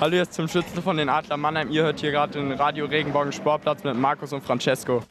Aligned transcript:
Hallo, 0.00 0.14
jetzt 0.14 0.34
zum 0.34 0.46
Schützen 0.46 0.80
von 0.80 0.96
den 0.96 1.08
Adler 1.08 1.36
Mannheim. 1.36 1.72
Ihr 1.72 1.82
hört 1.82 1.98
hier 1.98 2.12
gerade 2.12 2.34
den 2.34 2.52
Radio 2.52 2.86
Regenbogen 2.86 3.32
Sportplatz 3.32 3.82
mit 3.82 3.96
Markus 3.96 4.32
und 4.32 4.44
Francesco. 4.44 5.02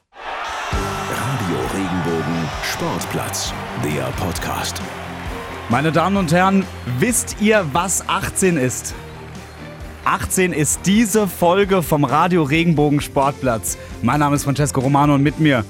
Radio 0.71 1.58
Regenbogen 1.74 2.50
Sportplatz, 2.63 3.53
der 3.83 4.03
Podcast. 4.17 4.81
Meine 5.67 5.92
Damen 5.92 6.15
und 6.15 6.31
Herren, 6.31 6.65
wisst 7.00 7.42
ihr, 7.42 7.65
was 7.73 8.07
18 8.07 8.55
ist? 8.55 8.95
18 10.05 10.54
ist 10.54 10.79
diese 10.86 11.27
Folge 11.27 11.83
vom 11.83 12.05
Radio 12.05 12.43
Regenbogen 12.43 13.01
Sportplatz. 13.01 13.77
Mein 14.01 14.21
Name 14.21 14.38
ist 14.38 14.45
Francesco 14.45 14.79
Romano 14.79 15.15
und 15.15 15.21
mit 15.21 15.38
mir 15.38 15.65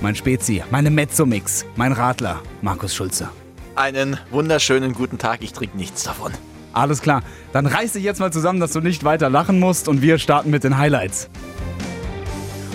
mein 0.00 0.14
Spezi, 0.14 0.64
meine 0.70 0.90
Mezzomix, 0.90 1.66
mein 1.76 1.92
Radler, 1.92 2.40
Markus 2.62 2.94
Schulze. 2.94 3.28
Einen 3.74 4.16
wunderschönen 4.30 4.94
guten 4.94 5.18
Tag, 5.18 5.42
ich 5.42 5.52
trinke 5.52 5.76
nichts 5.76 6.04
davon. 6.04 6.32
Alles 6.74 7.00
klar, 7.00 7.22
dann 7.52 7.66
reiß 7.66 7.92
dich 7.92 8.02
jetzt 8.02 8.18
mal 8.18 8.32
zusammen, 8.32 8.58
dass 8.58 8.72
du 8.72 8.80
nicht 8.80 9.04
weiter 9.04 9.30
lachen 9.30 9.60
musst 9.60 9.86
und 9.86 10.02
wir 10.02 10.18
starten 10.18 10.50
mit 10.50 10.64
den 10.64 10.76
Highlights. 10.76 11.30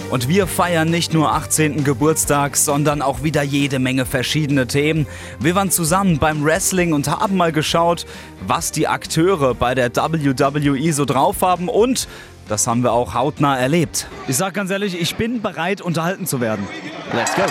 Und 0.09 0.27
wir 0.27 0.47
feiern 0.47 0.89
nicht 0.89 1.13
nur 1.13 1.33
18. 1.33 1.83
Geburtstag, 1.83 2.55
sondern 2.55 3.03
auch 3.03 3.21
wieder 3.21 3.43
jede 3.43 3.77
Menge 3.77 4.07
verschiedene 4.07 4.65
Themen. 4.65 5.05
Wir 5.39 5.53
waren 5.53 5.69
zusammen 5.69 6.17
beim 6.17 6.43
Wrestling 6.43 6.93
und 6.93 7.07
haben 7.09 7.37
mal 7.37 7.51
geschaut, 7.51 8.07
was 8.47 8.71
die 8.71 8.87
Akteure 8.87 9.53
bei 9.53 9.75
der 9.75 9.95
WWE 9.95 10.93
so 10.93 11.05
drauf 11.05 11.41
haben 11.41 11.69
und 11.69 12.07
das 12.47 12.65
haben 12.65 12.81
wir 12.81 12.93
auch 12.93 13.13
hautnah 13.13 13.57
erlebt. 13.57 14.07
Ich 14.27 14.37
sag 14.37 14.55
ganz 14.55 14.71
ehrlich, 14.71 14.99
ich 14.99 15.15
bin 15.15 15.43
bereit, 15.43 15.81
unterhalten 15.81 16.25
zu 16.25 16.41
werden. 16.41 16.67
Let's 17.13 17.35
go. 17.35 17.43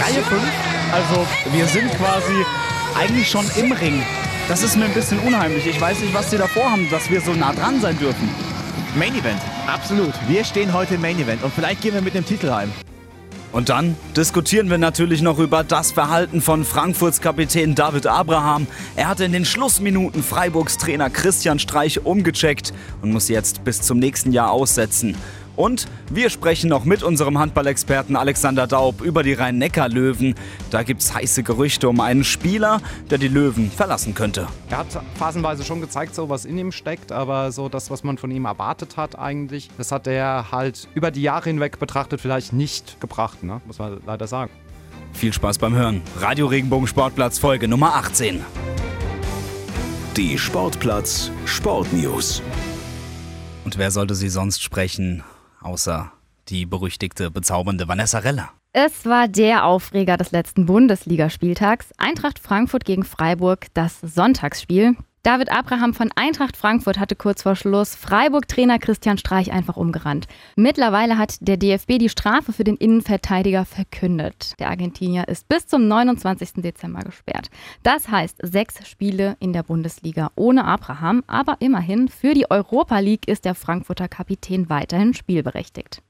Reihe 0.00 0.22
5? 0.22 0.69
Also, 0.92 1.24
wir 1.52 1.66
sind 1.66 1.88
quasi 1.92 2.44
eigentlich 2.98 3.28
schon 3.30 3.46
im 3.56 3.70
Ring. 3.70 4.02
Das 4.48 4.64
ist 4.64 4.76
mir 4.76 4.86
ein 4.86 4.92
bisschen 4.94 5.20
unheimlich. 5.20 5.64
Ich 5.66 5.80
weiß 5.80 6.00
nicht, 6.00 6.12
was 6.12 6.30
sie 6.30 6.36
davor 6.36 6.72
haben, 6.72 6.90
dass 6.90 7.08
wir 7.08 7.20
so 7.20 7.32
nah 7.32 7.52
dran 7.52 7.80
sein 7.80 7.96
dürfen. 7.96 8.28
Main 8.96 9.14
Event, 9.14 9.40
absolut. 9.68 10.12
Wir 10.26 10.42
stehen 10.42 10.72
heute 10.72 10.96
im 10.96 11.00
Main 11.00 11.20
Event 11.20 11.44
und 11.44 11.54
vielleicht 11.54 11.82
gehen 11.82 11.94
wir 11.94 12.00
mit 12.00 12.14
dem 12.14 12.26
Titel 12.26 12.50
heim. 12.50 12.72
Und 13.52 13.68
dann 13.68 13.96
diskutieren 14.16 14.70
wir 14.70 14.78
natürlich 14.78 15.22
noch 15.22 15.38
über 15.38 15.62
das 15.62 15.92
Verhalten 15.92 16.40
von 16.40 16.64
Frankfurts 16.64 17.20
Kapitän 17.20 17.74
David 17.76 18.06
Abraham. 18.08 18.66
Er 18.96 19.08
hatte 19.08 19.24
in 19.24 19.32
den 19.32 19.44
Schlussminuten 19.44 20.22
Freiburgs 20.22 20.76
Trainer 20.76 21.10
Christian 21.10 21.58
Streich 21.58 22.04
umgecheckt 22.04 22.72
und 23.02 23.12
muss 23.12 23.28
jetzt 23.28 23.62
bis 23.62 23.80
zum 23.80 23.98
nächsten 23.98 24.32
Jahr 24.32 24.50
aussetzen. 24.50 25.16
Und 25.60 25.88
wir 26.08 26.30
sprechen 26.30 26.70
noch 26.70 26.86
mit 26.86 27.02
unserem 27.02 27.38
Handballexperten 27.38 28.16
Alexander 28.16 28.66
Daub 28.66 29.02
über 29.02 29.22
die 29.22 29.34
Rhein-Neckar-Löwen. 29.34 30.34
Da 30.70 30.82
gibt 30.84 31.02
es 31.02 31.14
heiße 31.14 31.42
Gerüchte 31.42 31.90
um 31.90 32.00
einen 32.00 32.24
Spieler, 32.24 32.80
der 33.10 33.18
die 33.18 33.28
Löwen 33.28 33.70
verlassen 33.70 34.14
könnte. 34.14 34.46
Er 34.70 34.78
hat 34.78 34.86
phasenweise 35.16 35.62
schon 35.62 35.82
gezeigt, 35.82 36.14
so 36.14 36.30
was 36.30 36.46
in 36.46 36.56
ihm 36.56 36.72
steckt, 36.72 37.12
aber 37.12 37.52
so 37.52 37.68
das, 37.68 37.90
was 37.90 38.04
man 38.04 38.16
von 38.16 38.30
ihm 38.30 38.46
erwartet 38.46 38.96
hat 38.96 39.18
eigentlich, 39.18 39.68
das 39.76 39.92
hat 39.92 40.06
er 40.06 40.50
halt 40.50 40.88
über 40.94 41.10
die 41.10 41.20
Jahre 41.20 41.50
hinweg 41.50 41.78
betrachtet 41.78 42.22
vielleicht 42.22 42.54
nicht 42.54 42.98
gebracht, 42.98 43.42
ne? 43.42 43.60
muss 43.66 43.78
man 43.78 44.00
leider 44.06 44.26
sagen. 44.26 44.50
Viel 45.12 45.34
Spaß 45.34 45.58
beim 45.58 45.74
Hören. 45.74 46.00
Radio 46.20 46.46
Regenbogen 46.46 46.86
Sportplatz 46.86 47.38
Folge 47.38 47.68
Nummer 47.68 47.96
18. 47.96 48.42
Die 50.16 50.38
Sportplatz 50.38 51.30
Sportnews. 51.44 52.40
Und 53.66 53.76
wer 53.76 53.90
sollte 53.90 54.14
sie 54.14 54.30
sonst 54.30 54.62
sprechen, 54.62 55.22
außer 55.62 56.12
die 56.48 56.66
berüchtigte, 56.66 57.30
bezaubernde 57.30 57.88
Vanessa 57.88 58.18
Reller? 58.18 58.50
Es 58.72 59.04
war 59.04 59.26
der 59.26 59.64
Aufreger 59.64 60.16
des 60.16 60.30
letzten 60.30 60.66
Bundesligaspieltags. 60.66 61.92
Eintracht 61.98 62.38
Frankfurt 62.38 62.84
gegen 62.84 63.04
Freiburg, 63.04 63.66
das 63.74 64.00
Sonntagsspiel. 64.00 64.96
David 65.22 65.52
Abraham 65.52 65.92
von 65.92 66.10
Eintracht 66.14 66.56
Frankfurt 66.56 66.98
hatte 66.98 67.14
kurz 67.14 67.42
vor 67.42 67.54
Schluss 67.54 67.94
Freiburg-Trainer 67.94 68.78
Christian 68.78 69.18
Streich 69.18 69.52
einfach 69.52 69.76
umgerannt. 69.76 70.26
Mittlerweile 70.56 71.18
hat 71.18 71.36
der 71.46 71.58
DFB 71.58 71.98
die 71.98 72.08
Strafe 72.08 72.54
für 72.54 72.64
den 72.64 72.76
Innenverteidiger 72.76 73.66
verkündet. 73.66 74.54
Der 74.58 74.70
Argentinier 74.70 75.28
ist 75.28 75.46
bis 75.46 75.66
zum 75.66 75.88
29. 75.88 76.62
Dezember 76.62 77.00
gesperrt. 77.00 77.50
Das 77.82 78.08
heißt 78.08 78.38
sechs 78.40 78.88
Spiele 78.88 79.36
in 79.40 79.52
der 79.52 79.62
Bundesliga 79.62 80.30
ohne 80.36 80.64
Abraham, 80.64 81.22
aber 81.26 81.56
immerhin 81.60 82.08
für 82.08 82.32
die 82.32 82.50
Europa 82.50 82.98
League 83.00 83.28
ist 83.28 83.44
der 83.44 83.54
Frankfurter 83.54 84.08
Kapitän 84.08 84.70
weiterhin 84.70 85.12
spielberechtigt. 85.12 86.02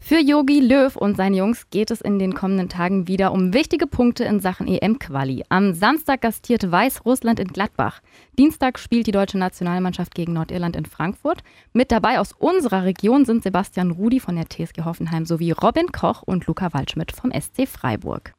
Für 0.00 0.20
Yogi 0.20 0.60
Löw 0.60 0.96
und 0.96 1.16
seine 1.16 1.36
Jungs 1.36 1.68
geht 1.70 1.90
es 1.90 2.00
in 2.00 2.18
den 2.18 2.32
kommenden 2.32 2.68
Tagen 2.68 3.08
wieder 3.08 3.32
um 3.32 3.52
wichtige 3.52 3.86
Punkte 3.86 4.24
in 4.24 4.40
Sachen 4.40 4.66
EM-Quali. 4.66 5.44
Am 5.48 5.74
Samstag 5.74 6.22
gastiert 6.22 6.70
Weißrussland 6.70 7.40
in 7.40 7.48
Gladbach. 7.48 8.00
Dienstag 8.38 8.78
spielt 8.78 9.06
die 9.06 9.12
deutsche 9.12 9.38
Nationalmannschaft 9.38 10.14
gegen 10.14 10.32
Nordirland 10.32 10.76
in 10.76 10.86
Frankfurt. 10.86 11.42
Mit 11.72 11.90
dabei 11.90 12.20
aus 12.20 12.32
unserer 12.32 12.84
Region 12.84 13.26
sind 13.26 13.42
Sebastian 13.42 13.90
Rudi 13.90 14.20
von 14.20 14.36
der 14.36 14.48
TSG 14.48 14.84
Hoffenheim 14.84 15.26
sowie 15.26 15.50
Robin 15.50 15.92
Koch 15.92 16.22
und 16.22 16.46
Luca 16.46 16.72
Waldschmidt 16.72 17.12
vom 17.12 17.30
SC 17.32 17.68
Freiburg. 17.68 18.32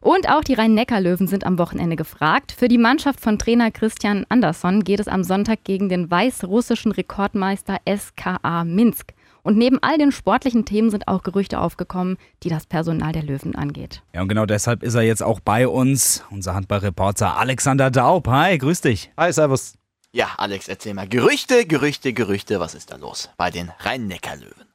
Und 0.00 0.28
auch 0.28 0.42
die 0.42 0.54
Rhein-Neckar-Löwen 0.54 1.26
sind 1.26 1.44
am 1.44 1.58
Wochenende 1.58 1.96
gefragt. 1.96 2.52
Für 2.52 2.68
die 2.68 2.78
Mannschaft 2.78 3.20
von 3.20 3.38
Trainer 3.38 3.70
Christian 3.70 4.24
Andersson 4.28 4.84
geht 4.84 5.00
es 5.00 5.08
am 5.08 5.22
Sonntag 5.22 5.64
gegen 5.64 5.88
den 5.88 6.10
weißrussischen 6.10 6.92
Rekordmeister 6.92 7.78
SKA 7.88 8.64
Minsk. 8.64 9.12
Und 9.42 9.56
neben 9.56 9.78
all 9.82 9.98
den 9.98 10.12
sportlichen 10.12 10.64
Themen 10.64 10.90
sind 10.90 11.08
auch 11.08 11.22
Gerüchte 11.22 11.60
aufgekommen, 11.60 12.16
die 12.42 12.48
das 12.48 12.66
Personal 12.66 13.12
der 13.12 13.22
Löwen 13.22 13.54
angeht. 13.54 14.02
Ja, 14.12 14.22
und 14.22 14.28
genau 14.28 14.46
deshalb 14.46 14.82
ist 14.82 14.94
er 14.94 15.02
jetzt 15.02 15.22
auch 15.22 15.40
bei 15.40 15.66
uns, 15.68 16.24
unser 16.30 16.54
Handballreporter 16.54 17.36
Alexander 17.36 17.90
Daub. 17.90 18.28
Hi, 18.28 18.58
grüß 18.58 18.80
dich. 18.80 19.10
Hi, 19.16 19.32
Servus. 19.32 19.74
Ja, 20.12 20.28
Alex, 20.38 20.68
erzähl 20.68 20.94
mal. 20.94 21.08
Gerüchte, 21.08 21.66
Gerüchte, 21.66 22.12
Gerüchte, 22.12 22.60
was 22.60 22.74
ist 22.74 22.90
da 22.90 22.96
los 22.96 23.30
bei 23.36 23.50
den 23.50 23.70
Rhein-Neckar-Löwen? 23.80 24.68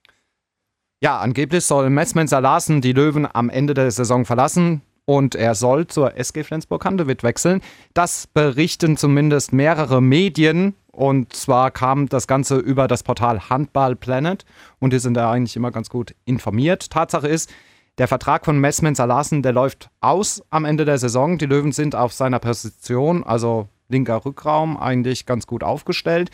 Ja, 1.01 1.19
angeblich 1.19 1.65
soll 1.65 1.89
Messman 1.89 2.27
Salassen 2.27 2.79
die 2.79 2.93
Löwen 2.93 3.27
am 3.31 3.49
Ende 3.49 3.73
der 3.73 3.91
Saison 3.91 4.23
verlassen 4.25 4.81
und 5.05 5.35
er 5.35 5.53
soll 5.55 5.87
zur 5.87 6.15
SG 6.15 6.43
Flensburg-Handewitt 6.43 7.23
wechseln. 7.23 7.61
Das 7.93 8.27
berichten 8.27 8.95
zumindest 8.95 9.51
mehrere 9.51 10.01
Medien 10.01 10.75
und 10.93 11.33
zwar 11.33 11.71
kam 11.71 12.07
das 12.07 12.27
Ganze 12.27 12.57
über 12.57 12.87
das 12.87 13.01
Portal 13.01 13.49
Handball 13.49 13.95
Planet 13.95 14.45
und 14.79 14.93
die 14.93 14.99
sind 14.99 15.15
da 15.15 15.31
eigentlich 15.31 15.55
immer 15.55 15.71
ganz 15.71 15.89
gut 15.89 16.15
informiert. 16.25 16.91
Tatsache 16.91 17.27
ist, 17.27 17.51
der 17.97 18.07
Vertrag 18.07 18.45
von 18.45 18.59
Messman 18.59 18.95
Salassen, 18.95 19.41
der 19.41 19.53
läuft 19.53 19.89
aus 20.01 20.43
am 20.51 20.65
Ende 20.65 20.85
der 20.85 20.99
Saison. 20.99 21.37
Die 21.39 21.47
Löwen 21.47 21.71
sind 21.71 21.95
auf 21.95 22.13
seiner 22.13 22.39
Position, 22.39 23.23
also 23.23 23.67
linker 23.89 24.23
Rückraum, 24.23 24.77
eigentlich 24.77 25.25
ganz 25.25 25.47
gut 25.47 25.63
aufgestellt. 25.63 26.29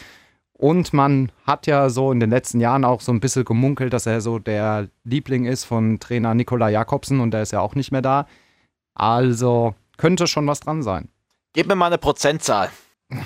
Und 0.51 0.91
man 0.91 1.31
hat 1.45 1.65
ja 1.65 1.89
so 1.89 2.11
in 2.11 2.19
den 2.19 2.29
letzten 2.29 2.59
Jahren 2.59 2.83
auch 2.83 2.99
so 2.99 3.13
ein 3.13 3.21
bisschen 3.21 3.45
gemunkelt, 3.45 3.93
dass 3.93 4.05
er 4.05 4.19
so 4.19 4.39
der 4.39 4.89
Liebling 5.05 5.45
ist 5.45 5.63
von 5.63 6.01
Trainer 6.01 6.33
Nikola 6.33 6.67
Jakobsen 6.67 7.21
und 7.21 7.31
der 7.31 7.43
ist 7.43 7.53
ja 7.53 7.61
auch 7.61 7.75
nicht 7.75 7.93
mehr 7.93 8.01
da. 8.01 8.27
Also 8.93 9.73
könnte 9.97 10.27
schon 10.27 10.47
was 10.47 10.59
dran 10.59 10.83
sein. 10.83 11.07
Gib 11.53 11.67
mir 11.67 11.75
mal 11.75 11.87
eine 11.87 11.97
Prozentzahl. 11.97 12.69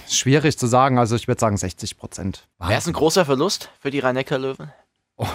Schwierig 0.09 0.57
zu 0.57 0.67
sagen, 0.67 0.97
also 0.97 1.16
ich 1.16 1.27
würde 1.27 1.39
sagen 1.39 1.57
60 1.57 1.97
Prozent. 1.97 2.47
Wäre 2.59 2.75
es 2.75 2.88
ein 2.88 2.94
großer 2.94 3.25
Verlust 3.25 3.69
für 3.79 3.91
die 3.91 3.99
Rhein-Neckar-Löwen? 3.99 4.71
Oh, 5.17 5.27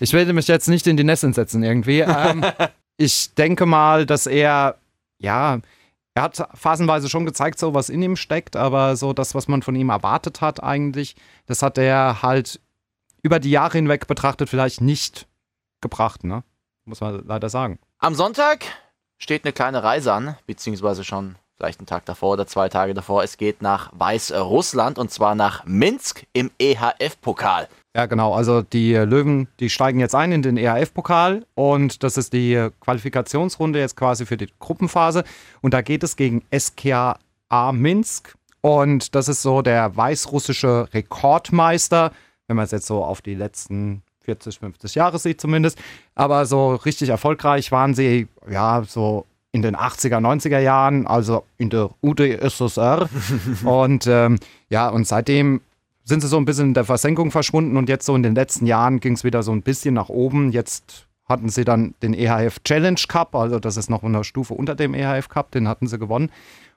ich 0.00 0.12
will 0.12 0.30
mich 0.32 0.48
jetzt 0.48 0.68
nicht 0.68 0.86
in 0.86 0.96
die 0.96 1.04
Nässe 1.04 1.32
setzen 1.32 1.62
irgendwie. 1.62 2.00
ähm, 2.00 2.44
ich 2.96 3.34
denke 3.34 3.66
mal, 3.66 4.04
dass 4.04 4.26
er, 4.26 4.78
ja, 5.18 5.60
er 6.14 6.22
hat 6.22 6.48
phasenweise 6.54 7.08
schon 7.08 7.24
gezeigt, 7.24 7.58
so 7.58 7.72
was 7.72 7.88
in 7.88 8.02
ihm 8.02 8.16
steckt, 8.16 8.56
aber 8.56 8.96
so 8.96 9.12
das, 9.12 9.34
was 9.34 9.48
man 9.48 9.62
von 9.62 9.74
ihm 9.74 9.88
erwartet 9.88 10.40
hat 10.40 10.62
eigentlich, 10.62 11.16
das 11.46 11.62
hat 11.62 11.78
er 11.78 12.22
halt 12.22 12.60
über 13.22 13.38
die 13.38 13.50
Jahre 13.50 13.78
hinweg 13.78 14.06
betrachtet 14.06 14.48
vielleicht 14.48 14.80
nicht 14.80 15.26
gebracht, 15.80 16.24
ne? 16.24 16.42
Muss 16.84 17.00
man 17.00 17.24
leider 17.26 17.48
sagen. 17.48 17.78
Am 17.98 18.14
Sonntag 18.14 18.64
steht 19.18 19.44
eine 19.44 19.52
kleine 19.52 19.82
Reise 19.82 20.12
an, 20.12 20.36
beziehungsweise 20.46 21.04
schon 21.04 21.36
vielleicht 21.60 21.78
einen 21.78 21.86
Tag 21.86 22.06
davor 22.06 22.32
oder 22.32 22.46
zwei 22.46 22.70
Tage 22.70 22.94
davor. 22.94 23.22
Es 23.22 23.36
geht 23.36 23.60
nach 23.60 23.90
Weißrussland 23.92 24.98
und 24.98 25.10
zwar 25.10 25.34
nach 25.34 25.64
Minsk 25.66 26.24
im 26.32 26.50
EHF-Pokal. 26.58 27.68
Ja, 27.94 28.06
genau. 28.06 28.32
Also 28.32 28.62
die 28.62 28.94
Löwen, 28.94 29.46
die 29.58 29.68
steigen 29.68 30.00
jetzt 30.00 30.14
ein 30.14 30.32
in 30.32 30.40
den 30.40 30.56
EHF-Pokal 30.56 31.44
und 31.54 32.02
das 32.02 32.16
ist 32.16 32.32
die 32.32 32.68
Qualifikationsrunde 32.80 33.78
jetzt 33.78 33.94
quasi 33.94 34.24
für 34.24 34.38
die 34.38 34.48
Gruppenphase. 34.58 35.22
Und 35.60 35.74
da 35.74 35.82
geht 35.82 36.02
es 36.02 36.16
gegen 36.16 36.42
SKA 36.56 37.18
Minsk. 37.72 38.34
Und 38.62 39.14
das 39.14 39.28
ist 39.28 39.42
so 39.42 39.60
der 39.60 39.94
weißrussische 39.94 40.88
Rekordmeister, 40.94 42.12
wenn 42.46 42.56
man 42.56 42.64
es 42.64 42.70
jetzt 42.70 42.86
so 42.86 43.04
auf 43.04 43.20
die 43.20 43.34
letzten 43.34 44.02
40, 44.24 44.60
50 44.60 44.94
Jahre 44.94 45.18
sieht 45.18 45.40
zumindest. 45.40 45.78
Aber 46.14 46.46
so 46.46 46.74
richtig 46.74 47.10
erfolgreich 47.10 47.70
waren 47.70 47.94
sie, 47.94 48.28
ja, 48.48 48.82
so 48.86 49.26
in 49.52 49.62
den 49.62 49.76
80er, 49.76 50.18
90er 50.18 50.60
Jahren, 50.60 51.06
also 51.06 51.44
in 51.58 51.70
der 51.70 51.90
UdSSR. 52.02 53.08
und 53.64 54.06
ähm, 54.06 54.38
ja, 54.68 54.88
und 54.88 55.06
seitdem 55.06 55.60
sind 56.04 56.20
sie 56.20 56.28
so 56.28 56.36
ein 56.36 56.44
bisschen 56.44 56.68
in 56.68 56.74
der 56.74 56.84
Versenkung 56.84 57.30
verschwunden 57.30 57.76
und 57.76 57.88
jetzt 57.88 58.06
so 58.06 58.14
in 58.14 58.22
den 58.22 58.34
letzten 58.34 58.66
Jahren 58.66 59.00
ging 59.00 59.14
es 59.14 59.24
wieder 59.24 59.42
so 59.42 59.52
ein 59.52 59.62
bisschen 59.62 59.94
nach 59.94 60.08
oben. 60.08 60.52
Jetzt 60.52 61.06
hatten 61.26 61.48
sie 61.48 61.64
dann 61.64 61.94
den 62.02 62.14
EHF 62.14 62.62
Challenge 62.64 63.00
Cup, 63.06 63.34
also 63.34 63.60
das 63.60 63.76
ist 63.76 63.90
noch 63.90 64.02
eine 64.02 64.24
Stufe 64.24 64.54
unter 64.54 64.74
dem 64.74 64.94
EHF 64.94 65.28
Cup, 65.28 65.52
den 65.52 65.68
hatten 65.68 65.86
sie 65.86 65.98
gewonnen. 65.98 66.30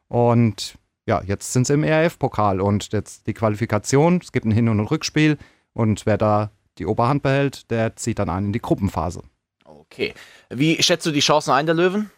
Und 0.08 0.76
ja, 1.06 1.22
jetzt 1.24 1.54
sind 1.54 1.68
sie 1.68 1.74
im 1.74 1.84
ERF-Pokal 1.84 2.62
und 2.62 2.94
jetzt 2.94 3.28
die 3.28 3.34
Qualifikation. 3.34 4.20
Es 4.22 4.32
gibt 4.32 4.46
ein 4.46 4.52
Hin- 4.52 4.70
und 4.70 4.80
ein 4.80 4.86
Rückspiel 4.86 5.38
und 5.74 6.06
wer 6.06 6.18
da 6.18 6.52
die 6.78 6.86
Oberhand 6.86 7.24
behält, 7.24 7.70
der 7.72 7.96
zieht 7.96 8.20
dann 8.20 8.30
ein 8.30 8.46
in 8.46 8.54
die 8.54 8.62
Gruppenphase. 8.62 9.24
Okay. 9.66 10.14
Wie 10.50 10.82
schätzt 10.82 11.06
du 11.06 11.12
die 11.12 11.20
Chancen 11.20 11.52
ein 11.52 11.66
der 11.66 11.76
Löwen? 11.76 12.10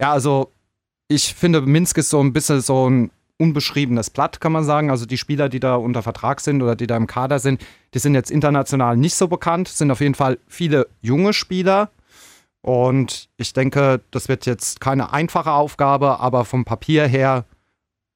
Ja, 0.00 0.12
also 0.12 0.52
ich 1.08 1.34
finde, 1.34 1.60
Minsk 1.60 1.98
ist 1.98 2.08
so 2.08 2.20
ein 2.20 2.32
bisschen 2.32 2.62
so 2.62 2.88
ein 2.88 3.10
unbeschriebenes 3.36 4.10
Blatt, 4.10 4.40
kann 4.40 4.52
man 4.52 4.64
sagen. 4.64 4.90
Also 4.90 5.06
die 5.06 5.18
Spieler, 5.18 5.48
die 5.48 5.60
da 5.60 5.74
unter 5.74 6.02
Vertrag 6.02 6.40
sind 6.40 6.62
oder 6.62 6.74
die 6.74 6.86
da 6.86 6.96
im 6.96 7.06
Kader 7.06 7.38
sind, 7.38 7.60
die 7.94 7.98
sind 7.98 8.14
jetzt 8.14 8.30
international 8.30 8.96
nicht 8.96 9.14
so 9.14 9.28
bekannt, 9.28 9.68
sind 9.68 9.90
auf 9.90 10.00
jeden 10.00 10.14
Fall 10.14 10.38
viele 10.46 10.88
junge 11.02 11.32
Spieler. 11.32 11.90
Und 12.62 13.28
ich 13.36 13.52
denke, 13.52 14.00
das 14.10 14.28
wird 14.28 14.46
jetzt 14.46 14.80
keine 14.80 15.12
einfache 15.12 15.52
Aufgabe, 15.52 16.20
aber 16.20 16.44
vom 16.44 16.64
Papier 16.64 17.06
her, 17.06 17.44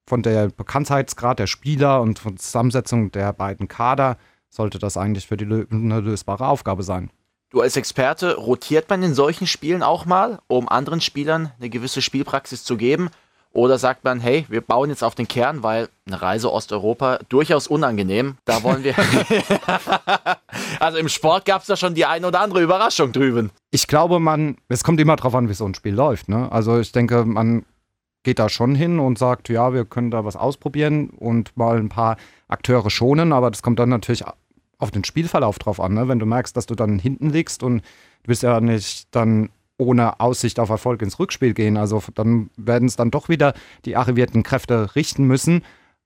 von 0.06 0.22
der 0.22 0.48
Bekanntheitsgrad 0.48 1.38
der 1.38 1.46
Spieler 1.46 2.02
und 2.02 2.18
von 2.18 2.34
der 2.34 2.42
Zusammensetzung 2.42 3.10
der 3.12 3.32
beiden 3.32 3.68
Kader, 3.68 4.18
sollte 4.50 4.78
das 4.78 4.96
eigentlich 4.96 5.26
für 5.26 5.36
die 5.36 5.46
eine 5.46 6.00
lösbare 6.00 6.46
Aufgabe 6.46 6.82
sein. 6.82 7.10
Du 7.54 7.60
als 7.60 7.76
Experte, 7.76 8.34
rotiert 8.34 8.90
man 8.90 9.04
in 9.04 9.14
solchen 9.14 9.46
Spielen 9.46 9.84
auch 9.84 10.06
mal, 10.06 10.40
um 10.48 10.68
anderen 10.68 11.00
Spielern 11.00 11.52
eine 11.60 11.70
gewisse 11.70 12.02
Spielpraxis 12.02 12.64
zu 12.64 12.76
geben? 12.76 13.10
Oder 13.52 13.78
sagt 13.78 14.02
man, 14.02 14.18
hey, 14.18 14.44
wir 14.48 14.60
bauen 14.60 14.90
jetzt 14.90 15.04
auf 15.04 15.14
den 15.14 15.28
Kern, 15.28 15.62
weil 15.62 15.88
eine 16.04 16.20
Reise 16.20 16.52
Osteuropa 16.52 17.20
durchaus 17.28 17.68
unangenehm. 17.68 18.38
Da 18.44 18.64
wollen 18.64 18.82
wir. 18.82 18.96
also 20.80 20.98
im 20.98 21.08
Sport 21.08 21.44
gab 21.44 21.60
es 21.60 21.68
da 21.68 21.76
schon 21.76 21.94
die 21.94 22.06
eine 22.06 22.26
oder 22.26 22.40
andere 22.40 22.60
Überraschung 22.60 23.12
drüben. 23.12 23.52
Ich 23.70 23.86
glaube, 23.86 24.18
man, 24.18 24.56
es 24.68 24.82
kommt 24.82 25.00
immer 25.00 25.14
darauf 25.14 25.36
an, 25.36 25.48
wie 25.48 25.54
so 25.54 25.64
ein 25.64 25.74
Spiel 25.74 25.94
läuft. 25.94 26.28
Ne? 26.28 26.50
Also 26.50 26.80
ich 26.80 26.90
denke, 26.90 27.24
man 27.24 27.64
geht 28.24 28.40
da 28.40 28.48
schon 28.48 28.74
hin 28.74 28.98
und 28.98 29.16
sagt, 29.16 29.48
ja, 29.48 29.72
wir 29.72 29.84
können 29.84 30.10
da 30.10 30.24
was 30.24 30.34
ausprobieren 30.34 31.10
und 31.10 31.56
mal 31.56 31.78
ein 31.78 31.88
paar 31.88 32.16
Akteure 32.48 32.90
schonen, 32.90 33.32
aber 33.32 33.52
das 33.52 33.62
kommt 33.62 33.78
dann 33.78 33.90
natürlich 33.90 34.24
auf 34.78 34.90
den 34.90 35.04
Spielverlauf 35.04 35.58
drauf 35.58 35.80
an. 35.80 35.94
Ne? 35.94 36.08
Wenn 36.08 36.18
du 36.18 36.26
merkst, 36.26 36.56
dass 36.56 36.66
du 36.66 36.74
dann 36.74 36.98
hinten 36.98 37.30
liegst 37.30 37.62
und 37.62 37.78
du 37.78 38.28
bist 38.28 38.42
ja 38.42 38.60
nicht 38.60 39.14
dann 39.14 39.50
ohne 39.76 40.20
Aussicht 40.20 40.60
auf 40.60 40.68
Erfolg 40.70 41.02
ins 41.02 41.18
Rückspiel 41.18 41.54
gehen. 41.54 41.76
Also 41.76 42.02
dann 42.14 42.50
werden 42.56 42.86
es 42.86 42.96
dann 42.96 43.10
doch 43.10 43.28
wieder 43.28 43.54
die 43.84 43.96
arrivierten 43.96 44.42
Kräfte 44.42 44.94
richten 44.94 45.24
müssen. 45.24 45.62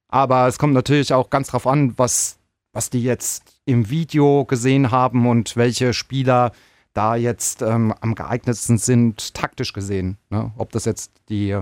Aber 0.09 0.47
es 0.47 0.59
kommt 0.59 0.73
natürlich 0.73 1.13
auch 1.13 1.29
ganz 1.31 1.49
drauf 1.49 1.67
an, 1.67 1.93
was, 1.99 2.39
was 2.73 2.89
die 2.91 3.03
jetzt 3.03 3.61
im 3.67 3.91
Video 3.91 4.47
gesehen 4.47 4.91
haben 4.91 5.29
und 5.29 5.57
welche 5.57 5.93
Spieler 5.93 6.53
da 6.95 7.15
jetzt 7.15 7.63
ähm, 7.63 7.95
am 8.01 8.15
geeignetsten 8.15 8.79
sind, 8.79 9.35
taktisch 9.35 9.73
gesehen. 9.73 10.17
Ne? 10.31 10.51
Ob 10.57 10.73
das 10.73 10.87
jetzt 10.87 11.13
die 11.29 11.57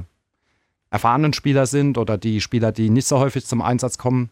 erfahrenen 0.91 1.32
Spieler 1.32 1.67
sind 1.67 1.99
oder 1.99 2.17
die 2.17 2.41
Spieler, 2.41 2.70
die 2.70 2.88
nicht 2.91 3.08
so 3.08 3.19
häufig 3.19 3.44
zum 3.44 3.61
Einsatz 3.61 3.99
kommen, 3.99 4.31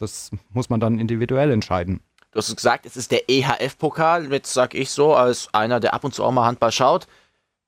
das 0.00 0.30
muss 0.50 0.70
man 0.70 0.80
dann 0.80 0.98
individuell 0.98 1.50
entscheiden. 1.50 2.00
Du 2.32 2.38
hast 2.38 2.54
gesagt, 2.54 2.86
es 2.86 2.96
ist 2.96 3.10
der 3.10 3.28
EHF-Pokal. 3.28 4.30
Jetzt 4.32 4.54
sag 4.54 4.74
ich 4.74 4.90
so, 4.90 5.14
als 5.14 5.52
einer, 5.52 5.80
der 5.80 5.94
ab 5.94 6.04
und 6.04 6.14
zu 6.14 6.24
auch 6.24 6.30
mal 6.30 6.46
Handball 6.46 6.70
schaut, 6.70 7.08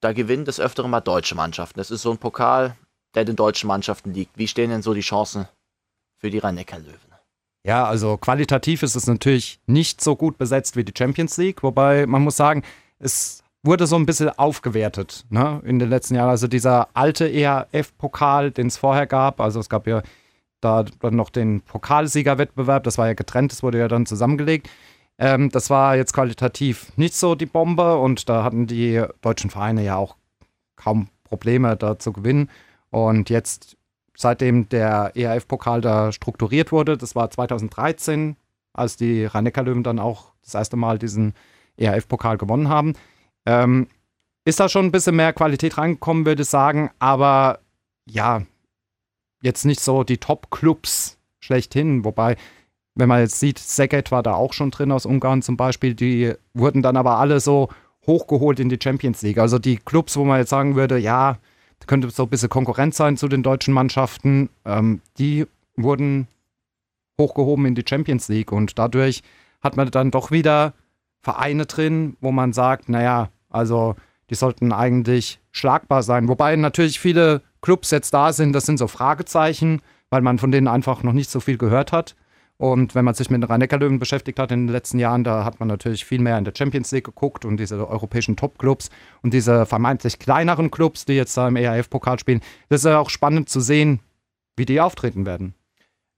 da 0.01 0.13
gewinnen 0.13 0.45
des 0.45 0.61
Öfteren 0.61 0.91
mal 0.91 1.01
deutsche 1.01 1.35
Mannschaften. 1.35 1.79
Das 1.79 1.91
ist 1.91 2.03
so 2.03 2.11
ein 2.11 2.19
Pokal, 2.19 2.77
der 3.15 3.25
den 3.25 3.37
deutschen 3.37 3.67
Mannschaften 3.67 4.13
liegt. 4.13 4.39
Wie 4.39 4.49
stehen 4.49 4.71
denn 4.71 4.83
so 4.83 4.95
die 4.95 5.01
Chancen 5.01 5.49
für 6.17 6.31
die 6.31 6.39
Rhein-Neckar-Löwen? 6.39 7.13
Ja, 7.65 7.87
also 7.87 8.17
qualitativ 8.17 8.83
ist 8.83 8.97
es 8.97 9.07
natürlich 9.07 9.61
nicht 9.67 10.01
so 10.01 10.17
gut 10.17 10.39
besetzt 10.39 10.77
wie 10.77 10.85
die 10.85 10.95
Champions 10.97 11.37
League, 11.37 11.63
wobei 11.63 12.07
man 12.07 12.23
muss 12.23 12.37
sagen, 12.37 12.65
es 12.99 13.43
wurde 13.63 13.87
so 13.87 13.95
ein 13.97 14.07
bisschen 14.07 14.31
aufgewertet 14.31 15.25
ne, 15.31 15.63
in 15.65 15.79
den 15.79 15.89
letzten 15.89 16.17
Jahren. 16.17 16.31
Also 16.31 16.49
dieser 16.49 16.89
alte 16.95 17.29
EHF-Pokal, 17.29 18.51
den 18.51 18.67
es 18.67 18.77
vorher 18.77 19.07
gab, 19.07 19.41
also 19.41 19.61
es 19.61 19.69
gab 19.69 19.87
ja 19.87 20.03
da 20.63 20.85
dann 21.01 21.17
noch 21.17 21.31
den 21.31 21.61
Pokalsiegerwettbewerb, 21.61 22.85
das 22.85 22.97
war 22.97 23.09
ja 23.09 23.15
getrennt, 23.15 23.53
das 23.53 23.63
wurde 23.63 23.79
ja 23.79 23.89
dann 23.89 24.07
zusammengelegt. 24.07 24.71
Ähm, 25.19 25.51
das 25.51 25.69
war 25.71 25.97
jetzt 25.97 26.15
qualitativ 26.15 26.93
nicht 26.97 27.15
so 27.15 27.35
die 27.35 27.47
Bombe 27.47 27.99
und 27.99 28.29
da 28.29 28.45
hatten 28.45 28.67
die 28.67 29.05
deutschen 29.21 29.51
Vereine 29.51 29.85
ja 29.85 29.97
auch 29.97 30.17
kaum 30.77 31.09
Probleme 31.25 31.77
da 31.77 31.99
zu 31.99 32.13
gewinnen. 32.13 32.51
Und 32.91 33.31
jetzt, 33.31 33.77
seitdem 34.17 34.69
der 34.69 35.13
ERF-Pokal 35.15 35.81
da 35.81 36.13
strukturiert 36.13 36.73
wurde, 36.73 36.97
das 36.97 37.15
war 37.15 37.31
2013, 37.31 38.37
als 38.73 38.97
die 38.97 39.25
rhein 39.25 39.45
löwen 39.45 39.83
dann 39.83 39.99
auch 39.99 40.33
das 40.43 40.55
erste 40.55 40.77
Mal 40.77 40.99
diesen 40.99 41.35
ERF-Pokal 41.77 42.39
gewonnen 42.39 42.69
haben, 42.69 42.95
ähm, 43.47 43.89
ist 44.45 44.61
da 44.61 44.69
schon 44.69 44.87
ein 44.87 44.93
bisschen 44.93 45.17
mehr 45.17 45.33
Qualität 45.33 45.79
reingekommen, 45.79 46.27
würde 46.27 46.43
ich 46.43 46.49
sagen. 46.49 46.91
Aber 46.99 47.61
ja, 48.07 48.43
jetzt 49.43 49.65
nicht 49.65 49.81
so 49.81 50.05
die 50.05 50.19
Top-Clubs 50.19 51.19
schlechthin. 51.41 52.05
Wobei, 52.05 52.37
wenn 52.95 53.09
man 53.09 53.21
jetzt 53.21 53.39
sieht, 53.39 53.59
Szeged 53.59 54.11
war 54.11 54.23
da 54.23 54.35
auch 54.35 54.55
schon 54.55 54.71
drin 54.71 54.93
aus 54.93 55.05
Ungarn 55.05 55.43
zum 55.43 55.57
Beispiel, 55.57 55.95
die 55.95 56.33
wurden 56.55 56.83
dann 56.83 56.97
aber 56.97 57.19
alle 57.19 57.41
so 57.41 57.69
hochgeholt 58.07 58.59
in 58.59 58.69
die 58.69 58.79
Champions 58.83 59.23
League. 59.23 59.39
Also 59.39 59.59
die 59.59 59.77
Clubs, 59.77 60.17
wo 60.17 60.25
man 60.25 60.39
jetzt 60.39 60.51
sagen 60.51 60.75
würde, 60.75 60.99
ja, 60.99 61.39
könnte 61.87 62.11
so 62.11 62.25
ein 62.25 62.29
bisschen 62.29 62.49
Konkurrenz 62.49 62.97
sein 62.97 63.17
zu 63.17 63.29
den 63.29 63.43
deutschen 63.43 63.75
Mannschaften, 63.75 64.51
ähm, 64.65 65.01
die 65.19 65.47
wurden 65.77 66.29
hochgehoben 67.21 67.67
in 67.67 67.75
die 67.75 67.85
Champions 67.89 68.29
League 68.29 68.53
und 68.53 68.79
dadurch 68.79 69.23
hat 69.61 69.77
man 69.77 69.91
dann 69.91 70.11
doch 70.11 70.31
wieder 70.31 70.75
Vereine 71.23 71.67
drin, 71.67 72.17
wo 72.21 72.33
man 72.33 72.53
sagt, 72.53 72.89
naja, 72.89 73.31
also 73.49 73.95
die 74.33 74.37
sollten 74.37 74.73
eigentlich 74.73 75.41
schlagbar 75.51 76.03
sein. 76.03 76.27
Wobei 76.27 76.57
natürlich 76.57 76.99
viele 76.99 77.43
Clubs 77.61 77.91
jetzt 77.91 78.15
da 78.15 78.33
sind, 78.33 78.55
das 78.55 78.65
sind 78.65 78.79
so 78.79 78.89
Fragezeichen, 78.89 79.83
weil 80.09 80.23
man 80.23 80.39
von 80.39 80.51
denen 80.51 80.69
einfach 80.69 81.03
noch 81.03 81.13
nicht 81.13 81.31
so 81.31 81.39
viel 81.39 81.59
gehört 81.59 81.93
hat. 81.93 82.17
Und 82.57 82.95
wenn 82.95 83.05
man 83.05 83.13
sich 83.13 83.29
mit 83.29 83.43
den 83.43 83.47
Rhein-Neckar-Löwen 83.47 83.99
beschäftigt 83.99 84.39
hat 84.39 84.51
in 84.51 84.67
den 84.67 84.73
letzten 84.73 84.99
Jahren, 84.99 85.23
da 85.23 85.45
hat 85.45 85.61
man 85.61 85.69
natürlich 85.69 86.07
viel 86.07 86.21
mehr 86.21 86.39
in 86.39 86.45
der 86.45 86.55
Champions 86.57 86.93
League 86.93 87.05
geguckt 87.05 87.45
und 87.45 87.59
diese 87.59 87.87
europäischen 87.87 88.37
Top-Clubs 88.37 88.89
und 89.21 89.35
diese 89.35 89.67
vermeintlich 89.67 90.19
kleineren 90.19 90.71
Clubs, 90.71 91.05
die 91.05 91.13
jetzt 91.13 91.37
da 91.37 91.49
im 91.49 91.57
ERF-Pokal 91.57 92.19
spielen. 92.19 92.41
Das 92.71 92.81
ist 92.81 92.87
ja 92.87 92.99
auch 92.99 93.11
spannend 93.11 93.51
zu 93.51 93.61
sehen, 93.61 94.01
wie 94.57 94.65
die 94.65 94.81
auftreten 94.81 95.27
werden. 95.27 95.55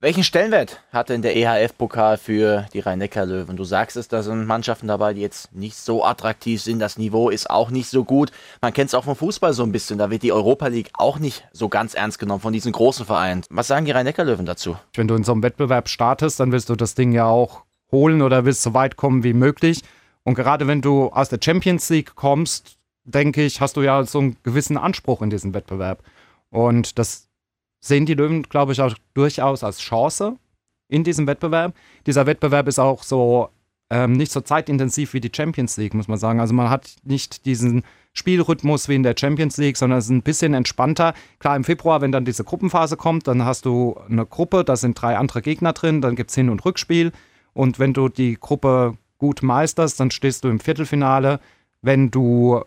Welchen 0.04 0.22
Stellenwert 0.22 0.82
hat 0.92 1.08
denn 1.08 1.22
der 1.22 1.34
EHF-Pokal 1.34 2.18
für 2.18 2.66
die 2.74 2.80
Rhein-Neckar-Löwen? 2.80 3.56
Du 3.56 3.64
sagst 3.64 3.96
es, 3.96 4.06
da 4.06 4.22
sind 4.22 4.44
Mannschaften 4.44 4.86
dabei, 4.86 5.14
die 5.14 5.22
jetzt 5.22 5.54
nicht 5.54 5.78
so 5.78 6.04
attraktiv 6.04 6.60
sind. 6.60 6.78
Das 6.78 6.98
Niveau 6.98 7.30
ist 7.30 7.48
auch 7.48 7.70
nicht 7.70 7.88
so 7.88 8.04
gut. 8.04 8.30
Man 8.60 8.74
kennt 8.74 8.88
es 8.88 8.94
auch 8.94 9.04
vom 9.04 9.16
Fußball 9.16 9.54
so 9.54 9.62
ein 9.62 9.72
bisschen. 9.72 9.96
Da 9.96 10.10
wird 10.10 10.22
die 10.22 10.30
Europa 10.30 10.66
League 10.66 10.90
auch 10.92 11.18
nicht 11.18 11.48
so 11.52 11.70
ganz 11.70 11.94
ernst 11.94 12.18
genommen 12.18 12.42
von 12.42 12.52
diesen 12.52 12.70
großen 12.70 13.06
Vereinen. 13.06 13.44
Was 13.48 13.66
sagen 13.66 13.86
die 13.86 13.92
Rhein-Neckar-Löwen 13.92 14.44
dazu? 14.44 14.76
Wenn 14.92 15.08
du 15.08 15.14
in 15.14 15.24
so 15.24 15.32
einem 15.32 15.42
Wettbewerb 15.42 15.88
startest, 15.88 16.38
dann 16.38 16.52
willst 16.52 16.68
du 16.68 16.76
das 16.76 16.94
Ding 16.94 17.12
ja 17.12 17.24
auch 17.24 17.62
holen 17.90 18.20
oder 18.20 18.44
willst 18.44 18.60
so 18.60 18.74
weit 18.74 18.96
kommen 18.96 19.24
wie 19.24 19.32
möglich. 19.32 19.80
Und 20.22 20.34
gerade 20.34 20.66
wenn 20.66 20.82
du 20.82 21.08
aus 21.08 21.30
der 21.30 21.38
Champions 21.42 21.88
League 21.88 22.14
kommst, 22.14 22.76
denke 23.04 23.42
ich, 23.42 23.62
hast 23.62 23.78
du 23.78 23.80
ja 23.80 24.04
so 24.04 24.18
einen 24.18 24.36
gewissen 24.42 24.76
Anspruch 24.76 25.22
in 25.22 25.30
diesem 25.30 25.54
Wettbewerb. 25.54 26.02
Und 26.50 26.98
das 26.98 27.30
sehen 27.84 28.06
die 28.06 28.14
Löwen, 28.14 28.42
glaube 28.44 28.72
ich, 28.72 28.80
auch 28.80 28.94
durchaus 29.12 29.62
als 29.62 29.78
Chance 29.78 30.36
in 30.88 31.04
diesem 31.04 31.26
Wettbewerb. 31.26 31.74
Dieser 32.06 32.26
Wettbewerb 32.26 32.66
ist 32.68 32.78
auch 32.78 33.02
so 33.02 33.50
ähm, 33.90 34.12
nicht 34.12 34.32
so 34.32 34.40
zeitintensiv 34.40 35.12
wie 35.12 35.20
die 35.20 35.30
Champions 35.34 35.76
League, 35.76 35.94
muss 35.94 36.08
man 36.08 36.18
sagen. 36.18 36.40
Also 36.40 36.54
man 36.54 36.70
hat 36.70 36.96
nicht 37.04 37.44
diesen 37.44 37.82
Spielrhythmus 38.14 38.88
wie 38.88 38.94
in 38.94 39.02
der 39.02 39.14
Champions 39.18 39.58
League, 39.58 39.76
sondern 39.76 39.98
es 39.98 40.06
ist 40.06 40.10
ein 40.10 40.22
bisschen 40.22 40.54
entspannter. 40.54 41.12
Klar, 41.38 41.56
im 41.56 41.64
Februar, 41.64 42.00
wenn 42.00 42.12
dann 42.12 42.24
diese 42.24 42.44
Gruppenphase 42.44 42.96
kommt, 42.96 43.28
dann 43.28 43.44
hast 43.44 43.66
du 43.66 43.96
eine 44.08 44.24
Gruppe, 44.24 44.64
da 44.64 44.76
sind 44.76 45.00
drei 45.00 45.18
andere 45.18 45.42
Gegner 45.42 45.74
drin, 45.74 46.00
dann 46.00 46.16
gibt 46.16 46.30
es 46.30 46.36
Hin- 46.36 46.50
und 46.50 46.64
Rückspiel. 46.64 47.12
Und 47.52 47.78
wenn 47.78 47.92
du 47.92 48.08
die 48.08 48.38
Gruppe 48.40 48.96
gut 49.18 49.42
meisterst, 49.42 50.00
dann 50.00 50.10
stehst 50.10 50.44
du 50.44 50.48
im 50.48 50.60
Viertelfinale. 50.60 51.38
Wenn 51.82 52.10
du 52.10 52.62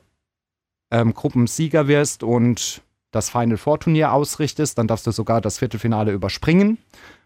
ähm, 0.91 1.13
Gruppensieger 1.13 1.87
wirst 1.87 2.23
und 2.23 2.83
das 3.11 3.29
Final 3.29 3.57
Four 3.57 3.79
Turnier 3.79 4.11
ausrichtest, 4.11 4.77
dann 4.77 4.87
darfst 4.87 5.07
du 5.07 5.11
sogar 5.11 5.41
das 5.41 5.59
Viertelfinale 5.59 6.11
überspringen 6.11 6.77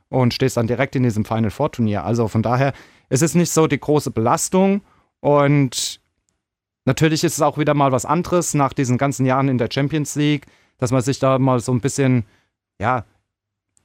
und 0.10 0.34
stehst 0.34 0.58
dann 0.58 0.68
direkt 0.68 0.96
in 0.96 1.04
diesem 1.04 1.26
Final 1.26 1.52
Four 1.52 1.72
Turnier. 1.72 2.04
Also 2.04 2.28
von 2.28 2.44
daher, 2.44 2.74
es 3.10 3.22
ist 3.22 3.36
nicht 3.36 3.52
so 3.52 3.68
die 3.68 3.80
große 3.80 4.12
Belastung 4.12 4.82
und 5.20 6.00
natürlich 6.86 7.24
ist 7.24 7.34
es 7.34 7.42
auch 7.42 7.58
wieder 7.58 7.74
mal 7.74 7.92
was 7.92 8.06
anderes 8.06 8.54
nach 8.54 8.74
diesen 8.74 8.98
ganzen 8.98 9.26
Jahren 9.26 9.48
in 9.48 9.58
der 9.58 9.70
Champions 9.72 10.16
League, 10.16 10.46
dass 10.78 10.92
man 10.92 11.02
sich 11.02 11.20
da 11.20 11.40
mal 11.40 11.60
so 11.60 11.72
ein 11.72 11.82
bisschen, 11.82 12.26
ja, 12.80 13.06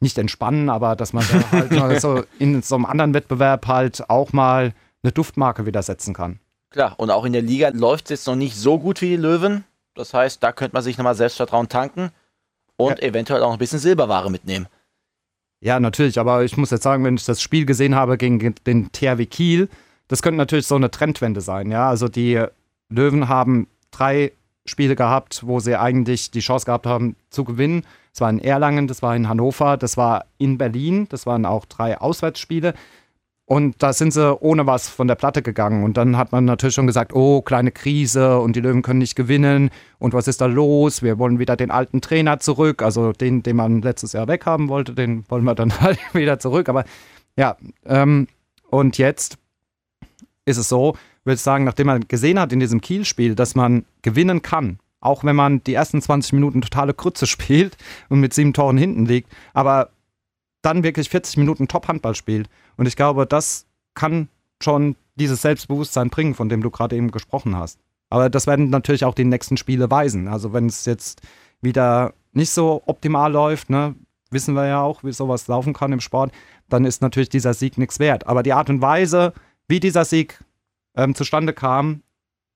nicht 0.00 0.18
entspannen, 0.18 0.68
aber 0.68 0.96
dass 0.96 1.12
man 1.12 1.24
da 1.30 1.50
halt 1.52 1.70
mal 1.72 2.00
so 2.00 2.24
in 2.38 2.62
so 2.62 2.74
einem 2.74 2.84
anderen 2.84 3.14
Wettbewerb 3.14 3.66
halt 3.66 4.10
auch 4.10 4.32
mal 4.32 4.74
eine 5.02 5.12
Duftmarke 5.12 5.66
wieder 5.66 5.82
setzen 5.82 6.14
kann. 6.14 6.40
Klar, 6.70 6.94
und 6.98 7.10
auch 7.10 7.24
in 7.24 7.32
der 7.32 7.42
Liga 7.42 7.70
läuft 7.70 8.06
es 8.06 8.10
jetzt 8.10 8.26
noch 8.26 8.36
nicht 8.36 8.56
so 8.56 8.78
gut 8.78 9.00
wie 9.00 9.10
die 9.10 9.16
Löwen. 9.16 9.64
Das 9.96 10.14
heißt, 10.14 10.42
da 10.42 10.52
könnte 10.52 10.74
man 10.74 10.82
sich 10.82 10.98
nochmal 10.98 11.14
Selbstvertrauen 11.14 11.68
tanken 11.68 12.10
und 12.76 13.00
ja. 13.00 13.08
eventuell 13.08 13.42
auch 13.42 13.52
ein 13.52 13.58
bisschen 13.58 13.78
Silberware 13.78 14.30
mitnehmen. 14.30 14.68
Ja, 15.60 15.80
natürlich, 15.80 16.18
aber 16.20 16.44
ich 16.44 16.56
muss 16.56 16.70
jetzt 16.70 16.82
sagen, 16.82 17.02
wenn 17.04 17.16
ich 17.16 17.24
das 17.24 17.40
Spiel 17.40 17.64
gesehen 17.66 17.94
habe 17.94 18.18
gegen 18.18 18.54
den 18.66 18.92
THW 18.92 19.26
Kiel, 19.26 19.68
das 20.06 20.22
könnte 20.22 20.36
natürlich 20.36 20.66
so 20.66 20.76
eine 20.76 20.90
Trendwende 20.90 21.40
sein. 21.40 21.70
Ja, 21.70 21.88
also 21.88 22.08
die 22.08 22.44
Löwen 22.88 23.28
haben 23.28 23.66
drei 23.90 24.32
Spiele 24.66 24.96
gehabt, 24.96 25.46
wo 25.46 25.60
sie 25.60 25.78
eigentlich 25.78 26.30
die 26.30 26.40
Chance 26.40 26.66
gehabt 26.66 26.86
haben 26.86 27.16
zu 27.30 27.44
gewinnen. 27.44 27.84
Das 28.12 28.20
war 28.20 28.30
in 28.30 28.38
Erlangen, 28.38 28.88
das 28.88 29.02
war 29.02 29.16
in 29.16 29.28
Hannover, 29.28 29.76
das 29.76 29.96
war 29.96 30.26
in 30.38 30.58
Berlin, 30.58 31.08
das 31.08 31.26
waren 31.26 31.46
auch 31.46 31.64
drei 31.64 31.98
Auswärtsspiele. 31.98 32.74
Und 33.48 33.80
da 33.80 33.92
sind 33.92 34.12
sie 34.12 34.36
ohne 34.40 34.66
was 34.66 34.88
von 34.88 35.06
der 35.06 35.14
Platte 35.14 35.40
gegangen. 35.40 35.84
Und 35.84 35.96
dann 35.96 36.16
hat 36.16 36.32
man 36.32 36.44
natürlich 36.44 36.74
schon 36.74 36.88
gesagt, 36.88 37.14
oh, 37.14 37.42
kleine 37.42 37.70
Krise 37.70 38.40
und 38.40 38.56
die 38.56 38.60
Löwen 38.60 38.82
können 38.82 38.98
nicht 38.98 39.14
gewinnen. 39.14 39.70
Und 40.00 40.14
was 40.14 40.26
ist 40.26 40.40
da 40.40 40.46
los? 40.46 41.00
Wir 41.00 41.20
wollen 41.20 41.38
wieder 41.38 41.56
den 41.56 41.70
alten 41.70 42.00
Trainer 42.00 42.40
zurück. 42.40 42.82
Also 42.82 43.12
den, 43.12 43.44
den 43.44 43.54
man 43.54 43.82
letztes 43.82 44.14
Jahr 44.14 44.26
weghaben 44.26 44.68
wollte, 44.68 44.94
den 44.94 45.24
wollen 45.30 45.44
wir 45.44 45.54
dann 45.54 45.80
halt 45.80 46.00
wieder 46.12 46.40
zurück. 46.40 46.68
Aber 46.68 46.84
ja, 47.36 47.56
ähm, 47.84 48.26
und 48.68 48.98
jetzt 48.98 49.38
ist 50.44 50.56
es 50.56 50.68
so, 50.68 50.96
würde 51.22 51.36
ich 51.36 51.40
sagen, 51.40 51.62
nachdem 51.64 51.86
man 51.86 52.08
gesehen 52.08 52.40
hat 52.40 52.52
in 52.52 52.58
diesem 52.58 52.80
Kiel-Spiel, 52.80 53.36
dass 53.36 53.54
man 53.54 53.84
gewinnen 54.02 54.42
kann, 54.42 54.80
auch 55.00 55.22
wenn 55.22 55.36
man 55.36 55.62
die 55.62 55.74
ersten 55.74 56.02
20 56.02 56.32
Minuten 56.32 56.62
totale 56.62 56.94
Krütze 56.94 57.26
spielt 57.28 57.76
und 58.08 58.18
mit 58.18 58.34
sieben 58.34 58.54
Toren 58.54 58.76
hinten 58.76 59.06
liegt, 59.06 59.30
aber 59.54 59.90
dann 60.66 60.82
wirklich 60.82 61.08
40 61.08 61.36
Minuten 61.38 61.68
Top-Handball 61.68 62.14
spielt 62.14 62.48
und 62.76 62.86
ich 62.86 62.96
glaube, 62.96 63.26
das 63.26 63.66
kann 63.94 64.28
schon 64.60 64.96
dieses 65.14 65.42
Selbstbewusstsein 65.42 66.10
bringen, 66.10 66.34
von 66.34 66.48
dem 66.48 66.62
du 66.62 66.70
gerade 66.70 66.96
eben 66.96 67.10
gesprochen 67.10 67.56
hast. 67.56 67.78
Aber 68.10 68.28
das 68.28 68.46
werden 68.46 68.70
natürlich 68.70 69.04
auch 69.04 69.14
die 69.14 69.24
nächsten 69.24 69.56
Spiele 69.56 69.90
weisen. 69.90 70.28
Also 70.28 70.52
wenn 70.52 70.66
es 70.66 70.84
jetzt 70.84 71.22
wieder 71.60 72.14
nicht 72.32 72.50
so 72.50 72.82
optimal 72.86 73.32
läuft, 73.32 73.70
ne, 73.70 73.94
wissen 74.30 74.54
wir 74.54 74.66
ja 74.66 74.82
auch, 74.82 75.02
wie 75.04 75.12
sowas 75.12 75.48
laufen 75.48 75.72
kann 75.72 75.92
im 75.92 76.00
Sport, 76.00 76.32
dann 76.68 76.84
ist 76.84 77.00
natürlich 77.00 77.28
dieser 77.28 77.54
Sieg 77.54 77.78
nichts 77.78 77.98
wert. 77.98 78.26
Aber 78.26 78.42
die 78.42 78.52
Art 78.52 78.68
und 78.68 78.82
Weise, 78.82 79.32
wie 79.68 79.80
dieser 79.80 80.04
Sieg 80.04 80.42
ähm, 80.94 81.14
zustande 81.14 81.52
kam, 81.52 82.02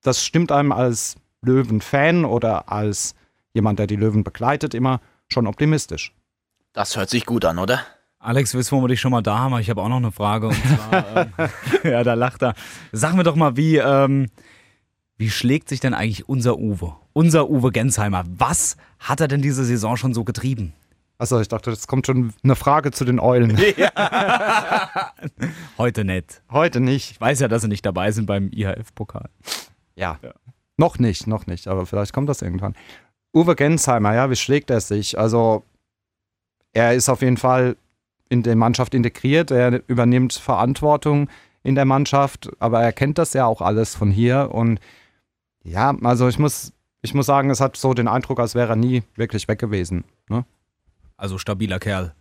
das 0.02 0.24
stimmt 0.24 0.52
einem 0.52 0.72
als 0.72 1.16
Löwen-Fan 1.42 2.24
oder 2.24 2.70
als 2.70 3.14
jemand, 3.54 3.78
der 3.78 3.86
die 3.86 3.96
Löwen 3.96 4.24
begleitet, 4.24 4.74
immer 4.74 5.00
schon 5.28 5.46
optimistisch. 5.46 6.14
Das 6.72 6.96
hört 6.96 7.10
sich 7.10 7.26
gut 7.26 7.44
an, 7.44 7.58
oder? 7.58 7.80
Alex, 8.22 8.52
wissen 8.52 8.78
wir 8.78 8.88
dich 8.88 9.00
schon 9.00 9.12
mal 9.12 9.22
da 9.22 9.38
haben? 9.38 9.58
Ich 9.60 9.70
habe 9.70 9.80
auch 9.80 9.88
noch 9.88 9.96
eine 9.96 10.12
Frage. 10.12 10.48
Und 10.48 10.54
zwar, 10.54 11.16
ähm, 11.16 11.32
ja, 11.90 12.04
da 12.04 12.12
lacht 12.12 12.42
er. 12.42 12.54
Sag 12.92 13.14
mir 13.14 13.22
doch 13.22 13.34
mal, 13.34 13.56
wie, 13.56 13.78
ähm, 13.78 14.28
wie 15.16 15.30
schlägt 15.30 15.70
sich 15.70 15.80
denn 15.80 15.94
eigentlich 15.94 16.28
unser 16.28 16.58
Uwe? 16.58 16.94
Unser 17.14 17.48
Uwe 17.48 17.72
Gensheimer. 17.72 18.24
Was 18.28 18.76
hat 18.98 19.22
er 19.22 19.28
denn 19.28 19.40
diese 19.40 19.64
Saison 19.64 19.96
schon 19.96 20.12
so 20.12 20.24
getrieben? 20.24 20.74
Also 21.16 21.40
ich 21.40 21.48
dachte, 21.48 21.70
es 21.70 21.86
kommt 21.86 22.06
schon 22.06 22.34
eine 22.44 22.56
Frage 22.56 22.90
zu 22.90 23.06
den 23.06 23.20
Eulen. 23.20 23.58
Ja. 23.78 25.12
Heute 25.78 26.04
nicht. 26.04 26.42
Heute 26.50 26.80
nicht. 26.80 27.12
Ich 27.12 27.20
weiß 27.20 27.40
ja, 27.40 27.48
dass 27.48 27.62
sie 27.62 27.68
nicht 27.68 27.86
dabei 27.86 28.12
sind 28.12 28.26
beim 28.26 28.50
IHF-Pokal. 28.52 29.30
Ja. 29.96 30.18
ja. 30.22 30.32
Noch 30.76 30.98
nicht, 30.98 31.26
noch 31.26 31.46
nicht, 31.46 31.68
aber 31.68 31.86
vielleicht 31.86 32.12
kommt 32.12 32.28
das 32.28 32.42
irgendwann. 32.42 32.74
Uwe 33.34 33.56
Gensheimer, 33.56 34.14
ja, 34.14 34.28
wie 34.28 34.36
schlägt 34.36 34.68
er 34.70 34.80
sich? 34.80 35.18
Also 35.18 35.62
er 36.72 36.94
ist 36.94 37.08
auf 37.08 37.22
jeden 37.22 37.38
Fall 37.38 37.76
in 38.30 38.42
der 38.42 38.56
Mannschaft 38.56 38.94
integriert, 38.94 39.50
er 39.50 39.82
übernimmt 39.88 40.32
Verantwortung 40.32 41.28
in 41.62 41.74
der 41.74 41.84
Mannschaft, 41.84 42.50
aber 42.58 42.82
er 42.82 42.92
kennt 42.92 43.18
das 43.18 43.34
ja 43.34 43.44
auch 43.44 43.60
alles 43.60 43.94
von 43.94 44.10
hier 44.10 44.48
und 44.52 44.80
ja, 45.62 45.94
also 46.02 46.26
ich 46.28 46.38
muss, 46.38 46.72
ich 47.02 47.12
muss 47.12 47.26
sagen, 47.26 47.50
es 47.50 47.60
hat 47.60 47.76
so 47.76 47.92
den 47.92 48.08
Eindruck, 48.08 48.40
als 48.40 48.54
wäre 48.54 48.70
er 48.70 48.76
nie 48.76 49.02
wirklich 49.16 49.46
weg 49.46 49.58
gewesen. 49.58 50.04
Ne? 50.28 50.46
Also 51.18 51.36
stabiler 51.36 51.78
Kerl. 51.78 52.14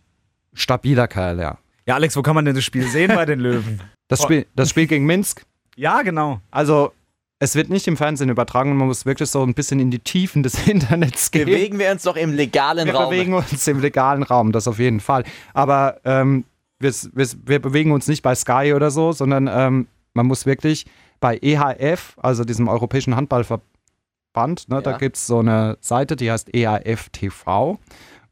Stabiler 0.52 1.08
Kerl, 1.08 1.40
ja. 1.40 1.58
Ja, 1.86 1.94
Alex, 1.94 2.16
wo 2.16 2.22
kann 2.22 2.34
man 2.34 2.44
denn 2.44 2.54
das 2.54 2.64
Spiel 2.64 2.86
sehen 2.86 3.14
bei 3.14 3.24
den 3.24 3.40
Löwen? 3.40 3.80
Das 4.08 4.22
Spiel, 4.22 4.46
das 4.54 4.68
Spiel 4.68 4.86
gegen 4.86 5.06
Minsk? 5.06 5.46
Ja, 5.76 6.02
genau. 6.02 6.40
Also 6.50 6.92
es 7.42 7.54
wird 7.54 7.70
nicht 7.70 7.88
im 7.88 7.96
Fernsehen 7.96 8.28
übertragen, 8.28 8.76
man 8.76 8.86
muss 8.86 9.06
wirklich 9.06 9.30
so 9.30 9.42
ein 9.42 9.54
bisschen 9.54 9.80
in 9.80 9.90
die 9.90 9.98
Tiefen 9.98 10.42
des 10.42 10.66
Internets 10.68 11.30
gehen. 11.30 11.46
Bewegen 11.46 11.78
wir 11.78 11.90
uns 11.90 12.02
doch 12.02 12.16
im 12.16 12.34
legalen 12.34 12.86
wir 12.86 12.94
Raum. 12.94 13.10
Wir 13.10 13.16
bewegen 13.18 13.34
uns 13.34 13.66
im 13.66 13.80
legalen 13.80 14.22
Raum, 14.22 14.52
das 14.52 14.68
auf 14.68 14.78
jeden 14.78 15.00
Fall. 15.00 15.24
Aber 15.54 16.00
ähm, 16.04 16.44
wir, 16.78 16.92
wir, 17.14 17.26
wir, 17.46 17.58
bewegen 17.58 17.92
uns 17.92 18.06
nicht 18.08 18.22
bei 18.22 18.34
Sky 18.34 18.74
oder 18.74 18.90
so, 18.90 19.12
sondern 19.12 19.48
ähm, 19.50 19.86
man 20.12 20.26
muss 20.26 20.44
wirklich 20.44 20.84
bei 21.18 21.38
EHF, 21.40 22.16
also 22.18 22.44
diesem 22.44 22.68
Europäischen 22.68 23.16
Handballverband, 23.16 24.68
ne, 24.68 24.76
ja. 24.76 24.80
da 24.82 24.98
gibt 24.98 25.16
es 25.16 25.26
so 25.26 25.38
eine 25.38 25.78
Seite, 25.80 26.16
die 26.16 26.30
heißt 26.30 26.54
EHF 26.54 27.08
TV. 27.08 27.78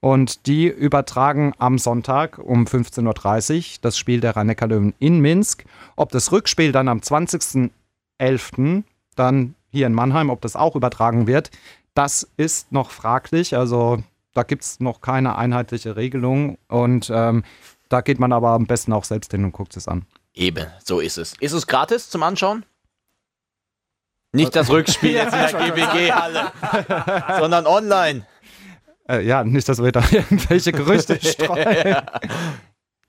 Und 0.00 0.46
die 0.46 0.68
übertragen 0.68 1.54
am 1.58 1.78
Sonntag 1.78 2.38
um 2.38 2.66
15.30 2.66 3.56
Uhr 3.56 3.78
das 3.80 3.98
Spiel 3.98 4.20
der 4.20 4.36
rhein 4.36 4.54
löwen 4.60 4.94
in 4.98 5.18
Minsk. 5.20 5.64
Ob 5.96 6.12
das 6.12 6.30
Rückspiel 6.30 6.72
dann 6.72 6.88
am 6.88 6.98
20.11 6.98 8.84
dann 9.18 9.54
hier 9.70 9.86
in 9.86 9.94
Mannheim, 9.94 10.30
ob 10.30 10.40
das 10.40 10.56
auch 10.56 10.76
übertragen 10.76 11.26
wird, 11.26 11.50
das 11.94 12.28
ist 12.36 12.72
noch 12.72 12.90
fraglich. 12.90 13.56
Also 13.56 14.02
da 14.34 14.42
gibt 14.42 14.62
es 14.62 14.80
noch 14.80 15.00
keine 15.00 15.36
einheitliche 15.36 15.96
Regelung 15.96 16.58
und 16.68 17.10
ähm, 17.12 17.44
da 17.88 18.02
geht 18.02 18.18
man 18.18 18.32
aber 18.32 18.50
am 18.50 18.66
besten 18.66 18.92
auch 18.92 19.04
selbst 19.04 19.32
hin 19.32 19.44
und 19.44 19.52
guckt 19.52 19.76
es 19.76 19.88
an. 19.88 20.06
Eben, 20.34 20.66
so 20.84 21.00
ist 21.00 21.18
es. 21.18 21.34
Ist 21.40 21.52
es 21.52 21.66
gratis 21.66 22.10
zum 22.10 22.22
Anschauen? 22.22 22.64
Nicht 24.32 24.54
das 24.54 24.70
Rückspiel 24.70 25.12
jetzt 25.12 25.34
in 25.34 25.40
der 25.40 25.70
GBG-Halle, 25.70 26.52
sondern 27.40 27.66
online. 27.66 28.26
Äh, 29.08 29.22
ja, 29.26 29.42
nicht, 29.42 29.68
dass 29.68 29.82
wir 29.82 29.90
da 29.90 30.04
irgendwelche 30.10 30.70
Gerüchte 30.70 31.18
streuen. 31.20 31.96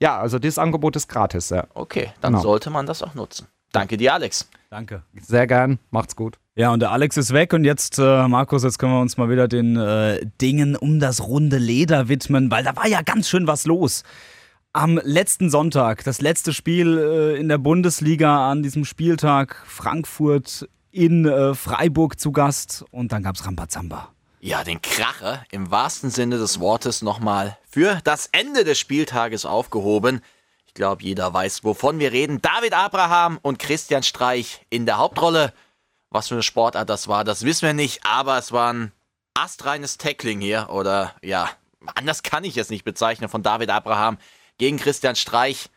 ja, 0.01 0.19
also 0.19 0.39
dieses 0.39 0.57
Angebot 0.57 0.95
ist 0.95 1.07
gratis, 1.09 1.49
ja. 1.49 1.67
Okay, 1.73 2.13
dann 2.21 2.33
genau. 2.33 2.43
sollte 2.43 2.69
man 2.69 2.85
das 2.85 3.03
auch 3.03 3.13
nutzen. 3.15 3.47
Danke 3.71 3.97
dir, 3.97 4.13
Alex. 4.13 4.49
Danke. 4.69 5.03
Sehr 5.21 5.47
gern. 5.47 5.79
Macht's 5.91 6.15
gut. 6.15 6.37
Ja, 6.55 6.71
und 6.71 6.79
der 6.81 6.91
Alex 6.91 7.17
ist 7.17 7.33
weg 7.33 7.53
und 7.53 7.63
jetzt, 7.63 7.99
äh, 7.99 8.27
Markus, 8.27 8.63
jetzt 8.63 8.79
können 8.79 8.93
wir 8.93 9.01
uns 9.01 9.17
mal 9.17 9.29
wieder 9.29 9.47
den 9.47 9.77
äh, 9.77 10.25
Dingen 10.41 10.75
um 10.75 10.99
das 10.99 11.25
runde 11.25 11.57
Leder 11.57 12.09
widmen, 12.09 12.51
weil 12.51 12.63
da 12.63 12.75
war 12.75 12.87
ja 12.87 13.01
ganz 13.01 13.29
schön 13.29 13.47
was 13.47 13.65
los. 13.65 14.03
Am 14.73 14.99
letzten 15.03 15.49
Sonntag, 15.49 16.03
das 16.03 16.21
letzte 16.21 16.53
Spiel 16.53 16.97
äh, 16.97 17.39
in 17.39 17.47
der 17.47 17.57
Bundesliga 17.57 18.51
an 18.51 18.61
diesem 18.61 18.85
Spieltag, 18.85 19.63
Frankfurt 19.65 20.67
in 20.91 21.25
äh, 21.25 21.55
Freiburg 21.55 22.19
zu 22.19 22.31
Gast 22.31 22.85
und 22.91 23.11
dann 23.11 23.23
gab's 23.23 23.45
Rambazamba. 23.45 24.09
Ja, 24.41 24.63
den 24.63 24.81
Kracher 24.81 25.43
im 25.51 25.69
wahrsten 25.69 26.09
Sinne 26.09 26.37
des 26.37 26.59
Wortes 26.59 27.01
nochmal 27.01 27.57
für 27.69 27.99
das 28.03 28.27
Ende 28.31 28.63
des 28.63 28.79
Spieltages 28.79 29.45
aufgehoben. 29.45 30.21
Ich 30.69 30.75
glaube, 30.75 31.01
jeder 31.01 31.33
weiß, 31.33 31.63
wovon 31.63 31.97
wir 31.97 32.11
reden. 32.11 32.43
David 32.43 32.73
Abraham 32.73 33.39
und 33.41 33.57
Christian 33.57 34.03
Streich 34.03 34.63
in 34.69 34.85
der 34.85 34.99
Hauptrolle. 34.99 35.51
Was 36.11 36.27
für 36.27 36.35
eine 36.35 36.43
Sportart 36.43 36.87
das 36.87 37.07
war, 37.07 37.23
das 37.23 37.43
wissen 37.43 37.65
wir 37.65 37.73
nicht, 37.73 38.05
aber 38.05 38.37
es 38.37 38.51
war 38.51 38.71
ein 38.71 38.91
astreines 39.33 39.97
Tackling 39.97 40.41
hier. 40.41 40.67
Oder 40.69 41.15
ja, 41.23 41.49
anders 41.95 42.21
kann 42.21 42.43
ich 42.43 42.55
es 42.55 42.69
nicht 42.69 42.83
bezeichnen 42.83 43.29
von 43.29 43.41
David 43.41 43.71
Abraham 43.71 44.19
gegen 44.59 44.77
Christian 44.77 45.15
Streich. 45.15 45.71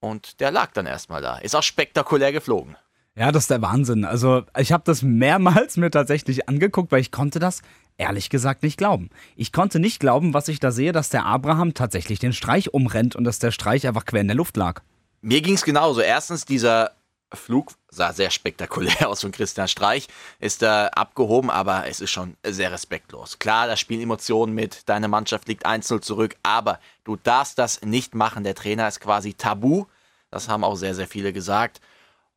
Und 0.00 0.40
der 0.40 0.50
lag 0.50 0.72
dann 0.72 0.84
erstmal 0.84 1.22
da. 1.22 1.38
Ist 1.38 1.56
auch 1.56 1.62
spektakulär 1.62 2.30
geflogen. 2.30 2.76
Ja, 3.16 3.32
das 3.32 3.44
ist 3.44 3.50
der 3.50 3.62
Wahnsinn. 3.62 4.04
Also 4.04 4.44
ich 4.58 4.70
habe 4.70 4.84
das 4.84 5.00
mehrmals 5.00 5.76
mir 5.78 5.90
tatsächlich 5.90 6.46
angeguckt, 6.46 6.92
weil 6.92 7.00
ich 7.00 7.10
konnte 7.10 7.38
das 7.38 7.62
ehrlich 8.00 8.30
gesagt 8.30 8.62
nicht 8.62 8.78
glauben. 8.78 9.10
Ich 9.36 9.52
konnte 9.52 9.78
nicht 9.78 10.00
glauben, 10.00 10.34
was 10.34 10.48
ich 10.48 10.58
da 10.58 10.72
sehe, 10.72 10.92
dass 10.92 11.10
der 11.10 11.26
Abraham 11.26 11.74
tatsächlich 11.74 12.18
den 12.18 12.32
Streich 12.32 12.74
umrennt 12.74 13.14
und 13.14 13.24
dass 13.24 13.38
der 13.38 13.52
Streich 13.52 13.86
einfach 13.86 14.06
quer 14.06 14.22
in 14.22 14.28
der 14.28 14.36
Luft 14.36 14.56
lag. 14.56 14.82
Mir 15.20 15.42
ging 15.42 15.54
es 15.54 15.64
genauso. 15.64 16.00
Erstens, 16.00 16.44
dieser 16.44 16.92
Flug 17.32 17.72
sah 17.90 18.12
sehr 18.12 18.30
spektakulär 18.30 19.08
aus 19.08 19.20
von 19.20 19.32
Christian 19.32 19.68
Streich, 19.68 20.08
ist 20.40 20.62
da 20.62 20.86
abgehoben, 20.88 21.50
aber 21.50 21.86
es 21.86 22.00
ist 22.00 22.10
schon 22.10 22.36
sehr 22.44 22.72
respektlos. 22.72 23.38
Klar, 23.38 23.66
da 23.66 23.76
spielen 23.76 24.00
Emotionen 24.00 24.54
mit, 24.54 24.88
deine 24.88 25.08
Mannschaft 25.08 25.46
liegt 25.46 25.66
einzeln 25.66 26.02
zurück, 26.02 26.36
aber 26.42 26.80
du 27.04 27.16
darfst 27.16 27.58
das 27.58 27.82
nicht 27.82 28.14
machen. 28.14 28.44
Der 28.44 28.54
Trainer 28.54 28.88
ist 28.88 29.00
quasi 29.00 29.34
tabu. 29.34 29.84
Das 30.30 30.48
haben 30.48 30.64
auch 30.64 30.76
sehr, 30.76 30.94
sehr 30.94 31.08
viele 31.08 31.32
gesagt. 31.32 31.80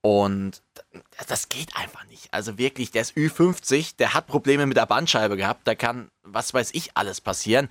Und 0.05 0.62
das 1.29 1.48
geht 1.48 1.77
einfach 1.77 2.05
nicht. 2.07 2.33
Also 2.33 2.57
wirklich, 2.57 2.91
der 2.91 3.03
ist 3.03 3.15
Ü50, 3.15 3.95
der 3.95 4.13
hat 4.13 4.27
Probleme 4.27 4.65
mit 4.65 4.75
der 4.75 4.86
Bandscheibe 4.86 5.38
gehabt, 5.38 5.65
da 5.65 5.75
kann, 5.75 6.12
was 6.24 6.53
weiß 6.53 6.72
ich, 6.74 6.98
alles 6.98 7.22
passieren. 7.22 7.69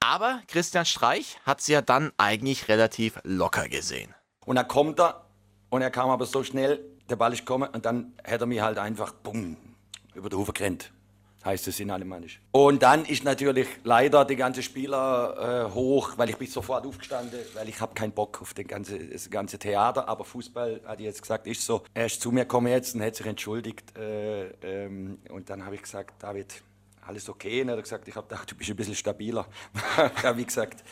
Aber 0.00 0.42
Christian 0.48 0.84
Streich 0.84 1.38
hat 1.46 1.60
es 1.60 1.68
ja 1.68 1.80
dann 1.80 2.10
eigentlich 2.18 2.66
relativ 2.68 3.20
locker 3.22 3.68
gesehen. 3.68 4.12
Und 4.44 4.56
dann 4.56 4.66
kommt 4.66 4.98
er 4.98 5.26
und 5.68 5.80
er 5.80 5.92
kam 5.92 6.10
aber 6.10 6.26
so 6.26 6.42
schnell, 6.42 6.84
der 7.08 7.14
Ball 7.16 7.32
ist 7.32 7.40
gekommen 7.40 7.68
und 7.72 7.86
dann 7.86 8.14
hätte 8.24 8.44
er 8.44 8.46
mich 8.48 8.60
halt 8.60 8.78
einfach 8.78 9.12
bumm, 9.12 9.56
über 10.14 10.28
den 10.28 10.40
Hufe 10.40 10.52
gerannt 10.52 10.90
heißt 11.44 11.68
es 11.68 11.80
in 11.80 11.90
Alemannisch. 11.90 12.40
Und 12.52 12.82
dann 12.82 13.04
ist 13.04 13.24
natürlich 13.24 13.68
leider 13.82 14.24
die 14.24 14.36
ganze 14.36 14.62
Spieler 14.62 15.68
äh, 15.68 15.74
hoch, 15.74 16.12
weil 16.16 16.30
ich 16.30 16.36
bin 16.36 16.48
sofort 16.48 16.86
aufgestanden, 16.86 17.40
weil 17.54 17.68
ich 17.68 17.80
habe 17.80 17.94
keinen 17.94 18.12
Bock 18.12 18.42
auf 18.42 18.54
den 18.54 18.66
ganze, 18.66 18.98
das 18.98 19.30
ganze 19.30 19.58
Theater. 19.58 20.08
Aber 20.08 20.24
Fußball, 20.24 20.82
hat 20.84 21.00
jetzt 21.00 21.22
gesagt, 21.22 21.46
ist 21.46 21.64
so. 21.64 21.82
Er 21.94 22.06
ist 22.06 22.20
zu 22.20 22.30
mir 22.30 22.42
gekommen 22.42 22.68
jetzt 22.68 22.94
und 22.94 23.02
hat 23.02 23.16
sich 23.16 23.26
entschuldigt. 23.26 23.96
Äh, 23.96 24.48
ähm, 24.62 25.18
und 25.30 25.48
dann 25.48 25.64
habe 25.64 25.76
ich 25.76 25.82
gesagt, 25.82 26.22
David, 26.22 26.62
alles 27.06 27.28
okay? 27.28 27.62
Und 27.62 27.70
er 27.70 27.76
hat 27.76 27.84
gesagt, 27.84 28.06
ich 28.06 28.14
habe 28.14 28.28
gedacht, 28.28 28.50
du 28.50 28.54
bist 28.54 28.70
ein 28.70 28.76
bisschen 28.76 28.94
stabiler. 28.94 29.46
ja, 30.22 30.36
wie 30.36 30.44
gesagt, 30.44 30.84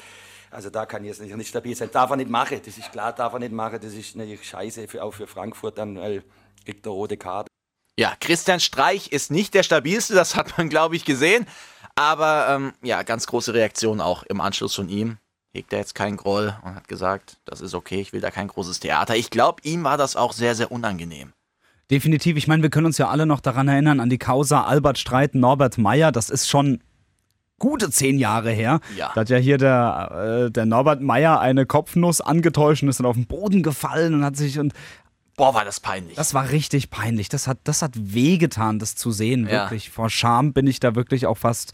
also 0.51 0.71
da 0.71 0.87
kann 0.87 1.03
ich 1.05 1.09
jetzt 1.09 1.21
nicht, 1.21 1.37
nicht 1.37 1.49
stabil 1.49 1.77
sein. 1.77 1.91
Darf 1.93 2.11
er 2.11 2.17
nicht 2.17 2.31
machen, 2.31 2.61
das 2.65 2.79
ist 2.79 2.91
klar, 2.91 3.13
darf 3.13 3.35
er 3.35 3.39
nicht 3.39 3.53
machen. 3.53 3.79
Das 3.83 3.93
ist 3.93 4.17
natürlich 4.17 4.49
scheiße, 4.49 4.89
für, 4.89 5.05
auch 5.05 5.13
für 5.13 5.27
Frankfurt 5.27 5.77
dann, 5.77 5.99
weil 5.99 6.25
kriegt 6.65 6.87
er 6.87 6.93
rote 6.93 7.17
Karte. 7.17 7.49
Ja, 7.99 8.13
Christian 8.21 8.61
Streich 8.61 9.11
ist 9.11 9.33
nicht 9.33 9.55
der 9.55 9.65
stabilste, 9.65 10.15
das 10.15 10.37
hat 10.37 10.57
man, 10.57 10.69
glaube 10.69 10.95
ich, 10.95 11.05
gesehen. 11.05 11.47
Aber 11.97 12.47
ähm, 12.49 12.73
ja, 12.81 13.03
ganz 13.03 13.27
große 13.27 13.53
Reaktion 13.53 14.01
auch 14.01 14.23
im 14.23 14.41
Anschluss 14.41 14.73
von 14.77 14.89
ihm. 14.89 15.17
Hegt 15.53 15.73
er 15.73 15.81
jetzt 15.81 15.97
keinen 15.97 16.17
Groll 16.17 16.55
und 16.63 16.77
hat 16.77 16.87
gesagt, 16.87 17.39
das 17.45 17.61
ist 17.61 17.75
okay, 17.75 18.01
ich 18.01 18.13
will 18.13 18.21
da 18.21 18.31
kein 18.31 18.47
großes 18.47 18.79
Theater. 18.79 19.17
Ich 19.17 19.31
glaube, 19.31 19.63
ihm 19.65 19.83
war 19.83 19.97
das 19.97 20.15
auch 20.15 20.33
sehr, 20.33 20.55
sehr 20.55 20.71
unangenehm. 20.71 21.33
Definitiv. 21.91 22.37
Ich 22.37 22.47
meine, 22.47 22.63
wir 22.63 22.71
können 22.71 22.87
uns 22.87 22.99
ja 22.99 23.09
alle 23.09 23.27
noch 23.27 23.41
daran 23.41 23.67
erinnern, 23.67 23.99
an 23.99 24.11
die 24.11 24.19
Causa 24.19 24.63
Albert 24.63 24.99
Streit, 24.99 25.35
Norbert 25.35 25.77
Meyer. 25.77 26.13
Das 26.13 26.31
ist 26.31 26.49
schon 26.49 26.81
gute 27.59 27.91
zehn 27.91 28.19
Jahre 28.21 28.53
her. 28.53 28.79
Ja. 28.97 29.11
Da 29.13 29.23
hat 29.23 29.29
ja 29.29 29.39
hier 29.39 29.59
der, 29.59 30.45
äh, 30.47 30.51
der 30.53 30.67
Norbert 30.67 31.01
Meyer 31.01 31.41
eine 31.41 31.67
Kopfnuss 31.67 32.21
angetäuscht 32.21 32.85
und 32.85 32.91
ist 32.91 33.01
dann 33.01 33.07
auf 33.07 33.17
den 33.17 33.27
Boden 33.27 33.65
gefallen 33.65 34.15
und 34.15 34.25
hat 34.25 34.37
sich 34.37 34.61
und 34.61 34.73
Boah, 35.39 35.55
war 35.55 35.65
das 35.65 35.81
peinlich. 35.81 36.17
das 36.17 36.35
war 36.35 36.51
richtig 36.51 36.91
peinlich. 36.91 37.29
Das 37.31 37.47
hat, 37.47 37.59
das 37.65 37.81
hat 37.81 37.93
wehgetan, 37.95 38.79
das 38.79 38.97
zu 38.97 39.13
sehen. 39.13 39.47
Ja. 39.47 39.63
Wirklich. 39.63 39.89
Vor 39.89 40.11
Scham 40.11 40.53
bin 40.53 40.67
ich 40.67 40.81
da 40.81 40.95
wirklich 40.95 41.27
auch 41.27 41.39
fast. 41.39 41.73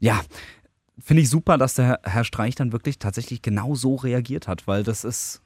Ja, 0.00 0.20
finde 0.98 1.22
ich 1.22 1.30
super, 1.30 1.56
dass 1.58 1.74
der 1.74 2.00
Herr 2.02 2.24
Streich 2.24 2.56
dann 2.56 2.72
wirklich 2.72 2.98
tatsächlich 2.98 3.40
genau 3.40 3.74
so 3.74 3.94
reagiert 3.94 4.48
hat, 4.48 4.66
weil 4.66 4.82
das 4.82 5.04
ist. 5.04 5.40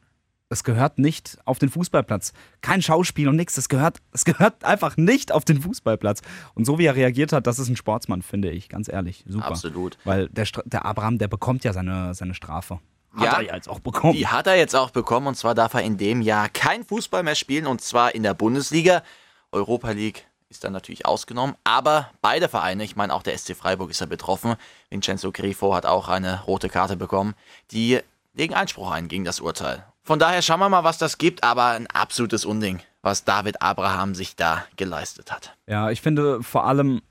Es 0.49 0.65
gehört 0.65 0.99
nicht 0.99 1.39
auf 1.47 1.59
den 1.59 1.71
Fußballplatz. 1.71 2.35
Kein 2.61 2.83
Schauspiel 2.83 3.27
und 3.27 3.37
nichts. 3.37 3.57
Es 3.57 3.71
gehört, 3.71 4.01
es 4.13 4.27
gehört 4.27 4.65
einfach 4.65 4.99
nicht 4.99 5.33
auf 5.33 5.47
den 5.47 5.63
Fußballplatz. 5.63 6.21
Und 6.53 6.67
so 6.67 6.79
wie 6.79 6.85
er 6.85 6.95
reagiert 6.95 7.33
hat, 7.33 7.47
das 7.47 7.59
ist 7.59 7.71
ein 7.71 7.77
Sportsmann, 7.77 8.21
finde 8.21 8.51
ich, 8.51 8.69
ganz 8.69 8.89
ehrlich. 8.89 9.25
Super. 9.27 9.47
Absolut. 9.47 9.97
Weil 10.05 10.29
der, 10.29 10.47
der 10.67 10.85
Abraham, 10.85 11.17
der 11.17 11.29
bekommt 11.29 11.65
ja 11.65 11.73
seine, 11.73 12.13
seine 12.13 12.35
Strafe. 12.35 12.81
Hat 13.17 13.25
Ja. 13.25 13.33
er 13.35 13.43
ja 13.43 13.55
jetzt 13.55 13.69
auch 13.69 13.81
bekommen. 13.81 14.15
Die 14.15 14.27
hat 14.27 14.47
er 14.47 14.57
jetzt 14.57 14.75
auch 14.75 14.91
bekommen 14.91 15.27
und 15.27 15.35
zwar 15.37 15.55
darf 15.55 15.75
er 15.75 15.83
in 15.83 15.99
dem 15.99 16.23
Jahr 16.23 16.49
kein 16.49 16.85
Fußball 16.85 17.23
mehr 17.23 17.35
spielen 17.35 17.67
und 17.67 17.81
zwar 17.83 18.15
in 18.15 18.23
der 18.23 18.35
Bundesliga. 18.35 19.03
Europa 19.51 19.91
League 19.91 20.27
ist 20.49 20.65
dann 20.65 20.73
natürlich 20.73 21.07
ausgenommen, 21.07 21.57
aber 21.65 22.11
beide 22.21 22.49
Vereine, 22.49 22.85
ich 22.85 22.97
meine 22.97 23.15
auch 23.15 23.23
der 23.23 23.37
SC 23.37 23.55
Freiburg 23.57 23.91
ist 23.91 24.01
ja 24.01 24.07
betroffen. 24.07 24.55
Vincenzo 24.91 25.33
Grifo 25.33 25.75
hat 25.75 25.87
auch 25.87 26.09
eine 26.09 26.43
rote 26.45 26.69
Karte 26.69 26.97
bekommen, 26.97 27.35
die 27.71 28.01
legen 28.35 28.55
Einspruch 28.55 28.91
ein 28.91 29.09
gegen 29.09 29.25
das 29.25 29.41
Urteil. 29.41 29.85
Von 30.03 30.19
daher 30.19 30.43
schauen 30.43 30.61
wir 30.61 30.69
mal, 30.69 30.85
was 30.85 30.99
das 30.99 31.17
gibt, 31.19 31.45
aber 31.45 31.67
ein 31.69 31.87
absolutes 31.87 32.45
Unding, 32.45 32.81
was 33.03 33.25
David 33.25 33.63
Abraham 33.63 34.15
sich 34.15 34.37
da 34.37 34.65
geleistet 34.77 35.31
hat. 35.31 35.55
Ja, 35.67 35.91
ich 35.91 36.01
finde 36.01 36.43
vor 36.43 36.65
allem 36.67 37.03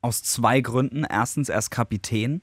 aus 0.00 0.22
zwei 0.22 0.60
Gründen. 0.60 1.04
Erstens, 1.04 1.48
er 1.50 1.58
ist 1.58 1.70
Kapitän. 1.70 2.42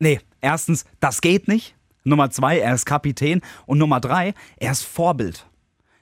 Nee, 0.00 0.20
erstens, 0.40 0.84
das 0.98 1.20
geht 1.20 1.46
nicht. 1.46 1.76
Nummer 2.02 2.30
zwei, 2.30 2.58
er 2.58 2.74
ist 2.74 2.86
Kapitän. 2.86 3.42
Und 3.66 3.78
Nummer 3.78 4.00
drei, 4.00 4.34
er 4.56 4.72
ist 4.72 4.82
Vorbild. 4.82 5.46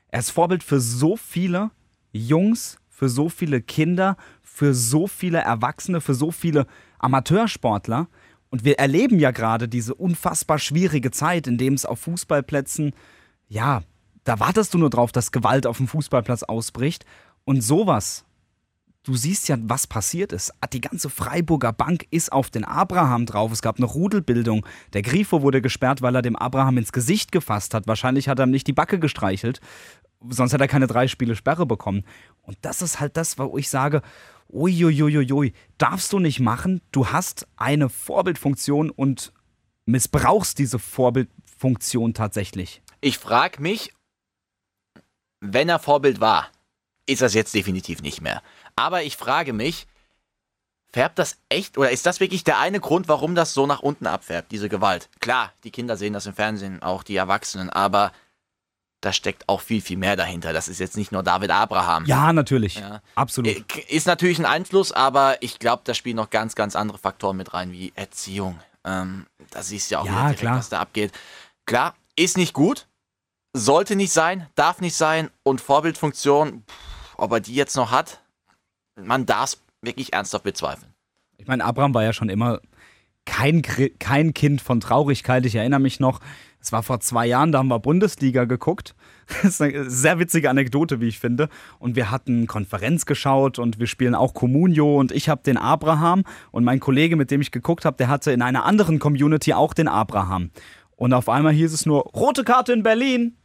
Er 0.08 0.20
ist 0.20 0.30
Vorbild 0.30 0.62
für 0.62 0.80
so 0.80 1.16
viele 1.16 1.70
Jungs, 2.12 2.78
für 2.88 3.08
so 3.08 3.28
viele 3.28 3.60
Kinder, 3.60 4.16
für 4.42 4.72
so 4.72 5.06
viele 5.06 5.38
Erwachsene, 5.38 6.00
für 6.00 6.14
so 6.14 6.30
viele 6.30 6.66
Amateursportler. 7.00 8.08
Und 8.50 8.64
wir 8.64 8.78
erleben 8.78 9.18
ja 9.18 9.32
gerade 9.32 9.68
diese 9.68 9.94
unfassbar 9.94 10.58
schwierige 10.58 11.10
Zeit, 11.10 11.46
in 11.46 11.58
dem 11.58 11.74
es 11.74 11.84
auf 11.84 12.00
Fußballplätzen, 12.00 12.94
ja, 13.48 13.82
da 14.24 14.40
wartest 14.40 14.74
du 14.74 14.78
nur 14.78 14.90
drauf, 14.90 15.10
dass 15.10 15.32
Gewalt 15.32 15.66
auf 15.66 15.78
dem 15.78 15.88
Fußballplatz 15.88 16.44
ausbricht. 16.44 17.04
Und 17.44 17.62
sowas, 17.62 18.24
du 19.04 19.14
siehst 19.14 19.48
ja, 19.48 19.56
was 19.60 19.86
passiert 19.86 20.32
ist. 20.32 20.52
Die 20.72 20.80
ganze 20.80 21.10
Freiburger 21.10 21.72
Bank 21.72 22.06
ist 22.10 22.32
auf 22.32 22.50
den 22.50 22.64
Abraham 22.64 23.26
drauf. 23.26 23.52
Es 23.52 23.62
gab 23.62 23.78
eine 23.78 23.86
Rudelbildung. 23.86 24.66
Der 24.92 25.02
Grifo 25.02 25.42
wurde 25.42 25.62
gesperrt, 25.62 26.02
weil 26.02 26.14
er 26.14 26.22
dem 26.22 26.36
Abraham 26.36 26.78
ins 26.78 26.92
Gesicht 26.92 27.32
gefasst 27.32 27.74
hat. 27.74 27.86
Wahrscheinlich 27.86 28.28
hat 28.28 28.38
er 28.38 28.46
ihm 28.46 28.50
nicht 28.50 28.66
die 28.66 28.72
Backe 28.72 28.98
gestreichelt. 28.98 29.60
Sonst 30.28 30.52
hätte 30.52 30.64
er 30.64 30.68
keine 30.68 30.86
drei 30.86 31.08
Spiele 31.08 31.36
Sperre 31.36 31.64
bekommen. 31.64 32.04
Und 32.42 32.58
das 32.62 32.82
ist 32.82 33.00
halt 33.00 33.16
das, 33.16 33.38
wo 33.38 33.56
ich 33.56 33.68
sage, 33.68 34.02
uiuiuiui, 34.50 35.52
darfst 35.78 36.12
du 36.12 36.18
nicht 36.18 36.40
machen. 36.40 36.80
Du 36.92 37.08
hast 37.08 37.46
eine 37.56 37.88
Vorbildfunktion 37.88 38.90
und 38.90 39.32
missbrauchst 39.86 40.58
diese 40.58 40.78
Vorbildfunktion 40.78 42.14
tatsächlich. 42.14 42.82
Ich 43.00 43.18
frage 43.18 43.62
mich, 43.62 43.92
wenn 45.40 45.68
er 45.68 45.78
Vorbild 45.78 46.20
war, 46.20 46.48
ist 47.06 47.22
das 47.22 47.34
jetzt 47.34 47.54
definitiv 47.54 48.02
nicht 48.02 48.20
mehr. 48.20 48.42
Aber 48.78 49.02
ich 49.02 49.16
frage 49.16 49.52
mich, 49.52 49.86
färbt 50.92 51.18
das 51.18 51.36
echt 51.48 51.76
oder 51.78 51.90
ist 51.90 52.06
das 52.06 52.20
wirklich 52.20 52.44
der 52.44 52.58
eine 52.58 52.80
Grund, 52.80 53.08
warum 53.08 53.34
das 53.34 53.52
so 53.54 53.66
nach 53.66 53.80
unten 53.80 54.06
abfärbt, 54.06 54.50
diese 54.52 54.68
Gewalt? 54.68 55.08
Klar, 55.20 55.52
die 55.64 55.70
Kinder 55.70 55.96
sehen 55.96 56.12
das 56.12 56.26
im 56.26 56.34
Fernsehen, 56.34 56.82
auch 56.82 57.02
die 57.02 57.16
Erwachsenen, 57.16 57.70
aber 57.70 58.12
da 59.00 59.12
steckt 59.12 59.48
auch 59.48 59.60
viel, 59.60 59.80
viel 59.80 59.96
mehr 59.96 60.16
dahinter. 60.16 60.52
Das 60.52 60.66
ist 60.66 60.80
jetzt 60.80 60.96
nicht 60.96 61.12
nur 61.12 61.22
David 61.22 61.50
Abraham. 61.50 62.04
Ja, 62.06 62.32
natürlich. 62.32 62.76
Ja. 62.80 63.00
Absolut. 63.14 63.48
Äh, 63.76 63.80
Ist 63.88 64.08
natürlich 64.08 64.40
ein 64.40 64.44
Einfluss, 64.46 64.90
aber 64.90 65.40
ich 65.40 65.60
glaube, 65.60 65.82
da 65.84 65.94
spielen 65.94 66.16
noch 66.16 66.30
ganz, 66.30 66.56
ganz 66.56 66.74
andere 66.74 66.98
Faktoren 66.98 67.36
mit 67.36 67.54
rein, 67.54 67.70
wie 67.70 67.92
Erziehung. 67.94 68.58
Ähm, 68.84 69.26
da 69.50 69.62
siehst 69.62 69.90
du 69.90 69.94
ja 69.94 70.00
auch 70.00 70.06
Ja, 70.06 70.22
direkt, 70.22 70.40
klar. 70.40 70.58
was 70.58 70.68
da 70.68 70.80
abgeht. 70.80 71.12
Klar, 71.64 71.94
ist 72.16 72.36
nicht 72.36 72.54
gut, 72.54 72.88
sollte 73.52 73.94
nicht 73.94 74.12
sein, 74.12 74.48
darf 74.56 74.80
nicht 74.80 74.96
sein 74.96 75.30
und 75.44 75.60
Vorbildfunktion, 75.60 76.64
pff, 76.68 77.14
ob 77.18 77.30
er 77.32 77.40
die 77.40 77.54
jetzt 77.54 77.76
noch 77.76 77.92
hat, 77.92 78.20
man 79.04 79.26
darf 79.26 79.50
es 79.50 79.62
wirklich 79.82 80.12
ernsthaft 80.12 80.44
bezweifeln. 80.44 80.92
Ich 81.36 81.46
meine, 81.46 81.64
Abraham 81.64 81.94
war 81.94 82.02
ja 82.02 82.12
schon 82.12 82.28
immer 82.28 82.60
kein, 83.24 83.62
kein 83.98 84.34
Kind 84.34 84.60
von 84.60 84.80
Traurigkeit. 84.80 85.44
Ich 85.46 85.54
erinnere 85.54 85.80
mich 85.80 86.00
noch, 86.00 86.20
es 86.60 86.72
war 86.72 86.82
vor 86.82 87.00
zwei 87.00 87.26
Jahren, 87.26 87.52
da 87.52 87.58
haben 87.58 87.68
wir 87.68 87.78
Bundesliga 87.78 88.44
geguckt. 88.44 88.94
Das 89.42 89.44
ist 89.44 89.60
eine 89.60 89.90
sehr 89.90 90.18
witzige 90.18 90.48
Anekdote, 90.48 91.02
wie 91.02 91.08
ich 91.08 91.18
finde. 91.18 91.50
Und 91.78 91.96
wir 91.96 92.10
hatten 92.10 92.46
Konferenz 92.46 93.04
geschaut 93.04 93.58
und 93.58 93.78
wir 93.78 93.86
spielen 93.86 94.14
auch 94.14 94.32
Communio 94.32 94.98
und 94.98 95.12
ich 95.12 95.28
habe 95.28 95.42
den 95.42 95.58
Abraham 95.58 96.24
und 96.50 96.64
mein 96.64 96.80
Kollege, 96.80 97.14
mit 97.14 97.30
dem 97.30 97.42
ich 97.42 97.50
geguckt 97.50 97.84
habe, 97.84 97.98
der 97.98 98.08
hatte 98.08 98.32
in 98.32 98.40
einer 98.40 98.64
anderen 98.64 98.98
Community 98.98 99.52
auch 99.52 99.74
den 99.74 99.86
Abraham. 99.86 100.50
Und 100.96 101.12
auf 101.12 101.28
einmal 101.28 101.52
hieß 101.52 101.74
es 101.74 101.84
nur, 101.84 102.04
rote 102.04 102.42
Karte 102.42 102.72
in 102.72 102.82
Berlin. 102.82 103.36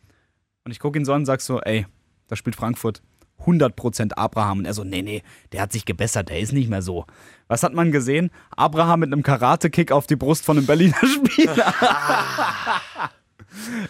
Und 0.64 0.72
ich 0.72 0.80
gucke 0.80 0.98
ihn 0.98 1.04
so 1.04 1.12
an 1.12 1.24
und 1.24 1.26
sag 1.26 1.42
so, 1.42 1.60
ey, 1.60 1.86
da 2.28 2.38
spielt 2.38 2.56
Frankfurt 2.56 3.02
100% 3.46 4.14
Abraham. 4.14 4.60
Und 4.60 4.66
er 4.66 4.74
so, 4.74 4.84
nee, 4.84 5.02
nee, 5.02 5.24
der 5.52 5.62
hat 5.62 5.72
sich 5.72 5.86
gebessert, 5.86 6.30
der 6.30 6.40
ist 6.40 6.54
nicht 6.54 6.70
mehr 6.70 6.82
so. 6.82 7.06
Was 7.48 7.64
hat 7.64 7.74
man 7.74 7.92
gesehen? 7.92 8.32
Abraham 8.56 9.02
mit 9.02 9.12
einem 9.14 9.24
Karate-Kick 9.24 9.92
auf 9.92 10.08
die 10.08 10.16
Brust 10.16 10.44
von 10.46 10.58
einem 10.58 10.66
Berliner 10.66 10.96
Spieler. 11.06 11.74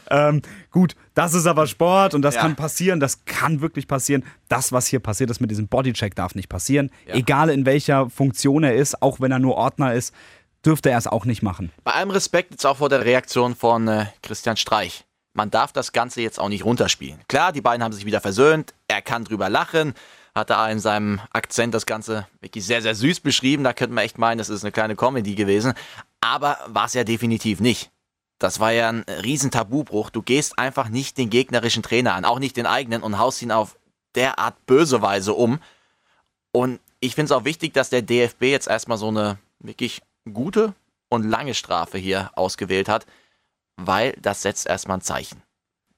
ähm, 0.09 0.41
gut, 0.71 0.95
das 1.13 1.33
ist 1.33 1.45
aber 1.45 1.67
Sport 1.67 2.13
und 2.13 2.21
das 2.21 2.35
Ja. 2.35 2.41
kann 2.41 2.55
passieren, 2.55 2.99
das 2.99 3.23
kann 3.25 3.61
wirklich 3.61 3.87
passieren. 3.87 4.23
Das, 4.49 4.71
was 4.71 4.87
hier 4.87 4.99
passiert 4.99 5.29
ist 5.29 5.39
mit 5.39 5.51
diesem 5.51 5.67
Bodycheck, 5.67 6.15
darf 6.15 6.35
nicht 6.35 6.49
passieren. 6.49 6.89
Ja. 7.07 7.15
Egal 7.15 7.49
in 7.49 7.65
welcher 7.65 8.09
Funktion 8.09 8.63
er 8.63 8.75
ist, 8.75 9.01
auch 9.01 9.19
wenn 9.21 9.31
er 9.31 9.39
nur 9.39 9.55
Ordner 9.55 9.93
ist, 9.93 10.13
dürfte 10.65 10.89
er 10.89 10.97
es 10.97 11.07
auch 11.07 11.25
nicht 11.25 11.43
machen. 11.43 11.71
Bei 11.83 11.91
allem 11.93 12.09
Respekt 12.11 12.51
jetzt 12.51 12.65
auch 12.65 12.77
vor 12.77 12.89
der 12.89 13.05
Reaktion 13.05 13.55
von 13.55 13.87
äh, 13.87 14.05
Christian 14.21 14.57
Streich. 14.57 15.05
Man 15.33 15.49
darf 15.49 15.71
das 15.71 15.91
Ganze 15.91 16.21
jetzt 16.21 16.39
auch 16.39 16.49
nicht 16.49 16.63
runterspielen. 16.63 17.19
Klar, 17.27 17.51
die 17.51 17.61
beiden 17.61 17.83
haben 17.83 17.91
sich 17.91 18.05
wieder 18.05 18.21
versöhnt, 18.21 18.73
er 18.87 19.01
kann 19.01 19.25
drüber 19.25 19.49
lachen, 19.49 19.93
hat 20.35 20.49
da 20.49 20.69
in 20.69 20.79
seinem 20.79 21.19
Akzent 21.31 21.73
das 21.73 21.85
Ganze 21.85 22.27
wirklich 22.41 22.65
sehr, 22.65 22.81
sehr 22.81 22.95
süß 22.95 23.19
beschrieben. 23.19 23.63
Da 23.63 23.73
könnte 23.73 23.93
man 23.93 24.03
echt 24.03 24.17
meinen, 24.17 24.37
das 24.37 24.49
ist 24.49 24.63
eine 24.63 24.71
kleine 24.71 24.95
Comedy 24.95 25.35
gewesen. 25.35 25.73
Aber 26.21 26.57
war 26.67 26.85
es 26.85 26.93
ja 26.93 27.03
definitiv 27.03 27.59
nicht. 27.59 27.91
Das 28.39 28.59
war 28.59 28.71
ja 28.71 28.89
ein 28.89 29.05
riesen 29.23 29.51
Tabubruch. 29.51 30.09
Du 30.09 30.21
gehst 30.21 30.57
einfach 30.57 30.89
nicht 30.89 31.17
den 31.17 31.29
gegnerischen 31.29 31.83
Trainer 31.83 32.13
an, 32.13 32.25
auch 32.25 32.39
nicht 32.39 32.57
den 32.57 32.65
eigenen 32.65 33.03
und 33.03 33.17
haust 33.17 33.41
ihn 33.41 33.51
auf 33.51 33.77
derart 34.15 34.65
böse 34.65 35.01
Weise 35.01 35.33
um. 35.33 35.59
Und 36.51 36.79
ich 36.99 37.15
finde 37.15 37.25
es 37.25 37.31
auch 37.31 37.45
wichtig, 37.45 37.73
dass 37.73 37.89
der 37.89 38.01
DFB 38.01 38.43
jetzt 38.43 38.67
erstmal 38.67 38.97
so 38.97 39.07
eine 39.07 39.37
wirklich 39.59 40.01
gute 40.31 40.73
und 41.09 41.23
lange 41.23 41.53
Strafe 41.53 41.97
hier 41.97 42.31
ausgewählt 42.35 42.89
hat, 42.89 43.05
weil 43.77 44.13
das 44.21 44.41
setzt 44.41 44.67
erstmal 44.67 44.97
ein 44.97 45.01
Zeichen. 45.01 45.41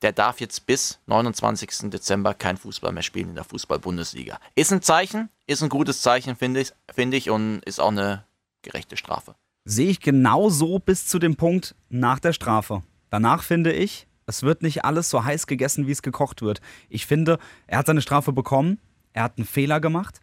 Der 0.01 0.11
darf 0.11 0.39
jetzt 0.39 0.65
bis 0.65 0.99
29. 1.07 1.89
Dezember 1.89 2.33
kein 2.33 2.57
Fußball 2.57 2.91
mehr 2.91 3.03
spielen 3.03 3.29
in 3.29 3.35
der 3.35 3.43
Fußball-Bundesliga. 3.45 4.39
Ist 4.53 4.71
ein 4.73 4.81
Zeichen, 4.81 5.29
ist 5.47 5.63
ein 5.63 5.69
gutes 5.69 6.01
Zeichen, 6.01 6.35
finde 6.35 6.61
ich, 6.61 6.73
finde 6.93 7.17
ich, 7.17 7.29
und 7.29 7.63
ist 7.65 7.79
auch 7.79 7.89
eine 7.89 8.25
gerechte 8.61 8.97
Strafe. 8.97 9.35
sehe 9.63 9.89
ich 9.89 9.99
genau 9.99 10.49
so 10.49 10.79
bis 10.79 11.07
zu 11.07 11.17
dem 11.17 11.35
Punkt 11.37 11.75
nach 11.89 12.19
der 12.19 12.33
Strafe. 12.33 12.83
Danach 13.09 13.41
finde 13.41 13.71
ich, 13.73 14.07
es 14.27 14.43
wird 14.43 14.61
nicht 14.61 14.85
alles 14.85 15.09
so 15.09 15.23
heiß 15.23 15.47
gegessen, 15.47 15.87
wie 15.87 15.91
es 15.91 16.01
gekocht 16.01 16.41
wird. 16.41 16.61
Ich 16.89 17.05
finde, 17.05 17.39
er 17.67 17.79
hat 17.79 17.87
seine 17.87 18.01
Strafe 18.01 18.31
bekommen, 18.31 18.79
er 19.13 19.23
hat 19.23 19.37
einen 19.37 19.47
Fehler 19.47 19.79
gemacht, 19.79 20.19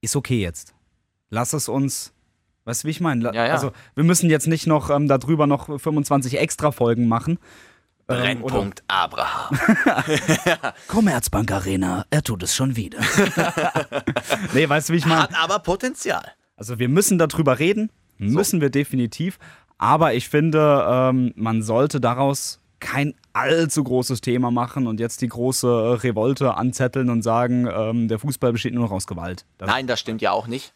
ist 0.00 0.16
okay 0.16 0.40
jetzt. 0.40 0.74
Lass 1.28 1.52
es 1.52 1.68
uns, 1.68 2.12
weißt 2.66 2.84
du, 2.84 2.86
wie 2.86 2.90
ich 2.90 3.00
meine? 3.00 3.24
Ja, 3.32 3.46
ja. 3.46 3.52
Also, 3.54 3.72
wir 3.94 4.04
müssen 4.04 4.28
jetzt 4.28 4.46
nicht 4.46 4.66
noch 4.66 4.90
ähm, 4.90 5.08
darüber 5.08 5.46
noch 5.46 5.80
25 5.80 6.38
extra 6.38 6.70
Folgen 6.70 7.08
machen. 7.08 7.38
Ähm, 8.08 8.40
Brennpunkt 8.40 8.84
Abraham. 8.86 9.58
Commerzbank 10.88 11.50
Arena, 11.50 12.04
er 12.10 12.22
tut 12.22 12.42
es 12.42 12.54
schon 12.54 12.76
wieder. 12.76 12.98
nee, 14.54 14.68
weißt 14.68 14.88
du, 14.88 14.92
wie 14.92 14.98
ich 14.98 15.06
meine? 15.06 15.22
Hat 15.22 15.42
aber 15.42 15.58
Potenzial. 15.58 16.32
Also 16.56 16.78
wir 16.78 16.88
müssen 16.88 17.18
darüber 17.18 17.58
reden, 17.58 17.90
müssen 18.18 18.60
wir 18.60 18.70
definitiv. 18.70 19.38
Aber 19.78 20.14
ich 20.14 20.28
finde, 20.28 20.86
ähm, 20.88 21.32
man 21.36 21.62
sollte 21.62 22.00
daraus 22.00 22.60
kein 22.80 23.14
allzu 23.32 23.84
großes 23.84 24.20
Thema 24.20 24.50
machen 24.50 24.86
und 24.86 25.00
jetzt 25.00 25.20
die 25.20 25.28
große 25.28 25.66
äh, 25.66 25.94
Revolte 26.06 26.56
anzetteln 26.56 27.10
und 27.10 27.22
sagen, 27.22 27.68
ähm, 27.70 28.08
der 28.08 28.18
Fußball 28.18 28.52
besteht 28.52 28.74
nur 28.74 28.84
noch 28.84 28.92
aus 28.92 29.06
Gewalt. 29.06 29.44
Das 29.58 29.68
Nein, 29.68 29.86
das 29.86 30.00
stimmt 30.00 30.22
ja 30.22 30.30
auch 30.30 30.46
nicht. 30.46 30.72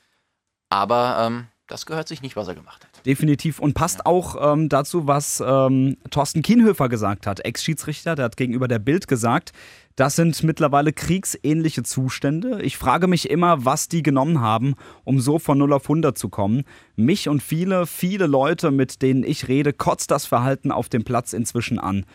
Aber 0.68 1.26
ähm, 1.26 1.46
das 1.70 1.87
gehört 1.87 2.09
sich 2.09 2.20
nicht, 2.20 2.37
was 2.37 2.48
er 2.48 2.54
gemacht 2.54 2.85
hat. 2.85 3.06
Definitiv 3.06 3.61
und 3.61 3.74
passt 3.74 4.04
auch 4.04 4.52
ähm, 4.52 4.68
dazu, 4.68 5.06
was 5.06 5.42
ähm, 5.44 5.96
Thorsten 6.11 6.42
Kienhöfer 6.42 6.88
gesagt 6.88 7.26
hat, 7.26 7.44
Ex-Schiedsrichter, 7.44 8.16
der 8.16 8.26
hat 8.26 8.37
gegenüber 8.37 8.68
der 8.68 8.80
Bild 8.80 9.06
gesagt, 9.06 9.52
das 9.96 10.16
sind 10.16 10.42
mittlerweile 10.42 10.92
kriegsähnliche 10.92 11.83
Zustände. 11.83 12.62
Ich 12.62 12.78
frage 12.78 13.06
mich 13.06 13.28
immer, 13.28 13.64
was 13.64 13.88
die 13.88 14.02
genommen 14.02 14.40
haben, 14.40 14.74
um 15.04 15.20
so 15.20 15.38
von 15.38 15.59
0 15.59 15.74
auf 15.74 15.85
100 15.85 16.16
zu 16.16 16.28
kommen. 16.28 16.64
Mich 16.96 17.28
und 17.28 17.42
viele, 17.42 17.87
viele 17.87 18.26
Leute, 18.26 18.70
mit 18.70 19.02
denen 19.02 19.24
ich 19.24 19.48
rede, 19.48 19.72
kotzt 19.72 20.11
das 20.11 20.26
Verhalten 20.26 20.72
auf 20.72 20.88
dem 20.88 21.04
Platz 21.04 21.33
inzwischen 21.33 21.78
an. 21.78 22.06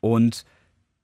Und 0.00 0.44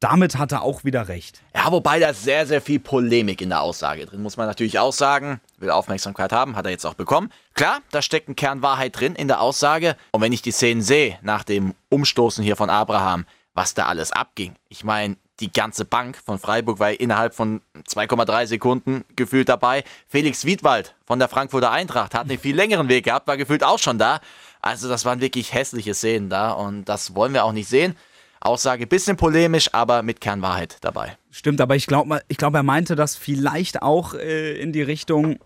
damit 0.01 0.37
hat 0.37 0.53
er 0.53 0.63
auch 0.63 0.85
wieder 0.85 1.09
recht. 1.09 1.43
Ja, 1.55 1.71
wobei 1.73 1.99
da 1.99 2.13
sehr, 2.13 2.47
sehr 2.47 2.61
viel 2.61 2.81
Polemik 2.81 3.41
in 3.41 3.49
der 3.49 3.63
Aussage 3.63 4.07
drin, 4.07 4.23
muss 4.23 4.37
man 4.37 4.47
natürlich 4.47 4.79
auch 4.79 4.93
sagen. 4.93 5.41
Will 5.59 5.71
Aufmerksamkeit 5.71 6.33
haben, 6.33 6.57
hat 6.57 6.67
er 6.67 6.71
jetzt 6.71 6.85
auch 6.85 6.95
bekommen. 6.95 7.33
Klar, 7.55 7.81
da 7.91 8.03
steckt 8.03 8.29
ein 8.29 8.37
Kern 8.37 8.63
Wahrheit 8.63 8.99
drin 8.99 9.15
in 9.15 9.29
der 9.29 9.41
Aussage. 9.41 9.97
Und 10.13 10.21
wenn 10.21 10.33
ich 10.33 10.43
die 10.43 10.53
Szenen 10.53 10.83
sehe, 10.83 11.19
nach 11.23 11.45
dem 11.45 11.75
Umstoßen 11.89 12.45
hier 12.45 12.57
von 12.57 12.71
Abraham, 12.71 13.25
was 13.55 13.75
da 13.75 13.87
alles 13.87 14.13
abging. 14.13 14.55
Ich 14.69 14.85
meine, 14.85 15.17
die 15.41 15.53
ganze 15.53 15.85
Bank 15.85 16.19
von 16.25 16.39
Freiburg 16.39 16.79
war 16.79 16.91
innerhalb 16.93 17.35
von 17.35 17.61
2,3 17.89 18.47
Sekunden 18.47 19.05
gefühlt 19.17 19.49
dabei. 19.49 19.85
Felix 20.09 20.45
Wiedwald 20.45 20.95
von 21.05 21.19
der 21.19 21.29
Frankfurter 21.29 21.71
Eintracht 21.71 22.15
hat 22.15 22.29
einen 22.29 22.39
viel 22.39 22.57
längeren 22.57 22.89
Weg 22.89 23.05
gehabt, 23.05 23.27
war 23.27 23.37
gefühlt 23.37 23.65
auch 23.65 23.79
schon 23.79 23.99
da. 23.99 24.21
Also 24.63 24.89
das 24.89 25.05
waren 25.05 25.21
wirklich 25.21 25.53
hässliche 25.53 25.95
Szenen 25.95 26.31
da 26.31 26.53
und 26.53 26.85
das 26.87 27.15
wollen 27.15 27.35
wir 27.35 27.45
auch 27.45 27.53
nicht 27.53 27.69
sehen. 27.69 27.97
Aussage 28.41 28.87
bisschen 28.87 29.17
polemisch, 29.17 29.73
aber 29.73 30.03
mit 30.03 30.21
Kernwahrheit 30.21 30.79
dabei. 30.81 31.17
Stimmt, 31.31 31.61
aber 31.61 31.77
ich 31.77 31.87
glaube, 31.87 32.21
ich 32.29 32.37
glaub, 32.37 32.55
er 32.55 32.63
meinte 32.63 32.97
das 32.97 33.17
vielleicht 33.17 33.83
auch 33.83 34.15
äh, 34.15 34.61
in 34.61 34.73
die 34.73 34.83
Richtung 34.83 35.39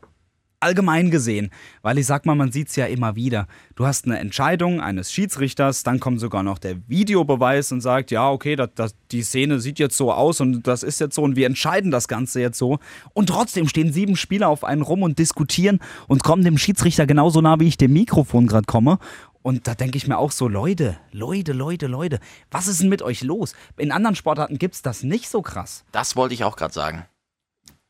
allgemein 0.60 1.10
gesehen. 1.10 1.50
Weil 1.82 1.98
ich 1.98 2.06
sag 2.06 2.26
mal, 2.26 2.34
man 2.34 2.52
sieht 2.52 2.68
es 2.68 2.76
ja 2.76 2.86
immer 2.86 3.16
wieder. 3.16 3.46
Du 3.74 3.86
hast 3.86 4.04
eine 4.04 4.18
Entscheidung 4.18 4.80
eines 4.80 5.10
Schiedsrichters, 5.10 5.82
dann 5.82 5.98
kommt 5.98 6.20
sogar 6.20 6.42
noch 6.42 6.58
der 6.58 6.76
Videobeweis 6.86 7.72
und 7.72 7.80
sagt, 7.80 8.10
ja, 8.10 8.30
okay, 8.30 8.56
das, 8.56 8.68
das, 8.74 8.94
die 9.10 9.22
Szene 9.22 9.58
sieht 9.58 9.78
jetzt 9.78 9.96
so 9.96 10.12
aus 10.12 10.40
und 10.40 10.66
das 10.66 10.82
ist 10.82 11.00
jetzt 11.00 11.14
so 11.14 11.22
und 11.22 11.34
wir 11.34 11.46
entscheiden 11.46 11.90
das 11.90 12.08
Ganze 12.08 12.40
jetzt 12.40 12.58
so. 12.58 12.78
Und 13.14 13.30
trotzdem 13.30 13.66
stehen 13.66 13.92
sieben 13.92 14.16
Spieler 14.16 14.48
auf 14.48 14.62
einen 14.62 14.82
rum 14.82 15.02
und 15.02 15.18
diskutieren 15.18 15.80
und 16.06 16.22
kommen 16.22 16.44
dem 16.44 16.58
Schiedsrichter 16.58 17.06
genauso 17.06 17.40
nah, 17.40 17.58
wie 17.58 17.68
ich 17.68 17.78
dem 17.78 17.94
Mikrofon 17.94 18.46
gerade 18.46 18.66
komme. 18.66 18.98
Und 19.42 19.66
da 19.66 19.74
denke 19.74 19.96
ich 19.96 20.06
mir 20.06 20.18
auch 20.18 20.32
so, 20.32 20.48
Leute, 20.48 20.98
Leute, 21.12 21.52
Leute, 21.52 21.86
Leute, 21.86 22.20
was 22.50 22.68
ist 22.68 22.82
denn 22.82 22.88
mit 22.90 23.00
euch 23.02 23.22
los? 23.22 23.54
In 23.78 23.90
anderen 23.90 24.14
Sportarten 24.14 24.58
gibt 24.58 24.74
es 24.74 24.82
das 24.82 25.02
nicht 25.02 25.28
so 25.30 25.40
krass. 25.40 25.84
Das 25.92 26.14
wollte 26.16 26.34
ich 26.34 26.44
auch 26.44 26.56
gerade 26.56 26.74
sagen. 26.74 27.06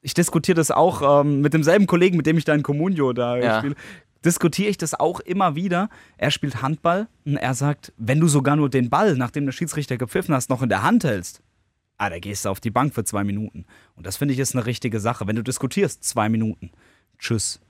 Ich 0.00 0.14
diskutiere 0.14 0.54
das 0.56 0.70
auch 0.70 1.20
ähm, 1.22 1.40
mit 1.40 1.52
demselben 1.52 1.86
Kollegen, 1.86 2.16
mit 2.16 2.26
dem 2.26 2.38
ich 2.38 2.44
da 2.44 2.54
in 2.54 2.62
Comunio 2.62 3.12
da 3.12 3.36
Ja. 3.36 3.58
spiele. 3.58 3.74
Diskutiere 4.24 4.68
ich 4.68 4.76
das 4.78 4.94
auch 4.94 5.20
immer 5.20 5.54
wieder. 5.56 5.88
Er 6.18 6.30
spielt 6.30 6.62
Handball 6.62 7.08
und 7.24 7.36
er 7.36 7.54
sagt, 7.54 7.92
wenn 7.96 8.20
du 8.20 8.28
sogar 8.28 8.54
nur 8.54 8.68
den 8.70 8.88
Ball, 8.90 9.16
nachdem 9.16 9.46
der 9.46 9.52
Schiedsrichter 9.52 9.96
gepfiffen 9.96 10.34
hast, 10.34 10.50
noch 10.50 10.62
in 10.62 10.68
der 10.68 10.82
Hand 10.82 11.04
hältst, 11.04 11.42
ah, 11.96 12.10
da 12.10 12.18
gehst 12.18 12.44
du 12.44 12.50
auf 12.50 12.60
die 12.60 12.70
Bank 12.70 12.94
für 12.94 13.02
zwei 13.04 13.24
Minuten. 13.24 13.64
Und 13.96 14.06
das 14.06 14.18
finde 14.18 14.34
ich 14.34 14.40
ist 14.40 14.54
eine 14.54 14.66
richtige 14.66 15.00
Sache. 15.00 15.26
Wenn 15.26 15.36
du 15.36 15.42
diskutierst, 15.42 16.04
zwei 16.04 16.28
Minuten. 16.28 16.70
Tschüss. 17.18 17.60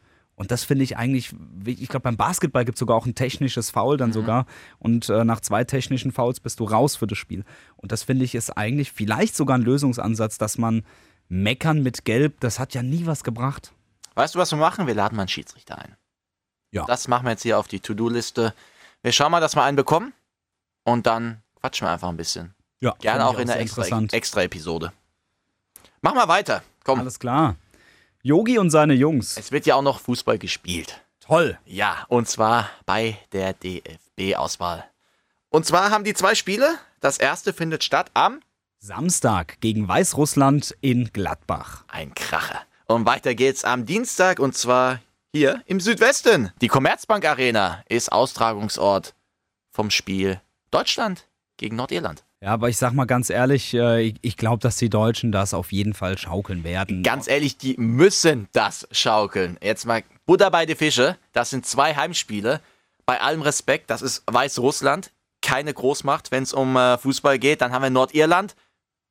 Und 0.40 0.50
das 0.50 0.64
finde 0.64 0.85
ich 0.85 0.96
eigentlich, 0.96 1.35
ich 1.66 1.90
glaube, 1.90 2.05
beim 2.05 2.16
Basketball 2.16 2.64
gibt 2.64 2.76
es 2.76 2.81
sogar 2.81 2.96
auch 2.96 3.05
ein 3.05 3.14
technisches 3.14 3.68
Foul 3.68 3.98
dann 3.98 4.11
sogar. 4.14 4.46
Und 4.79 5.11
äh, 5.11 5.22
nach 5.22 5.40
zwei 5.40 5.64
technischen 5.64 6.12
Fouls 6.12 6.40
bist 6.40 6.61
du 6.61 6.64
raus 6.64 6.96
für 6.96 7.07
das 7.07 7.18
Spiel. 7.18 7.44
Und 7.76 7.92
das 7.92 8.05
finde 8.05 8.24
ich 8.24 8.35
ist 8.35 8.57
eigentlich 8.57 8.90
vielleicht 8.90 9.37
sogar 9.37 9.59
ein 9.59 9.62
Lösungsansatz, 9.62 10.38
dass 10.38 10.57
man 10.57 10.87
meckern 11.29 11.83
mit 11.83 12.07
Gelb, 12.07 12.40
das 12.40 12.59
hat 12.59 12.72
ja 12.72 12.83
nie 12.83 13.05
was 13.05 13.22
gebracht. 13.22 13.74
Weißt 14.14 14.35
du, 14.35 14.38
was 14.38 14.50
wir 14.50 14.57
machen? 14.57 14.87
Wir 14.87 14.94
laden 14.94 15.14
mal 15.14 15.24
einen 15.24 15.29
Schiedsrichter 15.29 15.76
ein. 15.76 15.94
Ja. 16.70 16.87
Das 16.87 17.07
machen 17.07 17.26
wir 17.26 17.33
jetzt 17.33 17.42
hier 17.42 17.59
auf 17.59 17.68
die 17.68 17.81
To-Do-Liste. 17.81 18.55
Wir 19.03 19.12
schauen 19.12 19.33
mal, 19.33 19.40
dass 19.40 19.57
wir 19.57 19.62
einen 19.62 19.76
bekommen 19.76 20.14
und 20.85 21.07
dann 21.07 21.42
quatschen 21.61 21.87
wir 21.87 21.92
einfach 21.92 22.09
ein 22.09 22.16
bisschen. 22.16 22.55
Ja, 22.81 22.94
Gerne 22.98 23.26
auch 23.26 23.38
in 23.38 23.46
der 23.46 23.61
extra, 23.61 23.85
extra 24.11 24.42
Episode. 24.42 24.90
Mach 26.00 26.14
mal 26.14 26.29
weiter. 26.29 26.62
Komm, 26.83 27.00
Alles 27.00 27.18
klar. 27.18 27.57
Yogi 28.22 28.59
und 28.59 28.70
seine 28.70 28.92
Jungs. 28.92 29.37
es 29.38 29.50
wird 29.50 29.64
ja 29.64 29.76
auch 29.76 29.83
noch 29.83 30.00
Fußball 30.00 30.38
gespielt. 30.38 31.00
Toll. 31.20 31.59
Ja, 31.64 32.04
und 32.09 32.28
zwar 32.28 32.68
bei 32.85 33.16
der 33.33 33.54
DFB-Auswahl. 33.54 34.85
Und 35.48 35.64
zwar 35.64 35.90
haben 35.90 36.04
die 36.04 36.12
zwei 36.12 36.35
Spiele. 36.35 36.78
Das 37.00 37.16
erste 37.16 37.54
findet 37.54 37.83
statt 37.83 38.11
am 38.12 38.40
Samstag 38.78 39.59
gegen 39.61 39.88
Weißrussland 39.88 40.76
in 40.83 41.11
Gladbach. 41.12 41.85
Ein 41.88 42.14
Kracher. 42.14 42.61
Und 42.87 43.06
weiter 43.06 43.35
geht's 43.35 43.64
am 43.64 43.87
Dienstag 43.87 44.38
und 44.38 44.54
zwar 44.54 45.00
hier 45.33 45.62
im 45.66 45.80
Südwesten. 45.80 46.52
Die 46.61 46.68
Commerzbank 46.68 47.24
Arena 47.24 47.83
ist 47.88 48.12
Austragungsort 48.12 49.14
vom 49.70 49.90
Spiel 49.90 50.40
Deutschland 50.70 51.26
gegen 51.56 51.76
Nordirland. 51.76 52.24
Ja, 52.42 52.53
aber 52.53 52.70
ich 52.70 52.79
sag 52.79 52.94
mal 52.94 53.05
ganz 53.05 53.29
ehrlich, 53.29 53.74
äh, 53.74 54.14
ich, 54.22 54.37
glaube, 54.38 54.61
dass 54.61 54.76
die 54.76 54.88
Deutschen 54.88 55.31
das 55.31 55.53
auf 55.53 55.72
jeden 55.72 55.92
Fall 55.92 56.16
schaukeln 56.16 56.64
werden. 56.64 57.03
Ganz 57.03 57.29
ehrlich, 57.29 57.59
die 57.59 57.74
müssen 57.76 58.48
das 58.53 58.88
schaukeln. 58.92 59.59
Jetzt 59.62 59.85
mal 59.85 60.03
Butter 60.24 60.50
bei 60.50 60.64
die 60.64 60.74
Fische. 60.74 61.18
Das 61.33 61.50
sind 61.50 61.66
zwei 61.66 61.94
Heimspiele. 61.94 62.61
Bei 63.05 63.20
allem 63.20 63.42
Respekt, 63.42 63.90
das 63.90 64.00
ist 64.00 64.22
Weißrussland. 64.26 65.11
Keine 65.42 65.74
Großmacht, 65.74 66.31
wenn 66.31 66.42
es 66.42 66.55
um 66.55 66.76
äh, 66.76 66.96
Fußball 66.96 67.38
geht. 67.38 67.61
Dann 67.61 67.72
haben 67.72 67.83
wir 67.83 67.90
Nordirland. 67.90 68.57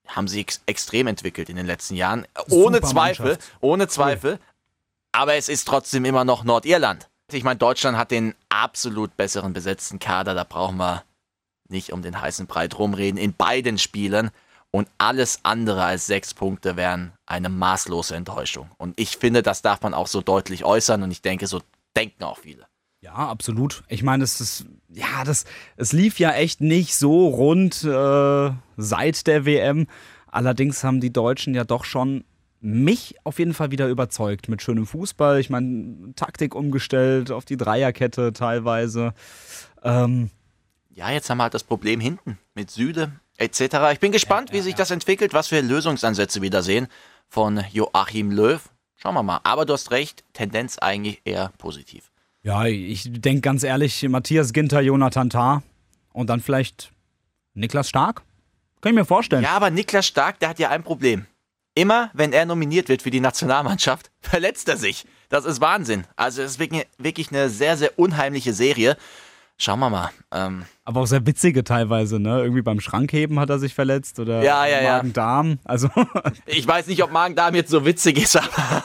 Haben 0.08 0.28
sie 0.28 0.40
ex 0.40 0.62
extrem 0.66 1.06
entwickelt 1.06 1.50
in 1.50 1.56
den 1.56 1.68
letzten 1.68 1.96
Jahren. 1.96 2.26
Ohne 2.50 2.82
Zweifel. 2.82 3.38
Ohne 3.62 3.88
Zweifel. 3.88 4.40
Aber 5.12 5.36
es 5.36 5.50
ist 5.50 5.68
trotzdem 5.68 6.04
immer 6.06 6.26
noch 6.26 6.44
Nordirland. 6.44 7.10
Ich 7.32 7.44
meine, 7.44 7.60
Deutschland 7.60 7.96
hat 7.96 8.10
den 8.10 8.34
absolut 8.50 9.16
besseren 9.18 9.54
besetzten 9.54 10.00
Kader. 10.00 10.34
Da 10.34 10.44
brauchen 10.44 10.78
wir 10.78 11.04
nicht 11.70 11.94
um 11.94 12.02
den 12.02 12.20
heißen 12.20 12.48
Brei 12.48 12.68
rumreden. 12.68 13.20
In 13.20 13.34
beiden 13.34 13.78
Spielen. 13.78 14.32
Und 14.72 14.88
alles 15.00 15.40
andere 15.44 15.84
als 15.84 16.06
sechs 16.06 16.36
Punkte 16.36 16.76
wären 16.76 17.14
eine 17.26 17.50
maßlose 17.50 18.16
Enttäuschung. 18.16 18.70
Und 18.78 19.00
ich 19.00 19.18
finde, 19.18 19.42
das 19.42 19.64
darf 19.64 19.82
man 19.82 19.96
auch 19.96 20.06
so 20.06 20.22
deutlich 20.22 20.64
äußern. 20.64 21.02
Und 21.02 21.10
ich 21.10 21.24
denke, 21.24 21.48
so 21.48 21.62
denken 21.96 22.24
auch 22.24 22.38
viele. 22.38 22.68
Ja, 23.02 23.14
absolut. 23.14 23.84
Ich 23.88 24.04
meine, 24.04 24.24
es 24.24 24.42
ist, 24.42 24.66
ja, 24.90 25.24
das, 25.24 25.46
es 25.78 25.94
lief 25.94 26.20
ja 26.20 26.34
echt 26.34 26.62
nicht 26.62 26.96
so 26.96 27.30
rund 27.30 27.84
äh, 27.84 28.52
seit 28.78 29.26
der 29.26 29.46
WM. 29.46 29.88
Allerdings 30.28 30.84
haben 30.84 31.00
die 31.00 31.14
Deutschen 31.14 31.56
ja 31.56 31.64
doch 31.64 31.86
schon 31.86 32.26
mich 32.62 33.16
auf 33.24 33.40
jeden 33.40 33.54
Fall 33.54 33.72
wieder 33.72 33.88
überzeugt 33.88 34.50
mit 34.50 34.62
schönem 34.62 34.86
Fußball. 34.86 35.40
Ich 35.40 35.50
meine, 35.50 36.14
Taktik 36.16 36.56
umgestellt 36.56 37.32
auf 37.32 37.46
die 37.46 37.58
Dreierkette 37.58 38.34
teilweise. 38.34 39.14
Ähm, 39.82 40.30
Ja, 41.00 41.12
jetzt 41.12 41.30
haben 41.30 41.38
wir 41.38 41.44
halt 41.44 41.54
das 41.54 41.64
Problem 41.64 42.02
hinten 42.02 42.38
mit 42.56 42.70
Süde 42.70 43.14
etc. 43.38 43.62
Ich 43.94 44.02
bin 44.02 44.12
gespannt, 44.12 44.52
wie 44.52 44.60
sich 44.60 44.76
das 44.76 44.92
entwickelt, 44.92 45.34
was 45.34 45.50
wir 45.50 45.62
Lösungsansätze 45.62 46.42
wieder 46.42 46.62
sehen 46.62 46.88
von 47.30 47.64
Joachim 47.72 48.32
Löw. 48.32 48.62
Schauen 48.98 49.14
wir 49.14 49.24
mal. 49.24 49.40
Aber 49.46 49.66
du 49.66 49.72
hast 49.72 49.92
recht, 49.92 50.26
Tendenz 50.34 50.78
eigentlich 50.78 51.22
eher 51.24 51.54
positiv. 51.58 52.12
ja, 52.44 52.66
ich 52.66 53.10
denke 53.10 53.40
ganz 53.40 53.64
ehrlich, 53.64 54.06
Matthias 54.10 54.52
Ginter, 54.52 54.82
Jonathan 54.82 55.30
Tah 55.30 55.64
und 56.12 56.30
dann 56.30 56.42
vielleicht 56.42 56.92
Niklas 57.54 57.88
Stark. 57.88 58.24
Kann 58.82 58.92
ich 58.92 58.96
mir 59.00 59.06
vorstellen. 59.06 59.44
Ja, 59.44 59.52
aber 59.52 59.70
Niklas 59.70 60.06
Stark, 60.06 60.40
der 60.40 60.50
hat 60.50 60.60
ja 60.60 60.68
ein 60.70 60.84
Problem. 60.84 61.28
Immer, 61.76 62.12
wenn 62.14 62.34
er 62.34 62.46
nominiert 62.46 62.90
wird 62.90 63.04
für 63.04 63.12
die 63.12 63.22
Nationalmannschaft, 63.22 64.12
verletzt 64.20 64.68
er 64.68 64.76
sich. 64.76 65.06
Das 65.30 65.46
ist 65.46 65.62
Wahnsinn. 65.62 66.04
Also 66.18 66.42
es 66.42 66.52
ist 66.52 66.60
wirklich, 66.60 66.86
wirklich 66.98 67.30
eine 67.30 67.50
sehr, 67.50 67.78
sehr 67.78 67.98
unheimliche 67.98 68.54
Serie. 68.54 68.98
Schauen 69.62 69.80
wir 69.80 69.90
mal. 69.90 70.10
Ähm, 70.32 70.64
Aber 70.86 71.02
auch 71.02 71.06
sehr 71.06 71.26
witzige 71.26 71.66
teilweise, 71.66 72.18
ne? 72.18 72.40
Irgendwie 72.42 72.62
beim 72.62 72.80
Schrankheben 72.80 73.40
hat 73.42 73.50
er 73.50 73.60
sich 73.60 73.76
verletzt 73.76 74.18
oder 74.20 74.42
Ja, 74.42 74.66
ja, 74.66 74.82
ja. 74.82 74.98
Magen-Darm. 74.98 75.60
Also, 75.66 75.90
ich 76.46 76.66
weiß 76.66 76.88
nicht, 76.88 77.04
ob 77.04 77.12
Magen-Darm 77.12 77.56
jetzt 77.56 77.70
so 77.70 77.86
witzig 77.86 78.18
ist, 78.24 78.38
aber, 78.38 78.84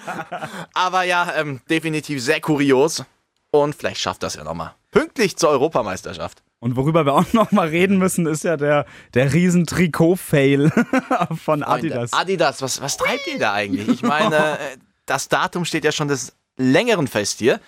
aber 0.74 1.02
ja, 1.02 1.34
ähm, 1.36 1.60
definitiv 1.68 2.22
sehr 2.22 2.40
kurios. 2.40 3.04
Und 3.50 3.74
vielleicht 3.74 4.00
schafft 4.00 4.22
das 4.22 4.36
ja 4.36 4.44
nochmal. 4.44 4.74
Pünktlich 4.90 5.36
zur 5.36 5.50
Europameisterschaft. 5.50 6.42
und 6.60 6.76
worüber 6.76 7.04
wir 7.04 7.14
auch 7.14 7.32
noch 7.32 7.52
mal 7.52 7.68
reden 7.68 7.98
müssen, 7.98 8.26
ist 8.26 8.44
ja 8.44 8.56
der, 8.56 8.86
der 9.12 9.32
riesen 9.34 9.66
Trikot-Fail 9.66 10.70
von 11.44 11.62
Adidas. 11.62 12.12
Adidas, 12.12 12.62
was, 12.62 12.80
was 12.80 12.96
treibt 12.96 13.26
ihr 13.26 13.38
da 13.38 13.52
eigentlich? 13.52 13.88
Ich 13.88 14.02
meine, 14.02 14.36
äh, 14.58 14.76
das 15.04 15.28
Datum 15.28 15.64
steht 15.66 15.84
ja 15.84 15.92
schon 15.92 16.08
des 16.08 16.32
längeren 16.56 17.06
fest 17.06 17.38
hier. 17.40 17.60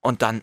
Und 0.00 0.22
dann, 0.22 0.42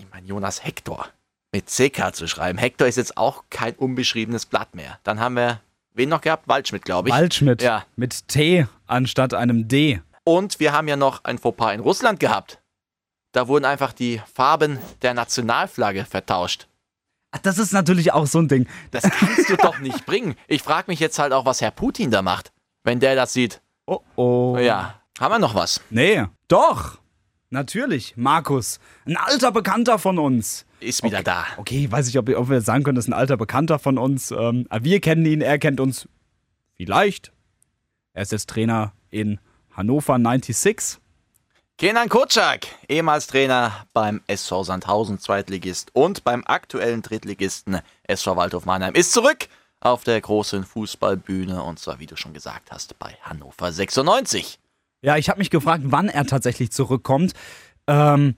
ich 0.00 0.10
meine, 0.10 0.26
Jonas 0.26 0.64
Hector 0.64 1.06
mit 1.52 1.66
CK 1.66 2.14
zu 2.14 2.26
schreiben. 2.26 2.58
Hector 2.58 2.86
ist 2.86 2.96
jetzt 2.96 3.16
auch 3.16 3.44
kein 3.50 3.74
unbeschriebenes 3.74 4.46
Blatt 4.46 4.74
mehr. 4.74 4.98
Dann 5.02 5.20
haben 5.20 5.34
wir, 5.36 5.60
wen 5.94 6.08
noch 6.08 6.20
gehabt? 6.20 6.48
Waldschmidt, 6.48 6.84
glaube 6.84 7.08
ich. 7.08 7.14
Waldschmidt 7.14 7.62
Ja. 7.62 7.84
mit 7.96 8.28
T 8.28 8.66
anstatt 8.86 9.34
einem 9.34 9.68
D. 9.68 10.00
Und 10.24 10.60
wir 10.60 10.72
haben 10.72 10.86
ja 10.88 10.96
noch 10.96 11.24
ein 11.24 11.38
Fauxpas 11.38 11.74
in 11.74 11.80
Russland 11.80 12.20
gehabt. 12.20 12.60
Da 13.32 13.48
wurden 13.48 13.64
einfach 13.64 13.92
die 13.92 14.20
Farben 14.32 14.78
der 15.02 15.14
Nationalflagge 15.14 16.04
vertauscht. 16.04 16.66
Das 17.42 17.58
ist 17.58 17.72
natürlich 17.72 18.12
auch 18.12 18.26
so 18.26 18.38
ein 18.40 18.48
Ding. 18.48 18.66
Das 18.90 19.04
kannst 19.04 19.48
du 19.48 19.56
doch 19.56 19.78
nicht 19.78 20.04
bringen. 20.06 20.34
Ich 20.48 20.62
frage 20.62 20.90
mich 20.90 20.98
jetzt 20.98 21.18
halt 21.18 21.32
auch, 21.32 21.44
was 21.44 21.60
Herr 21.60 21.70
Putin 21.70 22.10
da 22.10 22.22
macht, 22.22 22.52
wenn 22.82 22.98
der 23.00 23.14
das 23.14 23.32
sieht. 23.32 23.60
Oh 23.86 24.00
oh. 24.16 24.56
Ja, 24.58 25.00
haben 25.20 25.32
wir 25.32 25.38
noch 25.38 25.54
was? 25.54 25.80
Nee, 25.90 26.24
doch. 26.48 26.98
Natürlich, 27.52 28.16
Markus. 28.16 28.78
Ein 29.06 29.16
alter 29.16 29.50
Bekannter 29.50 29.98
von 29.98 30.20
uns. 30.20 30.66
Ist 30.78 31.02
wieder 31.02 31.24
da. 31.24 31.46
Okay, 31.56 31.90
weiß 31.90 32.08
ich, 32.08 32.16
ob, 32.16 32.28
ob 32.28 32.48
wir 32.48 32.60
sagen 32.60 32.84
können, 32.84 32.94
das 32.94 33.06
ist 33.06 33.10
ein 33.10 33.12
alter 33.12 33.36
Bekannter 33.36 33.80
von 33.80 33.98
uns. 33.98 34.30
Ähm, 34.30 34.68
wir 34.70 35.00
kennen 35.00 35.26
ihn, 35.26 35.40
er 35.40 35.58
kennt 35.58 35.80
uns 35.80 36.08
vielleicht. 36.76 37.32
Er 38.12 38.22
ist 38.22 38.30
jetzt 38.30 38.48
Trainer 38.48 38.92
in 39.10 39.40
Hannover 39.72 40.16
96. 40.16 41.00
Kenan 41.76 42.08
Kutschak, 42.08 42.66
ehemals 42.88 43.26
Trainer 43.26 43.84
beim 43.94 44.20
SV 44.28 44.62
Sandhausen, 44.62 45.18
Zweitligist 45.18 45.90
und 45.92 46.22
beim 46.22 46.44
aktuellen 46.46 47.02
Drittligisten 47.02 47.80
SV 48.04 48.36
Waldhof 48.36 48.64
Mannheim, 48.64 48.94
ist 48.94 49.12
zurück 49.12 49.48
auf 49.80 50.04
der 50.04 50.20
großen 50.20 50.64
Fußballbühne 50.64 51.62
und 51.62 51.78
zwar, 51.80 51.98
wie 51.98 52.06
du 52.06 52.16
schon 52.16 52.34
gesagt 52.34 52.70
hast, 52.70 52.98
bei 52.98 53.16
Hannover 53.22 53.72
96. 53.72 54.60
Ja, 55.02 55.16
ich 55.16 55.28
habe 55.28 55.38
mich 55.38 55.50
gefragt, 55.50 55.84
wann 55.86 56.08
er 56.08 56.26
tatsächlich 56.26 56.70
zurückkommt. 56.72 57.32
Ähm, 57.86 58.36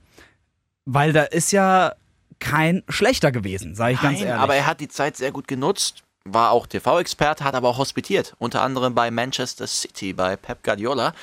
weil 0.85 1.13
da 1.13 1.23
ist 1.23 1.51
ja 1.51 1.93
kein 2.39 2.83
schlechter 2.89 3.31
gewesen, 3.31 3.75
sage 3.75 3.93
ich 3.93 4.01
ganz 4.01 4.19
Nein, 4.19 4.27
ehrlich. 4.27 4.41
aber 4.41 4.55
er 4.55 4.65
hat 4.65 4.79
die 4.79 4.87
Zeit 4.89 5.15
sehr 5.15 5.31
gut 5.31 5.47
genutzt, 5.47 6.03
war 6.25 6.51
auch 6.51 6.67
TV-Experte, 6.67 7.43
hat 7.43 7.55
aber 7.55 7.69
auch 7.69 7.77
hospitiert, 7.77 8.35
unter 8.39 8.61
anderem 8.61 8.93
bei 8.95 9.11
Manchester 9.11 9.67
City, 9.67 10.13
bei 10.13 10.35
Pep 10.35 10.63
Guardiola. 10.63 11.13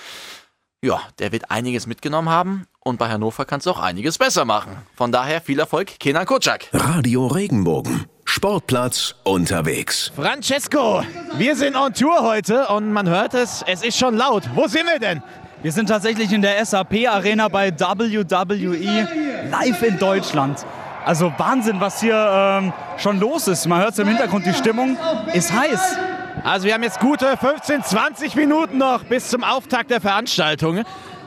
Ja, 0.83 1.03
der 1.19 1.33
wird 1.33 1.51
einiges 1.51 1.87
mitgenommen 1.87 2.31
haben 2.31 2.67
und 2.81 2.99
bei 2.99 3.11
Hannover 3.11 3.45
kannst 3.45 3.67
du 3.67 3.71
auch 3.71 3.79
einiges 3.81 4.17
besser 4.17 4.47
machen. 4.47 4.79
Von 4.97 5.13
daher 5.13 5.43
viel 5.43 5.59
Erfolg, 5.59 5.99
Kenan 6.01 6.25
Kutschak. 6.25 6.69
Radio 6.73 7.27
Regenbogen. 7.27 8.07
Sportplatz 8.33 9.17
unterwegs. 9.25 10.13
Francesco, 10.15 11.03
wir 11.37 11.57
sind 11.57 11.75
on 11.75 11.93
Tour 11.93 12.23
heute 12.23 12.69
und 12.69 12.93
man 12.93 13.09
hört 13.09 13.35
es, 13.35 13.65
es 13.67 13.83
ist 13.83 13.99
schon 13.99 14.17
laut. 14.17 14.45
Wo 14.55 14.69
sind 14.69 14.87
wir 14.87 15.01
denn? 15.01 15.21
Wir 15.65 15.73
sind 15.73 15.89
tatsächlich 15.89 16.33
in 16.33 16.41
der 16.41 16.65
SAP 16.65 17.09
Arena 17.09 17.49
bei 17.49 17.73
WWE 17.73 19.09
live 19.51 19.83
in 19.83 19.99
Deutschland. 19.99 20.65
Also 21.05 21.33
Wahnsinn, 21.39 21.81
was 21.81 22.01
hier 22.01 22.15
ähm, 22.15 22.73
schon 22.99 23.19
los 23.19 23.49
ist. 23.49 23.67
Man 23.67 23.81
hört 23.81 23.95
es 23.95 23.99
im 23.99 24.07
Hintergrund, 24.07 24.47
die 24.47 24.55
Stimmung 24.55 24.97
ist 25.35 25.53
heiß. 25.53 25.97
Also 26.45 26.69
wir 26.69 26.75
haben 26.75 26.85
jetzt 26.85 27.01
gute 27.01 27.37
15, 27.37 27.83
20 27.83 28.37
Minuten 28.37 28.79
noch 28.79 29.03
bis 29.03 29.29
zum 29.29 29.43
Auftakt 29.43 29.91
der 29.91 30.01
Veranstaltung. 30.01 30.85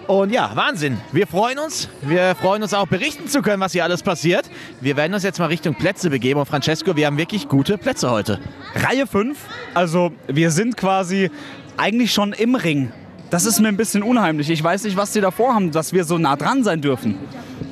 Und 0.07 0.31
ja, 0.31 0.51
Wahnsinn. 0.53 0.97
Wir 1.11 1.27
freuen 1.27 1.59
uns. 1.59 1.87
Wir 2.01 2.35
freuen 2.35 2.61
uns 2.61 2.73
auch 2.73 2.87
berichten 2.87 3.27
zu 3.27 3.41
können, 3.41 3.61
was 3.61 3.71
hier 3.71 3.83
alles 3.83 4.03
passiert. 4.03 4.49
Wir 4.81 4.97
werden 4.97 5.13
uns 5.13 5.23
jetzt 5.23 5.39
mal 5.39 5.45
Richtung 5.45 5.75
Plätze 5.75 6.09
begeben. 6.09 6.39
Und 6.39 6.45
Francesco, 6.45 6.95
wir 6.95 7.07
haben 7.07 7.17
wirklich 7.17 7.47
gute 7.47 7.77
Plätze 7.77 8.11
heute. 8.11 8.39
Reihe 8.75 9.07
5, 9.07 9.37
also 9.73 10.11
wir 10.27 10.51
sind 10.51 10.75
quasi 10.75 11.31
eigentlich 11.77 12.11
schon 12.11 12.33
im 12.33 12.55
Ring. 12.55 12.91
Das 13.33 13.47
ist 13.47 13.59
mir 13.59 13.67
ein 13.69 13.77
bisschen 13.77 14.03
unheimlich. 14.03 14.51
Ich 14.51 14.63
weiß 14.63 14.83
nicht, 14.83 14.95
was 14.95 15.11
die 15.11 15.19
da 15.19 15.31
vorhaben, 15.31 15.71
dass 15.71 15.91
wir 15.91 16.03
so 16.03 16.19
nah 16.19 16.35
dran 16.35 16.63
sein 16.63 16.81
dürfen. 16.81 17.15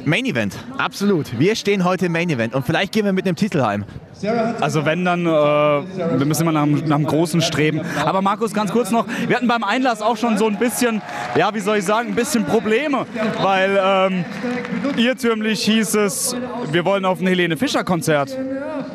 Main 0.05 0.25
Event, 0.25 0.55
absolut. 0.79 1.37
Wir 1.37 1.55
stehen 1.55 1.83
heute 1.83 2.07
im 2.07 2.13
Main 2.13 2.31
Event 2.31 2.55
und 2.55 2.65
vielleicht 2.65 2.91
gehen 2.91 3.05
wir 3.05 3.13
mit 3.13 3.27
dem 3.27 3.35
Titel 3.35 3.61
heim. 3.61 3.85
Also 4.59 4.85
wenn 4.85 5.05
dann, 5.05 5.23
äh, 5.27 5.29
wir 5.29 6.25
müssen 6.25 6.41
immer 6.41 6.51
nach, 6.51 6.63
einem- 6.63 6.87
nach 6.87 6.95
einem 6.95 7.05
großen 7.05 7.41
streben. 7.43 7.81
Aber 8.03 8.23
Markus, 8.23 8.53
ganz 8.55 8.71
kurz 8.71 8.89
noch, 8.89 9.05
wir 9.27 9.35
hatten 9.35 9.47
beim 9.47 9.63
Einlass 9.63 10.01
auch 10.01 10.17
schon 10.17 10.39
so 10.39 10.47
ein 10.47 10.57
bisschen, 10.57 10.99
ja 11.35 11.53
wie 11.53 11.59
soll 11.59 11.77
ich 11.77 11.85
sagen, 11.85 12.09
ein 12.09 12.15
bisschen 12.15 12.43
Probleme. 12.45 13.05
Weil 13.43 13.79
ähm, 13.83 14.25
irrtümlich 14.97 15.61
hieß 15.63 15.93
es, 15.95 16.35
wir 16.71 16.85
wollen 16.85 17.05
auf 17.05 17.21
ein 17.21 17.27
Helene 17.27 17.55
Fischer 17.55 17.83
Konzert. 17.83 18.35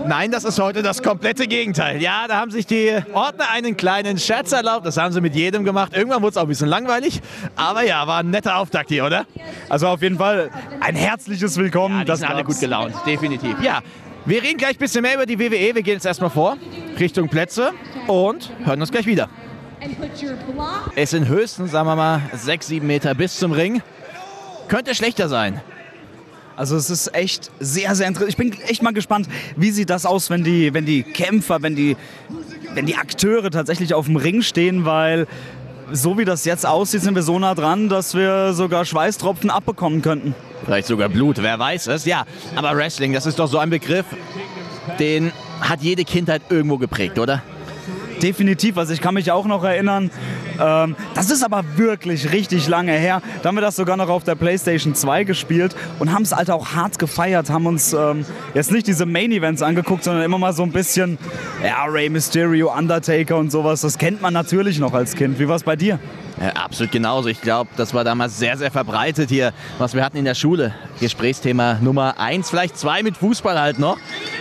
Nein, 0.04 0.30
das 0.30 0.44
ist 0.44 0.58
heute 0.58 0.82
das 0.82 1.02
komplette 1.02 1.46
Gegenteil. 1.46 2.00
Ja, 2.00 2.26
da 2.28 2.36
haben 2.36 2.50
sich 2.50 2.66
die 2.66 2.92
Ordner 3.12 3.50
einen 3.50 3.76
kleinen 3.76 4.18
Scherz 4.18 4.52
erlaubt. 4.52 4.86
Das 4.86 4.96
haben 4.96 5.12
sie 5.12 5.20
mit 5.20 5.34
jedem 5.34 5.64
gemacht. 5.64 5.96
Irgendwann 5.96 6.22
wurde 6.22 6.30
es 6.30 6.36
auch 6.36 6.42
ein 6.42 6.48
bisschen 6.48 6.68
langweilig. 6.68 7.20
Aber 7.56 7.82
ja, 7.82 8.06
war 8.06 8.20
ein 8.20 8.30
netter 8.30 8.56
Auftakt 8.56 8.88
hier, 8.90 9.04
oder? 9.04 9.26
Also 9.68 9.88
auf 9.88 10.02
jeden 10.02 10.18
Fall 10.18 10.50
ein 10.80 10.94
herzliches 10.94 11.56
Willkommen. 11.56 11.98
Ja, 11.98 12.04
die 12.04 12.16
sind 12.16 12.28
alle 12.28 12.44
gut 12.44 12.60
gelaunt, 12.60 12.94
definitiv. 13.06 13.60
Ja, 13.62 13.80
wir 14.26 14.42
reden 14.42 14.58
gleich 14.58 14.76
ein 14.76 14.78
bisschen 14.78 15.02
mehr 15.02 15.14
über 15.14 15.26
die 15.26 15.38
WWE. 15.38 15.74
Wir 15.74 15.82
gehen 15.82 15.94
jetzt 15.94 16.06
erstmal 16.06 16.30
vor, 16.30 16.56
Richtung 16.98 17.28
Plätze 17.28 17.72
und 18.06 18.52
hören 18.64 18.80
uns 18.80 18.90
gleich 18.90 19.06
wieder. 19.06 19.28
Es 20.94 21.10
sind 21.10 21.28
höchstens, 21.28 21.70
sagen 21.70 21.88
wir 21.88 21.96
mal, 21.96 22.20
sechs, 22.32 22.66
sieben 22.68 22.86
Meter 22.86 23.14
bis 23.14 23.38
zum 23.38 23.52
Ring. 23.52 23.82
Könnte 24.68 24.94
schlechter 24.94 25.28
sein. 25.28 25.60
Also 26.56 26.76
es 26.76 26.88
ist 26.88 27.14
echt 27.14 27.50
sehr, 27.60 27.94
sehr 27.94 28.08
interessant. 28.08 28.30
Ich 28.30 28.36
bin 28.36 28.52
echt 28.66 28.82
mal 28.82 28.92
gespannt, 28.92 29.28
wie 29.56 29.70
sieht 29.70 29.90
das 29.90 30.06
aus, 30.06 30.30
wenn 30.30 30.42
die, 30.42 30.72
wenn 30.72 30.86
die 30.86 31.02
Kämpfer, 31.02 31.62
wenn 31.62 31.76
die, 31.76 31.96
wenn 32.74 32.86
die 32.86 32.96
Akteure 32.96 33.50
tatsächlich 33.50 33.92
auf 33.92 34.06
dem 34.06 34.16
Ring 34.16 34.42
stehen, 34.42 34.84
weil 34.86 35.26
so 35.92 36.18
wie 36.18 36.24
das 36.24 36.44
jetzt 36.44 36.66
aussieht, 36.66 37.02
sind 37.02 37.14
wir 37.14 37.22
so 37.22 37.38
nah 37.38 37.54
dran, 37.54 37.88
dass 37.88 38.14
wir 38.14 38.54
sogar 38.54 38.84
Schweißtropfen 38.84 39.50
abbekommen 39.50 40.02
könnten. 40.02 40.34
Vielleicht 40.64 40.88
sogar 40.88 41.08
Blut, 41.08 41.42
wer 41.42 41.58
weiß 41.58 41.86
es. 41.88 42.06
Ja, 42.06 42.24
aber 42.56 42.76
Wrestling, 42.76 43.12
das 43.12 43.26
ist 43.26 43.38
doch 43.38 43.46
so 43.46 43.58
ein 43.58 43.70
Begriff, 43.70 44.06
den 44.98 45.32
hat 45.60 45.82
jede 45.82 46.04
Kindheit 46.04 46.42
irgendwo 46.48 46.78
geprägt, 46.78 47.18
oder? 47.18 47.42
Definitiv, 48.22 48.78
also 48.78 48.92
ich 48.92 49.00
kann 49.00 49.14
mich 49.14 49.30
auch 49.30 49.46
noch 49.46 49.62
erinnern, 49.64 50.10
ähm, 50.58 50.96
das 51.14 51.30
ist 51.30 51.44
aber 51.44 51.64
wirklich 51.76 52.32
richtig 52.32 52.66
lange 52.68 52.92
her. 52.92 53.20
Da 53.42 53.48
haben 53.48 53.56
wir 53.56 53.62
das 53.62 53.76
sogar 53.76 53.96
noch 53.96 54.08
auf 54.08 54.24
der 54.24 54.34
PlayStation 54.34 54.94
2 54.94 55.24
gespielt 55.24 55.76
und 55.98 56.12
haben 56.12 56.22
es 56.22 56.32
Alter 56.32 56.54
auch 56.54 56.68
hart 56.74 56.98
gefeiert, 56.98 57.50
haben 57.50 57.66
uns 57.66 57.92
ähm, 57.92 58.24
jetzt 58.54 58.72
nicht 58.72 58.86
diese 58.86 59.06
Main 59.06 59.32
Events 59.32 59.62
angeguckt, 59.62 60.04
sondern 60.04 60.22
immer 60.24 60.38
mal 60.38 60.52
so 60.52 60.62
ein 60.62 60.72
bisschen, 60.72 61.18
ja, 61.62 61.84
Rey 61.84 62.08
Mysterio, 62.08 62.72
Undertaker 62.72 63.36
und 63.36 63.50
sowas. 63.50 63.82
Das 63.82 63.98
kennt 63.98 64.22
man 64.22 64.32
natürlich 64.32 64.78
noch 64.78 64.94
als 64.94 65.14
Kind. 65.14 65.38
Wie 65.38 65.48
war 65.48 65.56
es 65.56 65.62
bei 65.62 65.76
dir? 65.76 65.98
Ja, 66.40 66.50
absolut 66.50 66.92
genauso. 66.92 67.28
Ich 67.28 67.40
glaube, 67.40 67.70
das 67.76 67.94
war 67.94 68.04
damals 68.04 68.38
sehr, 68.38 68.58
sehr 68.58 68.70
verbreitet 68.70 69.30
hier, 69.30 69.52
was 69.78 69.94
wir 69.94 70.04
hatten 70.04 70.18
in 70.18 70.24
der 70.24 70.34
Schule. 70.34 70.74
Gesprächsthema 71.00 71.78
Nummer 71.80 72.18
eins, 72.18 72.50
vielleicht 72.50 72.76
zwei 72.76 73.02
mit 73.02 73.16
Fußball 73.16 73.58
halt 73.58 73.78
noch. 73.78 73.96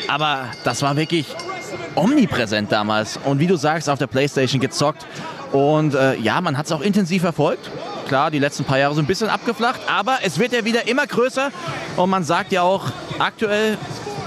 Aber 0.10 0.46
das 0.66 0.82
war 0.82 0.98
wirklich 0.98 1.28
omnipräsent 1.96 2.72
damals. 2.72 3.18
Und 3.24 3.40
wie 3.40 3.48
du 3.48 3.56
sagst, 3.56 3.90
auf 3.90 4.00
der 4.00 4.08
Playstation 4.08 4.60
gezockt. 4.60 5.06
Und 5.52 5.96
äh, 5.96 6.16
ja, 6.18 6.42
man 6.42 6.58
hat 6.58 6.66
es 6.66 6.72
auch 6.72 6.82
intensiv 6.82 7.22
verfolgt. 7.22 7.70
Klar, 8.08 8.30
die 8.30 8.40
letzten 8.40 8.66
paar 8.66 8.78
Jahre 8.78 8.94
so 8.94 9.02
ein 9.02 9.08
bisschen 9.08 9.30
abgeflacht, 9.30 9.80
aber 9.88 10.20
es 10.24 10.38
wird 10.38 10.54
ja 10.54 10.64
wieder 10.64 10.88
immer 10.88 11.08
größer. 11.08 11.50
Und 11.96 12.10
man 12.10 12.24
sagt 12.24 12.52
ja 12.52 12.62
auch, 12.62 12.86
aktuell 13.18 13.78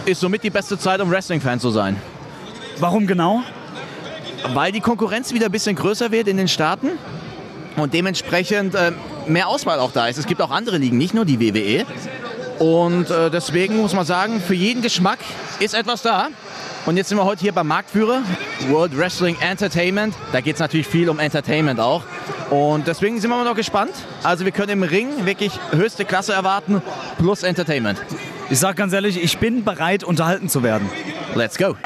ist 0.04 0.20
somit 0.20 0.42
die 0.42 0.50
beste 0.50 0.78
Zeit, 0.78 1.00
um 1.00 1.10
Wrestling-Fan 1.10 1.60
zu 1.60 1.70
sein. 1.70 1.96
Warum 2.78 3.06
genau? 3.06 3.42
Weil 4.54 4.72
die 4.72 4.80
Konkurrenz 4.80 5.32
wieder 5.32 5.46
ein 5.46 5.52
bisschen 5.52 5.76
größer 5.76 6.10
wird 6.10 6.28
in 6.28 6.36
den 6.36 6.48
Staaten 6.48 6.90
und 7.76 7.94
dementsprechend 7.94 8.74
äh, 8.74 8.92
mehr 9.26 9.48
Auswahl 9.48 9.78
auch 9.78 9.92
da 9.92 10.08
ist. 10.08 10.18
Es 10.18 10.26
gibt 10.26 10.40
auch 10.40 10.50
andere 10.50 10.78
Ligen, 10.78 10.96
nicht 10.96 11.14
nur 11.14 11.24
die 11.24 11.40
WWE. 11.40 11.84
Und 12.58 13.10
äh, 13.10 13.30
deswegen 13.30 13.76
muss 13.76 13.94
man 13.94 14.04
sagen, 14.04 14.40
für 14.40 14.54
jeden 14.54 14.82
Geschmack 14.82 15.18
ist 15.60 15.74
etwas 15.74 16.02
da. 16.02 16.28
Und 16.86 16.96
jetzt 16.96 17.08
sind 17.08 17.18
wir 17.18 17.24
heute 17.24 17.42
hier 17.42 17.52
beim 17.52 17.66
Marktführer, 17.66 18.22
World 18.68 18.96
Wrestling 18.96 19.36
Entertainment. 19.40 20.14
Da 20.32 20.40
geht 20.40 20.54
es 20.54 20.60
natürlich 20.60 20.86
viel 20.86 21.08
um 21.08 21.18
Entertainment 21.18 21.80
auch. 21.80 22.02
Und 22.50 22.86
deswegen 22.86 23.20
sind 23.20 23.30
wir 23.30 23.36
mal 23.36 23.44
noch 23.44 23.54
gespannt. 23.54 23.92
Also 24.22 24.44
wir 24.44 24.52
können 24.52 24.70
im 24.70 24.82
Ring 24.82 25.26
wirklich 25.26 25.52
höchste 25.70 26.04
Klasse 26.04 26.32
erwarten, 26.32 26.82
plus 27.18 27.42
Entertainment. 27.42 28.00
Ich 28.48 28.58
sag 28.58 28.76
ganz 28.76 28.92
ehrlich, 28.92 29.22
ich 29.22 29.38
bin 29.38 29.64
bereit, 29.64 30.02
unterhalten 30.02 30.48
zu 30.48 30.62
werden. 30.62 30.88
Let's 31.34 31.58
go. 31.58 31.76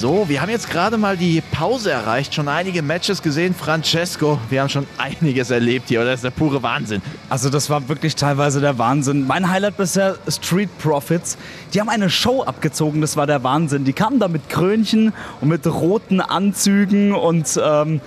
So, 0.00 0.30
wir 0.30 0.40
haben 0.40 0.48
jetzt 0.48 0.70
gerade 0.70 0.96
mal 0.96 1.18
die 1.18 1.42
Pause 1.42 1.90
erreicht, 1.90 2.32
schon 2.32 2.48
einige 2.48 2.80
Matches 2.80 3.20
gesehen. 3.20 3.54
Francesco, 3.54 4.38
wir 4.48 4.62
haben 4.62 4.70
schon 4.70 4.86
einiges 4.96 5.50
erlebt 5.50 5.90
hier, 5.90 6.00
oder? 6.00 6.12
Das 6.12 6.20
ist 6.20 6.24
der 6.24 6.30
pure 6.30 6.62
Wahnsinn. 6.62 7.02
Also 7.28 7.50
das 7.50 7.68
war 7.68 7.86
wirklich 7.86 8.16
teilweise 8.16 8.62
der 8.62 8.78
Wahnsinn. 8.78 9.26
Mein 9.26 9.50
Highlight 9.50 9.76
bisher 9.76 10.16
Street 10.26 10.70
Profits. 10.78 11.36
Die 11.74 11.80
haben 11.82 11.90
eine 11.90 12.08
Show 12.08 12.42
abgezogen, 12.42 13.02
das 13.02 13.18
war 13.18 13.26
der 13.26 13.44
Wahnsinn. 13.44 13.84
Die 13.84 13.92
kamen 13.92 14.18
da 14.18 14.28
mit 14.28 14.48
Krönchen 14.48 15.12
und 15.42 15.48
mit 15.48 15.66
roten 15.66 16.22
Anzügen 16.22 17.12
und 17.12 17.60
ähm, 17.62 18.00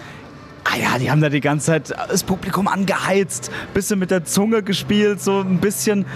ah 0.63 0.75
ja, 0.75 0.97
die 0.97 1.11
haben 1.11 1.21
da 1.21 1.29
die 1.29 1.41
ganze 1.41 1.67
Zeit 1.67 1.93
das 2.09 2.23
Publikum 2.23 2.67
angeheizt, 2.67 3.51
bisschen 3.75 3.99
mit 3.99 4.09
der 4.09 4.25
Zunge 4.25 4.63
gespielt, 4.63 5.21
so 5.21 5.41
ein 5.41 5.59
bisschen. 5.59 6.07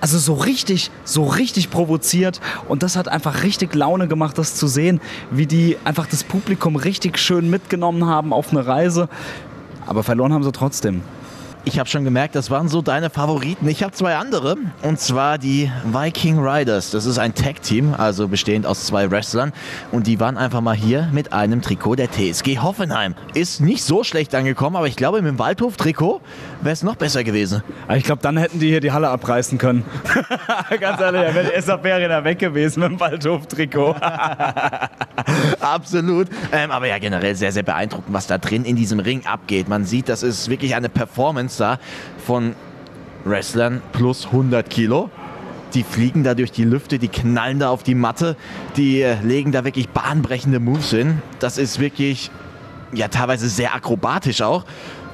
Also 0.00 0.18
so 0.18 0.34
richtig, 0.34 0.90
so 1.04 1.24
richtig 1.24 1.70
provoziert. 1.70 2.40
Und 2.68 2.82
das 2.82 2.96
hat 2.96 3.08
einfach 3.08 3.42
richtig 3.42 3.74
Laune 3.74 4.08
gemacht, 4.08 4.38
das 4.38 4.54
zu 4.54 4.66
sehen, 4.66 5.00
wie 5.30 5.46
die 5.46 5.76
einfach 5.84 6.06
das 6.06 6.24
Publikum 6.24 6.76
richtig 6.76 7.18
schön 7.18 7.50
mitgenommen 7.50 8.06
haben 8.06 8.32
auf 8.32 8.50
eine 8.50 8.66
Reise. 8.66 9.08
Aber 9.86 10.02
verloren 10.02 10.32
haben 10.32 10.44
sie 10.44 10.52
trotzdem. 10.52 11.02
Ich 11.64 11.78
habe 11.78 11.88
schon 11.88 12.04
gemerkt, 12.04 12.34
das 12.34 12.50
waren 12.50 12.68
so 12.68 12.82
deine 12.82 13.10
Favoriten. 13.10 13.68
Ich 13.68 13.82
habe 13.82 13.92
zwei 13.92 14.16
andere. 14.16 14.56
Und 14.82 14.98
zwar 15.00 15.38
die 15.38 15.70
Viking 15.84 16.38
Riders. 16.38 16.90
Das 16.90 17.06
ist 17.06 17.18
ein 17.18 17.34
Tag-Team, 17.34 17.94
also 17.96 18.28
bestehend 18.28 18.66
aus 18.66 18.86
zwei 18.86 19.10
Wrestlern. 19.10 19.52
Und 19.92 20.06
die 20.06 20.20
waren 20.20 20.36
einfach 20.36 20.60
mal 20.60 20.74
hier 20.74 21.08
mit 21.12 21.32
einem 21.32 21.62
Trikot 21.62 21.96
der 21.96 22.10
TSG 22.10 22.58
Hoffenheim. 22.58 23.14
Ist 23.34 23.60
nicht 23.60 23.84
so 23.84 24.04
schlecht 24.04 24.34
angekommen, 24.34 24.76
aber 24.76 24.86
ich 24.86 24.96
glaube, 24.96 25.22
mit 25.22 25.32
dem 25.32 25.38
Waldhof-Trikot 25.38 26.20
wäre 26.62 26.72
es 26.72 26.82
noch 26.82 26.96
besser 26.96 27.24
gewesen. 27.24 27.62
Ich 27.94 28.04
glaube, 28.04 28.22
dann 28.22 28.36
hätten 28.36 28.58
die 28.58 28.68
hier 28.68 28.80
die 28.80 28.92
Halle 28.92 29.08
abreißen 29.08 29.58
können. 29.58 29.84
Ganz 30.80 31.00
ehrlich, 31.00 31.22
da 31.22 31.34
wäre 31.34 31.52
die 31.54 31.60
SAP 31.60 31.86
Arena 31.86 32.24
weg 32.24 32.38
gewesen 32.38 32.80
mit 32.80 32.90
dem 32.90 33.00
Waldhof-Trikot. 33.00 33.96
Absolut. 35.60 36.28
Ähm, 36.52 36.70
aber 36.70 36.86
ja, 36.86 36.98
generell 36.98 37.34
sehr, 37.34 37.52
sehr 37.52 37.62
beeindruckend, 37.62 38.12
was 38.12 38.26
da 38.26 38.38
drin 38.38 38.64
in 38.64 38.76
diesem 38.76 39.00
Ring 39.00 39.26
abgeht. 39.26 39.68
Man 39.68 39.84
sieht, 39.84 40.08
das 40.08 40.22
ist 40.22 40.48
wirklich 40.48 40.74
eine 40.74 40.88
Performance 40.88 41.58
da 41.58 41.78
von 42.24 42.54
Wrestlern 43.24 43.82
plus 43.92 44.26
100 44.26 44.68
Kilo. 44.68 45.10
Die 45.74 45.84
fliegen 45.84 46.24
da 46.24 46.34
durch 46.34 46.50
die 46.50 46.64
Lüfte, 46.64 46.98
die 46.98 47.08
knallen 47.08 47.60
da 47.60 47.70
auf 47.70 47.82
die 47.84 47.94
Matte, 47.94 48.36
die 48.76 49.02
äh, 49.02 49.16
legen 49.22 49.52
da 49.52 49.64
wirklich 49.64 49.88
bahnbrechende 49.88 50.58
Moves 50.58 50.90
hin. 50.90 51.22
Das 51.38 51.58
ist 51.58 51.78
wirklich, 51.78 52.30
ja, 52.92 53.08
teilweise 53.08 53.48
sehr 53.48 53.74
akrobatisch 53.74 54.42
auch. 54.42 54.64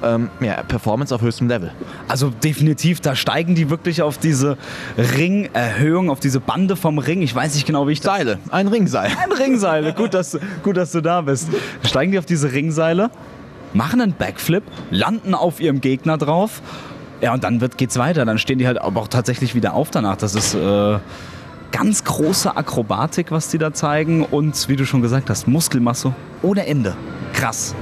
Ähm, 0.03 0.29
ja, 0.41 0.61
Performance 0.63 1.13
auf 1.13 1.21
höchstem 1.21 1.47
Level. 1.47 1.71
Also 2.07 2.29
definitiv, 2.29 2.99
da 2.99 3.15
steigen 3.15 3.55
die 3.55 3.71
wirklich 3.71 4.03
auf 4.03 4.19
diese 4.19 4.57
Ringerhöhung, 4.97 6.11
auf 6.11 6.19
diese 6.19 6.39
Bande 6.39 6.75
vom 6.75 6.99
Ring. 6.99 7.23
Ich 7.23 7.33
weiß 7.33 7.55
nicht 7.55 7.65
genau, 7.65 7.87
wie 7.87 7.93
ich 7.93 8.01
das... 8.01 8.15
Seile, 8.15 8.37
ein 8.51 8.67
Ringseil. 8.67 9.11
Ein 9.23 9.31
Ringseile, 9.31 9.93
gut 9.93 10.13
dass, 10.13 10.37
gut, 10.63 10.77
dass 10.77 10.91
du 10.91 11.01
da 11.01 11.21
bist. 11.21 11.49
Steigen 11.83 12.11
die 12.11 12.19
auf 12.19 12.25
diese 12.25 12.51
Ringseile, 12.51 13.09
machen 13.73 14.01
einen 14.01 14.13
Backflip, 14.13 14.63
landen 14.91 15.33
auf 15.33 15.59
ihrem 15.59 15.81
Gegner 15.81 16.17
drauf. 16.17 16.61
Ja, 17.21 17.33
und 17.33 17.43
dann 17.43 17.61
wird, 17.61 17.77
geht's 17.77 17.97
weiter. 17.97 18.25
Dann 18.25 18.37
stehen 18.37 18.59
die 18.59 18.67
halt 18.67 18.79
aber 18.79 19.01
auch 19.01 19.07
tatsächlich 19.07 19.55
wieder 19.55 19.73
auf 19.73 19.89
danach. 19.89 20.17
Das 20.17 20.35
ist 20.35 20.53
äh, 20.53 20.99
ganz 21.71 22.03
große 22.03 22.55
Akrobatik, 22.55 23.31
was 23.31 23.49
die 23.49 23.57
da 23.57 23.73
zeigen. 23.73 24.23
Und 24.23 24.69
wie 24.69 24.75
du 24.75 24.85
schon 24.85 25.01
gesagt 25.01 25.29
hast, 25.29 25.47
Muskelmasse 25.47 26.13
ohne 26.43 26.67
Ende. 26.67 26.95
Krass. 27.33 27.73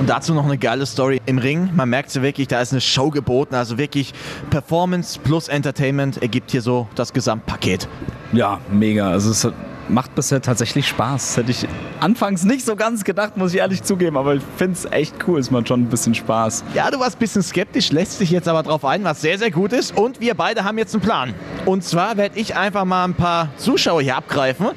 Und 0.00 0.08
dazu 0.08 0.32
noch 0.32 0.46
eine 0.46 0.56
geile 0.56 0.86
Story 0.86 1.20
im 1.26 1.36
Ring. 1.36 1.72
Man 1.74 1.90
merkt 1.90 2.10
sie 2.10 2.22
wirklich, 2.22 2.48
da 2.48 2.62
ist 2.62 2.72
eine 2.72 2.80
Show 2.80 3.10
geboten. 3.10 3.54
Also 3.54 3.76
wirklich 3.76 4.14
Performance 4.48 5.20
plus 5.22 5.48
Entertainment 5.48 6.22
ergibt 6.22 6.52
hier 6.52 6.62
so 6.62 6.88
das 6.94 7.12
Gesamtpaket. 7.12 7.86
Ja, 8.32 8.60
mega. 8.72 9.10
Also 9.10 9.30
es 9.30 9.46
macht 9.90 10.14
bisher 10.14 10.40
tatsächlich 10.40 10.88
Spaß. 10.88 11.26
Das 11.26 11.36
hätte 11.36 11.50
ich 11.50 11.68
anfangs 12.00 12.44
nicht 12.44 12.64
so 12.64 12.76
ganz 12.76 13.04
gedacht, 13.04 13.36
muss 13.36 13.52
ich 13.52 13.58
ehrlich 13.58 13.82
zugeben. 13.82 14.16
Aber 14.16 14.36
ich 14.36 14.42
finde 14.56 14.72
es 14.72 14.86
echt 14.90 15.16
cool. 15.28 15.38
Es 15.38 15.50
macht 15.50 15.68
schon 15.68 15.82
ein 15.82 15.90
bisschen 15.90 16.14
Spaß. 16.14 16.64
Ja, 16.72 16.90
du 16.90 16.98
warst 16.98 17.16
ein 17.16 17.18
bisschen 17.18 17.42
skeptisch, 17.42 17.92
lässt 17.92 18.16
sich 18.16 18.30
jetzt 18.30 18.48
aber 18.48 18.62
drauf 18.62 18.86
ein, 18.86 19.04
was 19.04 19.20
sehr, 19.20 19.38
sehr 19.38 19.50
gut 19.50 19.74
ist. 19.74 19.94
Und 19.94 20.18
wir 20.18 20.32
beide 20.32 20.64
haben 20.64 20.78
jetzt 20.78 20.94
einen 20.94 21.02
Plan. 21.02 21.34
Und 21.70 21.84
zwar 21.84 22.16
werde 22.16 22.36
ich 22.36 22.56
einfach 22.56 22.84
mal 22.84 23.04
ein 23.04 23.14
paar 23.14 23.50
Zuschauer 23.56 24.02
hier 24.02 24.16
abgreifen 24.16 24.70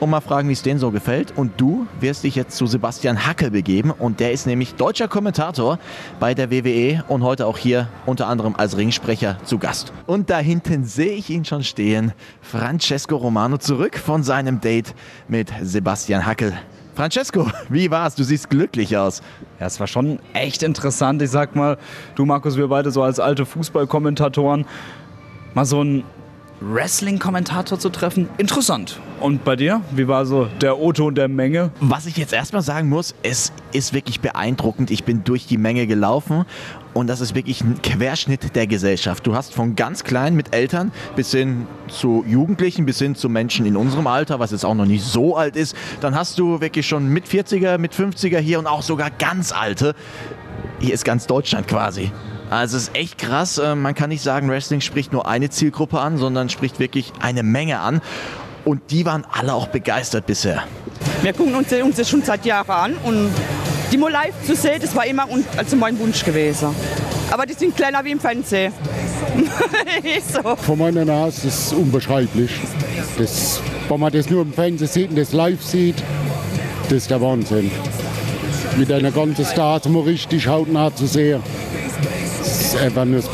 und 0.00 0.10
mal 0.10 0.20
fragen, 0.20 0.48
wie 0.48 0.52
es 0.52 0.62
denen 0.62 0.80
so 0.80 0.90
gefällt. 0.90 1.32
Und 1.36 1.60
du 1.60 1.86
wirst 2.00 2.24
dich 2.24 2.34
jetzt 2.34 2.56
zu 2.56 2.66
Sebastian 2.66 3.24
Hackel 3.24 3.52
begeben. 3.52 3.92
Und 3.92 4.18
der 4.18 4.32
ist 4.32 4.48
nämlich 4.48 4.74
deutscher 4.74 5.06
Kommentator 5.06 5.78
bei 6.18 6.34
der 6.34 6.50
WWE 6.50 7.04
und 7.06 7.22
heute 7.22 7.46
auch 7.46 7.56
hier 7.56 7.86
unter 8.04 8.26
anderem 8.26 8.56
als 8.56 8.76
Ringsprecher 8.76 9.38
zu 9.44 9.58
Gast. 9.58 9.92
Und 10.06 10.28
da 10.28 10.40
hinten 10.40 10.82
sehe 10.82 11.12
ich 11.12 11.30
ihn 11.30 11.44
schon 11.44 11.62
stehen. 11.62 12.14
Francesco 12.42 13.14
Romano 13.14 13.58
zurück 13.58 13.96
von 13.96 14.24
seinem 14.24 14.60
Date 14.60 14.92
mit 15.28 15.52
Sebastian 15.62 16.26
Hackel. 16.26 16.52
Francesco, 16.96 17.46
wie 17.68 17.92
war's? 17.92 18.16
Du 18.16 18.24
siehst 18.24 18.50
glücklich 18.50 18.96
aus. 18.96 19.22
Ja, 19.60 19.66
es 19.66 19.78
war 19.78 19.86
schon 19.86 20.18
echt 20.32 20.64
interessant. 20.64 21.22
Ich 21.22 21.30
sag 21.30 21.54
mal, 21.54 21.78
du 22.16 22.26
Markus, 22.26 22.56
wir 22.56 22.66
beide 22.66 22.90
so 22.90 23.04
als 23.04 23.20
alte 23.20 23.46
Fußballkommentatoren, 23.46 24.66
mal 25.54 25.64
so 25.64 25.82
einen 25.82 26.02
Wrestling-Kommentator 26.60 27.78
zu 27.78 27.88
treffen, 27.88 28.28
interessant. 28.36 29.00
Und 29.20 29.44
bei 29.44 29.56
dir? 29.56 29.80
Wie 29.92 30.08
war 30.08 30.26
so 30.26 30.46
der 30.60 30.78
O-Ton 30.78 31.14
der 31.14 31.28
Menge? 31.28 31.70
Was 31.80 32.06
ich 32.06 32.16
jetzt 32.16 32.32
erstmal 32.32 32.62
sagen 32.62 32.88
muss, 32.88 33.14
es 33.22 33.52
ist 33.72 33.94
wirklich 33.94 34.20
beeindruckend. 34.20 34.90
Ich 34.90 35.04
bin 35.04 35.24
durch 35.24 35.46
die 35.46 35.56
Menge 35.56 35.86
gelaufen 35.86 36.44
und 36.92 37.06
das 37.06 37.20
ist 37.20 37.34
wirklich 37.34 37.62
ein 37.62 37.80
Querschnitt 37.82 38.54
der 38.54 38.66
Gesellschaft. 38.66 39.26
Du 39.26 39.34
hast 39.34 39.54
von 39.54 39.76
ganz 39.76 40.04
klein 40.04 40.34
mit 40.36 40.54
Eltern 40.54 40.92
bis 41.16 41.32
hin 41.32 41.66
zu 41.88 42.24
Jugendlichen, 42.26 42.84
bis 42.84 42.98
hin 42.98 43.14
zu 43.14 43.28
Menschen 43.28 43.64
in 43.64 43.76
unserem 43.76 44.06
Alter, 44.06 44.38
was 44.38 44.50
jetzt 44.50 44.64
auch 44.64 44.74
noch 44.74 44.86
nicht 44.86 45.04
so 45.04 45.36
alt 45.36 45.56
ist. 45.56 45.74
Dann 46.00 46.14
hast 46.14 46.38
du 46.38 46.60
wirklich 46.60 46.86
schon 46.86 47.08
mit 47.08 47.26
40er, 47.26 47.78
mit 47.78 47.94
50er 47.94 48.38
hier 48.38 48.58
und 48.58 48.66
auch 48.66 48.82
sogar 48.82 49.10
ganz 49.10 49.52
alte. 49.52 49.94
Hier 50.78 50.94
ist 50.94 51.04
ganz 51.04 51.26
Deutschland 51.26 51.68
quasi. 51.68 52.10
Also 52.50 52.76
es 52.76 52.84
ist 52.84 52.96
echt 52.96 53.18
krass. 53.18 53.58
Äh, 53.58 53.74
Man 53.76 53.94
kann 53.94 54.10
nicht 54.10 54.22
sagen, 54.22 54.48
Wrestling 54.50 54.80
spricht 54.80 55.12
nur 55.12 55.26
eine 55.26 55.50
Zielgruppe 55.50 56.00
an, 56.00 56.18
sondern 56.18 56.48
spricht 56.48 56.80
wirklich 56.80 57.12
eine 57.20 57.42
Menge 57.42 57.78
an. 57.78 58.00
Und 58.64 58.90
die 58.90 59.06
waren 59.06 59.24
alle 59.32 59.54
auch 59.54 59.68
begeistert 59.68 60.26
bisher. 60.26 60.64
Wir 61.22 61.32
gucken 61.32 61.54
uns, 61.54 61.72
uns 61.72 61.96
das 61.96 62.10
schon 62.10 62.22
seit 62.22 62.44
Jahren 62.44 62.70
an 62.70 62.96
und 63.04 63.30
die 63.90 63.96
mal 63.96 64.10
live 64.10 64.34
zu 64.46 64.54
sehen, 64.54 64.80
das 64.80 64.94
war 64.94 65.06
immer 65.06 65.26
also 65.56 65.76
mein 65.76 65.98
Wunsch 65.98 66.24
gewesen. 66.24 66.74
Aber 67.30 67.46
die 67.46 67.54
sind 67.54 67.74
kleiner 67.76 68.04
wie 68.04 68.10
im 68.10 68.20
Fernsehen. 68.20 68.72
So. 70.32 70.56
Von 70.56 70.78
meiner 70.78 71.04
Nase 71.04 71.48
ist 71.48 71.66
es 71.66 71.72
unbeschreiblich. 71.72 72.50
Das, 73.18 73.60
wenn 73.88 74.00
man 74.00 74.12
das 74.12 74.28
nur 74.28 74.42
im 74.42 74.52
Fernsehen 74.52 74.88
sieht 74.88 75.10
und 75.10 75.16
das 75.16 75.32
live 75.32 75.62
sieht, 75.62 76.02
das 76.84 76.98
ist 76.98 77.10
der 77.10 77.20
Wahnsinn. 77.20 77.70
Mit 78.76 78.90
einer 78.90 79.10
ganzen 79.10 79.44
Stars 79.44 79.88
mal 79.88 80.02
richtig 80.02 80.46
hautnah 80.48 80.94
zu 80.94 81.06
sehen. 81.06 81.42
Einfach 82.76 83.04
nur 83.04 83.18
es 83.18 83.30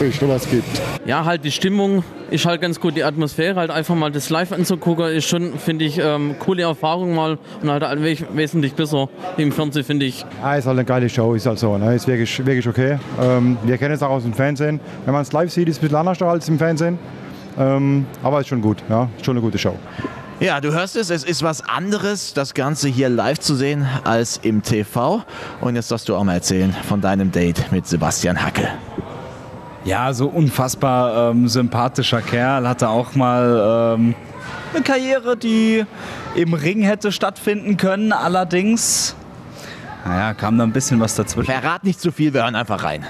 gibt. 0.51 0.65
Ja, 1.05 1.25
halt 1.25 1.45
die 1.45 1.51
Stimmung 1.51 2.03
ist 2.31 2.45
halt 2.47 2.61
ganz 2.61 2.81
gut, 2.81 2.97
die 2.97 3.05
Atmosphäre, 3.05 3.57
halt 3.61 3.71
einfach 3.71 3.95
mal 3.95 4.11
das 4.11 4.31
live 4.31 4.53
anzugucken, 4.53 5.07
ist 5.07 5.27
schon, 5.29 5.59
finde 5.59 5.85
ich, 5.85 5.99
ähm, 5.99 6.37
coole 6.39 6.63
Erfahrung 6.63 7.15
mal 7.15 7.39
und 7.63 7.71
halt 7.71 7.83
we- 8.03 8.17
wesentlich 8.35 8.75
besser 8.75 9.09
im 9.37 9.53
Fernsehen, 9.53 9.85
finde 9.85 10.07
ich. 10.07 10.25
Ja, 10.43 10.57
ist 10.57 10.67
halt 10.67 10.77
eine 10.79 10.85
geile 10.85 11.09
Show, 11.09 11.35
ist 11.35 11.47
halt 11.47 11.59
so. 11.59 11.77
Ne? 11.79 11.95
Ist 11.95 12.07
wirklich, 12.09 12.45
wirklich 12.45 12.67
okay. 12.69 12.99
Ähm, 13.23 13.57
wir 13.65 13.79
kennen 13.79 13.95
es 13.95 14.03
auch 14.03 14.11
aus 14.11 14.23
dem 14.25 14.35
Fernsehen. 14.35 14.81
Wenn 15.05 15.13
man 15.13 15.23
es 15.23 15.33
live 15.33 15.51
sieht, 15.53 15.69
ist 15.69 15.77
es 15.77 15.79
ein 15.79 15.83
bisschen 15.83 15.97
anders 15.99 16.21
als 16.23 16.49
im 16.49 16.59
Fernsehen. 16.59 16.99
Ähm, 17.59 18.07
aber 18.23 18.41
ist 18.41 18.49
schon 18.49 18.61
gut, 18.61 18.79
ja. 18.89 19.09
Ist 19.17 19.25
schon 19.25 19.37
eine 19.37 19.41
gute 19.43 19.59
Show. 19.59 19.75
Ja, 20.39 20.61
du 20.61 20.71
hörst 20.75 20.97
es, 20.97 21.09
es 21.09 21.25
ist 21.25 21.43
was 21.43 21.67
anderes, 21.67 22.35
das 22.35 22.53
Ganze 22.53 22.89
hier 22.89 23.09
live 23.09 23.39
zu 23.39 23.55
sehen, 23.55 23.87
als 24.05 24.39
im 24.43 24.63
TV. 24.63 25.23
Und 25.63 25.77
jetzt 25.77 25.91
darfst 25.91 26.09
du 26.11 26.15
auch 26.17 26.25
mal 26.25 26.35
erzählen 26.35 26.75
von 26.87 27.01
deinem 27.01 27.33
Date 27.33 27.73
mit 27.73 27.87
Sebastian 27.87 28.43
Hackel. 28.45 28.69
Ja, 29.87 30.13
so 30.13 30.27
unfassbar 30.27 31.31
ähm, 31.31 31.47
sympathischer 31.47 32.21
Kerl. 32.21 32.67
Hatte 32.67 32.89
auch 32.89 33.15
mal 33.15 33.95
ähm, 33.97 34.17
eine 34.75 34.83
Karriere, 34.83 35.37
die 35.37 35.85
im 36.35 36.55
Ring 36.55 36.83
hätte 36.83 37.13
stattfinden 37.13 37.77
können. 37.77 38.13
Allerdings, 38.13 39.15
naja, 40.05 40.35
kam 40.35 40.59
da 40.59 40.65
ein 40.65 40.73
bisschen 40.73 40.99
was 40.99 41.15
dazwischen. 41.15 41.53
Verrat 41.53 41.85
nicht 41.85 42.01
zu 42.01 42.11
viel, 42.11 42.35
wir 42.35 42.43
hören 42.43 42.57
einfach 42.57 42.83
rein. 42.83 43.07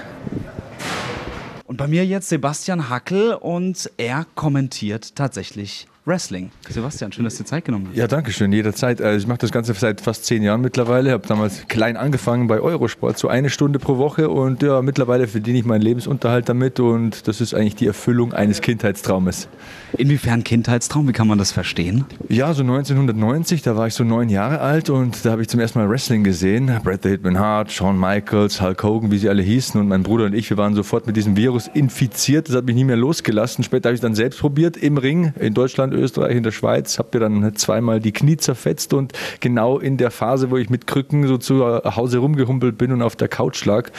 Und 1.65 1.77
bei 1.77 1.87
mir 1.87 2.05
jetzt 2.05 2.29
Sebastian 2.29 2.89
Hackel 2.89 3.33
und 3.33 3.89
er 3.97 4.27
kommentiert 4.35 5.15
tatsächlich 5.15 5.87
Wrestling. 6.07 6.51
Sebastian, 6.69 7.11
schön, 7.11 7.25
dass 7.25 7.35
du 7.35 7.43
dir 7.43 7.49
Zeit 7.49 7.65
genommen 7.65 7.87
hast. 7.89 7.97
Ja, 7.97 8.07
danke 8.07 8.31
schön, 8.31 8.53
jederzeit. 8.53 9.01
Also 9.01 9.17
ich 9.19 9.27
mache 9.27 9.39
das 9.39 9.51
Ganze 9.51 9.73
seit 9.73 9.99
fast 9.99 10.23
zehn 10.23 10.41
Jahren 10.41 10.61
mittlerweile. 10.61 11.11
Habe 11.11 11.27
damals 11.27 11.67
klein 11.67 11.97
angefangen 11.97 12.47
bei 12.47 12.61
Eurosport, 12.61 13.17
so 13.17 13.27
eine 13.27 13.49
Stunde 13.49 13.77
pro 13.77 13.97
Woche. 13.97 14.29
Und 14.29 14.63
ja, 14.63 14.81
mittlerweile 14.81 15.27
verdiene 15.27 15.59
ich 15.59 15.65
meinen 15.65 15.81
Lebensunterhalt 15.81 16.47
damit. 16.47 16.79
Und 16.79 17.27
das 17.27 17.41
ist 17.41 17.53
eigentlich 17.53 17.75
die 17.75 17.87
Erfüllung 17.87 18.31
eines 18.31 18.61
Kindheitstraumes. 18.61 19.49
Inwiefern 19.97 20.45
Kindheitstraum? 20.45 21.09
Wie 21.09 21.11
kann 21.11 21.27
man 21.27 21.37
das 21.37 21.51
verstehen? 21.51 22.05
Ja, 22.29 22.53
so 22.53 22.61
1990, 22.61 23.61
da 23.61 23.75
war 23.75 23.87
ich 23.87 23.93
so 23.93 24.05
neun 24.05 24.29
Jahre 24.29 24.61
alt 24.61 24.89
und 24.89 25.25
da 25.25 25.31
habe 25.31 25.41
ich 25.41 25.49
zum 25.49 25.59
ersten 25.59 25.79
Mal 25.79 25.89
Wrestling 25.89 26.23
gesehen. 26.23 26.71
Bret 26.83 27.03
the 27.03 27.09
Hitman 27.09 27.37
Hart, 27.37 27.69
Shawn 27.69 27.99
Michaels, 27.99 28.61
Hulk 28.61 28.81
Hogan, 28.81 29.11
wie 29.11 29.17
sie 29.17 29.27
alle 29.27 29.41
hießen. 29.41 29.77
Und 29.79 29.89
mein 29.89 30.03
Bruder 30.03 30.25
und 30.25 30.33
ich, 30.33 30.49
wir 30.49 30.55
waren 30.55 30.73
sofort 30.73 31.05
mit 31.05 31.17
diesem 31.17 31.35
Virus 31.35 31.69
infiziert. 31.73 32.47
Das 32.47 32.55
hat 32.55 32.65
mich 32.65 32.75
nie 32.75 32.85
mehr 32.85 32.95
losgelassen. 32.95 33.65
Später 33.65 33.89
habe 33.89 33.95
ich 33.95 33.99
es 33.99 34.01
dann 34.01 34.15
selbst 34.15 34.39
probiert 34.39 34.77
im 34.77 34.97
Ring 34.97 35.33
in 35.39 35.53
Deutschland, 35.53 35.96
Österreich, 35.97 36.35
in 36.35 36.43
der 36.43 36.51
Schweiz. 36.51 36.99
Habe 36.99 37.09
mir 37.13 37.19
dann 37.19 37.55
zweimal 37.55 37.99
die 37.99 38.11
Knie 38.11 38.37
zerfetzt 38.37 38.93
und 38.93 39.13
genau 39.39 39.79
in 39.79 39.97
der 39.97 40.11
Phase, 40.11 40.51
wo 40.51 40.57
ich 40.57 40.69
mit 40.69 40.87
Krücken 40.87 41.27
so 41.27 41.37
zu 41.37 41.65
Hause 41.65 42.19
rumgehumpelt 42.19 42.77
bin 42.77 42.91
und 42.91 43.01
auf 43.01 43.15
der 43.15 43.27
Couch 43.27 43.63
lag, 43.65 43.89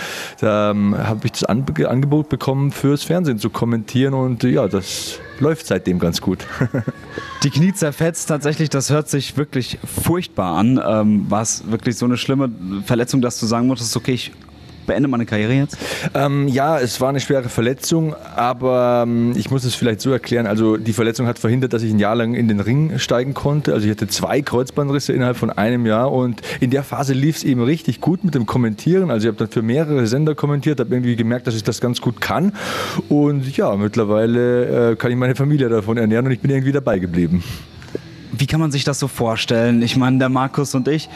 da 0.41 0.71
ähm, 0.71 0.97
habe 0.97 1.27
ich 1.27 1.33
das 1.33 1.45
Ange 1.45 1.89
Angebot 1.89 2.29
bekommen, 2.29 2.71
fürs 2.71 3.05
Fernsehen 3.05 3.39
zu 3.39 3.51
kommentieren. 3.51 4.15
Und 4.15 4.43
ja, 4.45 4.69
das 4.69 5.19
läuft 5.41 5.67
seitdem 5.67 5.99
ganz 5.99 6.21
gut. 6.21 6.47
Die 7.43 7.51
Knie 7.51 7.73
zerfetzt 7.73 8.29
tatsächlich, 8.29 8.69
das 8.71 8.91
hört 8.91 9.09
sich 9.09 9.37
wirklich 9.37 9.79
furchtbar 9.85 10.57
an. 10.57 10.81
Ähm, 10.85 11.31
War 11.31 11.43
es 11.43 11.71
wirklich 11.71 11.97
so 11.97 12.07
eine 12.07 12.17
schlimme 12.17 12.51
Verletzung, 12.85 13.21
dass 13.21 13.39
du 13.39 13.47
sagen 13.47 13.67
musstest, 13.67 13.97
okay, 13.97 14.13
ich 14.13 14.33
beendet 14.89 15.11
man 15.11 15.21
eine 15.21 15.27
Karriere 15.27 15.53
jetzt? 15.53 15.79
Ähm, 16.15 16.49
ja, 16.49 16.81
es 16.81 17.01
war 17.01 17.11
eine 17.11 17.21
schwere 17.21 17.49
Verletzung, 17.49 18.17
aber 18.35 19.05
ähm, 19.07 19.35
ich 19.37 19.53
muss 19.53 19.63
es 19.63 19.77
vielleicht 19.77 20.01
so 20.01 20.11
erklären. 20.11 20.49
Also 20.49 20.77
die 20.77 20.93
Verletzung 20.93 21.29
hat 21.29 21.39
verhindert, 21.39 21.73
dass 21.73 21.83
ich 21.83 21.93
ein 21.93 22.01
Jahr 22.01 22.17
lang 22.17 22.35
in 22.35 22.49
den 22.49 22.59
Ring 22.59 22.99
steigen 22.99 23.35
konnte. 23.35 23.73
Also 23.73 23.87
ich 23.87 23.93
hatte 23.93 24.09
zwei 24.09 24.43
Kreuzbandrisse 24.43 25.13
innerhalb 25.13 25.37
von 25.37 25.51
einem 25.51 25.87
Jahr 25.87 26.11
und 26.11 26.43
in 26.59 26.71
der 26.71 26.83
Phase 26.83 27.13
lief 27.13 27.37
es 27.37 27.45
eben 27.45 27.63
richtig 27.63 28.01
gut 28.01 28.25
mit 28.25 28.35
dem 28.35 28.47
Kommentieren. 28.47 29.11
Also 29.13 29.29
ich 29.29 29.33
habe 29.33 29.39
dann 29.39 29.53
für 29.53 29.63
mehrere 29.63 30.07
Sender 30.09 30.35
kommentiert, 30.35 30.81
habe 30.81 30.93
irgendwie 30.93 31.15
gemerkt, 31.15 31.47
dass 31.47 31.55
ich 31.55 31.63
das 31.63 31.81
ganz 31.81 32.01
gut 32.01 32.21
kann. 32.21 32.53
Und 33.09 33.57
ja, 33.57 33.77
mittlerweile 33.77 34.93
äh, 34.93 34.97
kann 34.97 35.13
ich 35.13 35.17
meine 35.17 35.37
Familie 35.37 35.69
davon 35.69 35.99
ernähren 35.99 36.27
und 36.27 36.33
ich 36.33 36.41
bin 36.41 36.51
irgendwie 36.51 36.73
dabei 36.73 36.99
geblieben. 36.99 37.45
Wie 38.33 38.47
kann 38.47 38.61
man 38.61 38.71
sich 38.71 38.85
das 38.85 38.99
so 38.99 39.09
vorstellen? 39.09 39.83
Ich 39.83 39.97
meine, 39.97 40.19
der 40.19 40.29
Markus 40.29 40.75
und 40.75 40.89
ich, 40.89 41.09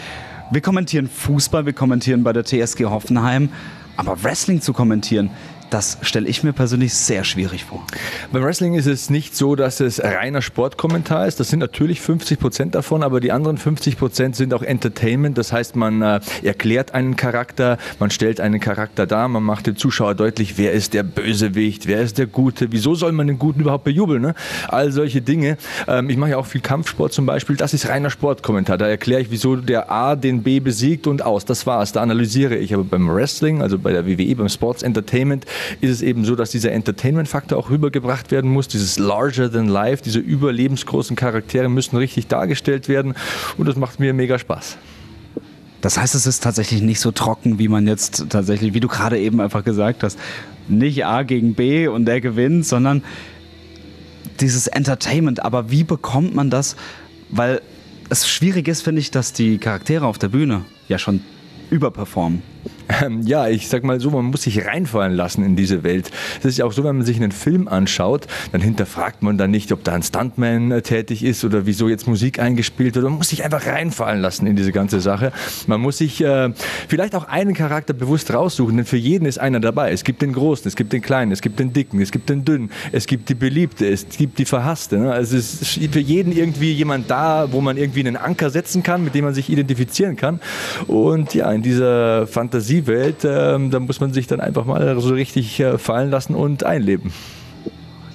wir 0.53 0.61
kommentieren 0.61 1.09
Fußball, 1.09 1.65
wir 1.65 1.73
kommentieren 1.73 2.25
bei 2.25 2.33
der 2.33 2.45
TSG 2.45 2.85
Hoffenheim, 2.85 3.49
aber 3.97 4.23
Wrestling 4.23 4.61
zu 4.61 4.73
kommentieren, 4.73 5.31
das 5.73 5.99
stelle 6.03 6.29
ich 6.29 6.43
mir 6.43 6.53
persönlich 6.53 6.93
sehr 6.93 7.25
schwierig 7.25 7.65
vor. 7.65 7.83
Beim 8.31 8.43
Wrestling 8.43 8.75
ist 8.75 8.87
es 8.87 9.09
nicht 9.09 9.35
so, 9.35 9.57
dass 9.57 9.81
es 9.81 10.03
reiner 10.03 10.43
Sportkommentar 10.43 11.27
ist. 11.27 11.41
Das 11.41 11.49
sind 11.49 11.61
natürlich 11.61 12.01
50 12.03 12.39
Prozent 12.39 12.75
davon, 12.75 13.03
aber 13.03 13.21
die 13.21 13.33
anderen 13.33 13.57
50 13.57 13.97
Prozent 13.97 14.37
sind 14.37 14.53
auch 14.53 14.63
Entertainment. 14.63 15.39
Das 15.39 15.51
heißt, 15.51 15.75
man 15.77 16.03
äh, 16.03 16.21
erklärt 16.43 16.93
einen 16.93 17.17
Charakter, 17.17 17.79
man 17.99 18.11
stellt 18.11 18.41
einen 18.41 18.61
Charakter 18.61 19.07
dar, 19.07 19.29
man 19.29 19.43
macht 19.43 19.67
dem 19.67 19.77
Zuschauer 19.77 20.15
deutlich, 20.15 20.59
wer 20.59 20.73
ist 20.73 20.93
der 20.93 21.05
Bösewicht, 21.05 21.87
wer 21.87 22.03
ist 22.03 22.19
der 22.19 22.27
Gute, 22.27 22.71
wieso 22.71 22.95
soll 22.95 23.13
man 23.13 23.27
den 23.27 23.39
Guten 23.39 23.61
überhaupt 23.61 23.85
bejubeln. 23.85 24.21
Ne? 24.21 24.35
All 24.69 24.93
solche 24.93 25.23
Dinge. 25.23 25.57
Ähm, 25.89 26.11
ich 26.11 26.19
mache 26.19 26.33
ja 26.33 26.37
auch 26.37 26.47
viel 26.47 26.61
Kampfsport 26.61 27.15
zum 27.15 27.25
Beispiel. 27.25 27.57
Das 27.57 27.73
ist 27.73 27.89
reiner 27.89 28.11
Sportkommentar. 28.11 28.77
Da 28.77 28.89
erkläre 28.89 29.23
ich, 29.23 29.31
wieso 29.31 29.57
der 29.57 29.91
A 29.91 30.17
den 30.17 30.43
B 30.43 30.61
besiegt 30.61 31.07
und 31.07 31.23
aus. 31.23 31.47
Das 31.47 31.67
war's. 31.67 31.93
Da 31.93 32.03
analysiere 32.03 32.57
ich. 32.57 32.75
Aber 32.75 32.85
beim 32.85 33.09
Wrestling, 33.09 33.63
also 33.63 33.79
bei 33.79 33.93
der 33.93 34.07
WWE, 34.07 34.37
beim 34.37 34.51
Sports 34.51 34.83
Entertainment, 34.83 35.47
ist 35.81 35.91
es 35.91 36.03
eben 36.03 36.25
so, 36.25 36.37
dass 36.37 36.51
dieser 36.51 36.73
Entertainment-Faktor 36.73 37.59
auch 37.59 37.71
rübergebracht 37.71 38.31
werden 38.31 38.51
muss. 38.51 38.69
Dieses 38.69 38.99
larger 38.99 39.51
than 39.51 39.69
life, 39.69 40.03
diese 40.03 40.19
überlebensgroßen 40.19 41.17
Charaktere 41.17 41.69
müssen 41.69 41.97
richtig 41.97 42.27
dargestellt 42.27 42.89
werden. 42.89 43.15
Und 43.57 43.67
das 43.67 43.77
macht 43.77 44.01
mir 44.01 44.15
mega 44.15 44.39
Spaß. 44.39 44.79
Das 45.81 45.99
heißt, 45.99 46.15
es 46.15 46.27
ist 46.27 46.43
tatsächlich 46.43 46.81
nicht 46.81 47.01
so 47.01 47.11
trocken, 47.11 47.59
wie 47.59 47.69
man 47.69 47.89
jetzt 47.89 48.27
tatsächlich, 48.31 48.73
wie 48.73 48.81
du 48.81 48.87
gerade 48.87 49.19
eben 49.19 49.41
einfach 49.41 49.65
gesagt 49.65 50.05
hast, 50.05 50.19
nicht 50.69 51.05
A 51.05 51.25
gegen 51.25 51.55
B 51.55 51.89
und 51.89 52.05
der 52.05 52.21
gewinnt, 52.21 52.65
sondern 52.65 53.03
dieses 54.41 54.69
Entertainment. 54.69 55.45
Aber 55.45 55.71
wie 55.71 55.83
bekommt 55.83 56.35
man 56.35 56.51
das? 56.51 56.77
Weil 57.31 57.61
es 58.11 58.29
schwierig 58.29 58.69
ist, 58.69 58.83
finde 58.83 59.01
ich, 59.01 59.11
dass 59.11 59.33
die 59.33 59.59
Charaktere 59.59 60.07
auf 60.07 60.19
der 60.19 60.29
Bühne 60.29 60.65
ja 60.87 60.99
schon 60.99 61.21
überperformen. 61.71 62.43
Ähm, 62.89 63.23
ja, 63.23 63.49
ich 63.49 63.69
sag 63.69 63.85
mal 63.85 64.01
so, 64.01 64.11
man 64.11 64.27
muss 64.27 64.43
sich 64.43 64.67
reinfallen 64.67 65.15
lassen 65.15 65.45
in 65.45 65.57
diese 65.57 65.83
Welt. 65.83 66.11
Es 66.41 66.45
ist 66.45 66.59
ja 66.59 66.65
auch 66.65 66.73
so, 66.73 66.85
wenn 66.85 66.97
man 66.97 67.07
sich 67.07 67.17
einen 67.17 67.33
Film 67.33 67.69
anschaut, 67.69 68.27
dann 68.53 68.61
hinterfragt 68.61 69.23
man 69.23 69.39
dann 69.39 69.51
nicht, 69.51 69.73
ob 69.73 69.85
da 69.85 69.93
ein 69.93 70.03
Stuntman 70.03 70.71
äh, 70.71 70.83
tätig 70.83 71.25
ist 71.25 71.45
oder 71.45 71.67
wieso 71.67 71.89
jetzt 71.89 72.07
Musik 72.07 72.39
eingespielt 72.39 72.95
wird. 72.95 73.05
Man 73.05 73.15
muss 73.15 73.29
sich 73.29 73.45
einfach 73.45 73.67
reinfallen 73.67 74.21
lassen 74.21 74.47
in 74.47 74.57
diese 74.57 74.73
ganze 74.73 75.01
Sache. 75.01 75.33
Man 75.67 75.81
muss 75.81 75.99
sich 75.99 76.23
äh, 76.23 76.51
vielleicht 76.89 77.15
auch 77.15 77.25
einen 77.29 77.55
Charakter 77.55 77.95
bewusst 77.95 78.33
raussuchen, 78.33 78.77
denn 78.77 78.87
für 78.87 78.97
jeden 78.97 79.27
ist 79.27 79.39
einer 79.39 79.61
dabei. 79.61 79.93
Es 79.93 80.05
gibt 80.05 80.23
den 80.23 80.33
Großen, 80.33 80.67
es 80.67 80.77
gibt 80.77 80.93
den 80.93 81.03
Kleinen, 81.03 81.33
es 81.33 81.41
gibt 81.41 81.59
den 81.59 81.73
Dicken, 81.73 82.01
es 82.01 82.11
gibt 82.11 82.29
den 82.29 82.45
Dünnen, 82.45 82.71
es 82.91 83.07
gibt 83.07 83.29
die 83.29 83.35
Beliebte, 83.35 83.89
es 83.89 84.07
gibt 84.09 84.39
die 84.39 84.45
Verhasste. 84.45 84.99
Ne? 84.99 85.13
Also 85.13 85.37
es 85.37 85.63
ist 85.63 85.93
für 85.93 86.01
jeden 86.01 86.33
irgendwie 86.33 86.73
jemand 86.73 87.11
da, 87.11 87.49
wo 87.51 87.61
man 87.61 87.77
irgendwie 87.77 88.01
einen 88.01 88.17
Anker 88.17 88.51
setzen 88.51 88.83
kann, 88.83 89.05
mit 89.05 89.15
dem 89.15 89.25
man 89.25 89.35
sich 89.35 89.51
identifizieren 89.51 90.17
kann. 90.17 90.41
Und 90.87 91.35
ja, 91.35 91.51
in 91.53 91.63
dieser 91.63 92.27
Fantasiewelt, 92.73 93.25
ähm, 93.25 93.71
da 93.71 93.81
muss 93.81 94.01
man 94.01 94.13
sich 94.13 94.27
dann 94.27 94.41
einfach 94.41 94.65
mal 94.65 94.99
so 95.01 95.15
richtig 95.15 95.61
äh, 95.61 95.79
fallen 95.79 96.11
lassen 96.11 96.35
und 96.35 96.65
einleben. 96.65 97.13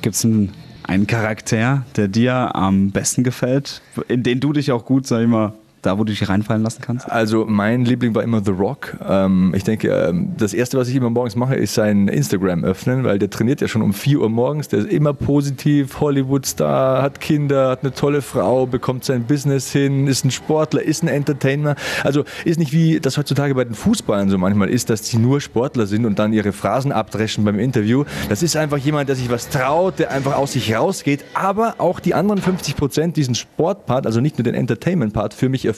Gibt 0.02 0.16
es 0.16 0.26
einen, 0.26 0.52
einen 0.84 1.06
Charakter, 1.08 1.86
der 1.96 2.08
dir 2.08 2.56
am 2.56 2.92
besten 2.92 3.24
gefällt, 3.24 3.82
in 4.08 4.24
den 4.24 4.40
du 4.40 4.54
dich 4.54 4.72
auch 4.72 4.86
gut, 4.86 5.06
sag 5.06 5.22
ich 5.22 5.28
mal, 5.28 5.54
da 5.88 5.98
wo 5.98 6.04
du 6.04 6.12
dich 6.12 6.28
reinfallen 6.28 6.64
lassen 6.64 6.82
kannst? 6.82 7.10
Also 7.10 7.46
mein 7.48 7.86
Liebling 7.86 8.14
war 8.14 8.22
immer 8.22 8.44
The 8.44 8.52
Rock. 8.52 8.98
Ähm, 9.08 9.54
ich 9.56 9.64
denke, 9.64 9.88
ähm, 9.88 10.34
das 10.38 10.54
Erste, 10.54 10.78
was 10.78 10.90
ich 10.90 10.96
immer 10.96 11.10
morgens 11.10 11.36
mache, 11.36 11.56
ist 11.56 11.74
sein 11.74 12.10
Instagram 12.10 12.66
öffnen, 12.66 13.06
weil 13.06 13.20
der 13.20 13.30
trainiert 13.30 13.62
ja 13.62 13.70
schon 13.70 13.82
um 13.82 13.94
4 13.94 14.20
Uhr 14.20 14.30
morgens. 14.30 14.68
Der 14.68 14.80
ist 14.80 14.92
immer 14.92 15.14
positiv, 15.14 16.02
Hollywood-Star, 16.02 17.02
hat 17.02 17.22
Kinder, 17.22 17.70
hat 17.70 17.84
eine 17.84 17.94
tolle 17.94 18.22
Frau, 18.22 18.66
bekommt 18.66 19.06
sein 19.06 19.24
Business 19.24 19.72
hin, 19.72 20.08
ist 20.08 20.26
ein 20.26 20.32
Sportler, 20.32 20.82
ist 20.82 21.04
ein 21.04 21.08
Entertainer. 21.08 21.76
Also 22.04 22.26
ist 22.44 22.60
nicht 22.60 22.74
wie 22.74 23.00
das 23.00 23.18
heutzutage 23.18 23.56
bei 23.56 23.64
den 23.64 23.74
Fußballern 23.74 24.30
so 24.30 24.38
manchmal 24.38 24.70
ist, 24.70 24.90
dass 24.90 25.08
sie 25.08 25.18
nur 25.18 25.40
Sportler 25.40 25.88
sind 25.88 26.06
und 26.06 26.20
dann 26.20 26.34
ihre 26.34 26.52
Phrasen 26.52 26.92
abdreschen 26.92 27.46
beim 27.46 27.60
Interview. 27.60 28.04
Das 28.28 28.44
ist 28.44 28.58
einfach 28.58 28.78
jemand, 28.78 29.08
der 29.08 29.16
sich 29.16 29.30
was 29.30 29.48
traut, 29.48 30.00
der 30.00 30.12
einfach 30.12 30.36
aus 30.36 30.52
sich 30.52 30.76
rausgeht, 30.76 31.24
aber 31.34 31.76
auch 31.78 32.02
die 32.02 32.14
anderen 32.14 32.42
50 32.42 32.76
Prozent 32.76 33.16
diesen 33.16 33.36
Sportpart, 33.36 34.06
also 34.06 34.20
nicht 34.20 34.38
nur 34.38 34.44
den 34.44 34.54
Entertainment-Part, 34.54 35.34
für 35.34 35.48
mich 35.48 35.66
erfüllt 35.66 35.77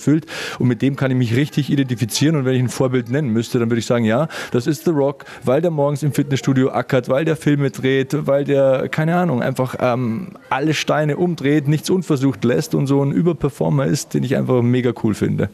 und 0.60 0.68
mit 0.68 0.82
dem 0.82 0.96
kann 0.96 1.12
ich 1.12 1.18
mich 1.18 1.36
richtig 1.36 1.70
identifizieren 1.70 2.36
und 2.36 2.46
wenn 2.46 2.56
ich 2.56 2.62
ein 2.62 2.70
Vorbild 2.70 3.10
nennen 3.10 3.30
müsste, 3.30 3.60
dann 3.60 3.70
würde 3.70 3.80
ich 3.80 3.86
sagen, 3.86 4.06
ja, 4.06 4.28
das 4.52 4.68
ist 4.68 4.86
The 4.86 4.92
Rock, 4.92 5.26
weil 5.44 5.62
der 5.62 5.72
morgens 5.72 6.04
im 6.04 6.14
Fitnessstudio 6.14 6.72
ackert, 6.72 7.10
weil 7.10 7.26
der 7.26 7.36
Filme 7.36 7.72
dreht, 7.72 8.28
weil 8.28 8.44
der, 8.44 8.90
keine 8.90 9.16
Ahnung, 9.16 9.42
einfach 9.42 9.76
ähm, 9.80 10.30
alle 10.50 10.74
Steine 10.74 11.18
umdreht, 11.18 11.68
nichts 11.68 11.90
unversucht 11.90 12.44
lässt 12.44 12.76
und 12.76 12.88
so 12.88 13.04
ein 13.04 13.12
Überperformer 13.12 13.86
ist, 13.86 14.14
den 14.14 14.24
ich 14.24 14.36
einfach 14.36 14.62
mega 14.62 14.94
cool 15.04 15.14
finde. 15.14 15.50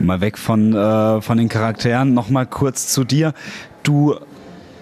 Mal 0.00 0.20
weg 0.20 0.38
von, 0.38 0.74
äh, 0.74 1.20
von 1.20 1.38
den 1.38 1.48
Charakteren, 1.48 2.14
noch 2.14 2.30
mal 2.30 2.46
kurz 2.46 2.88
zu 2.88 3.04
dir. 3.04 3.34
Du 3.82 4.14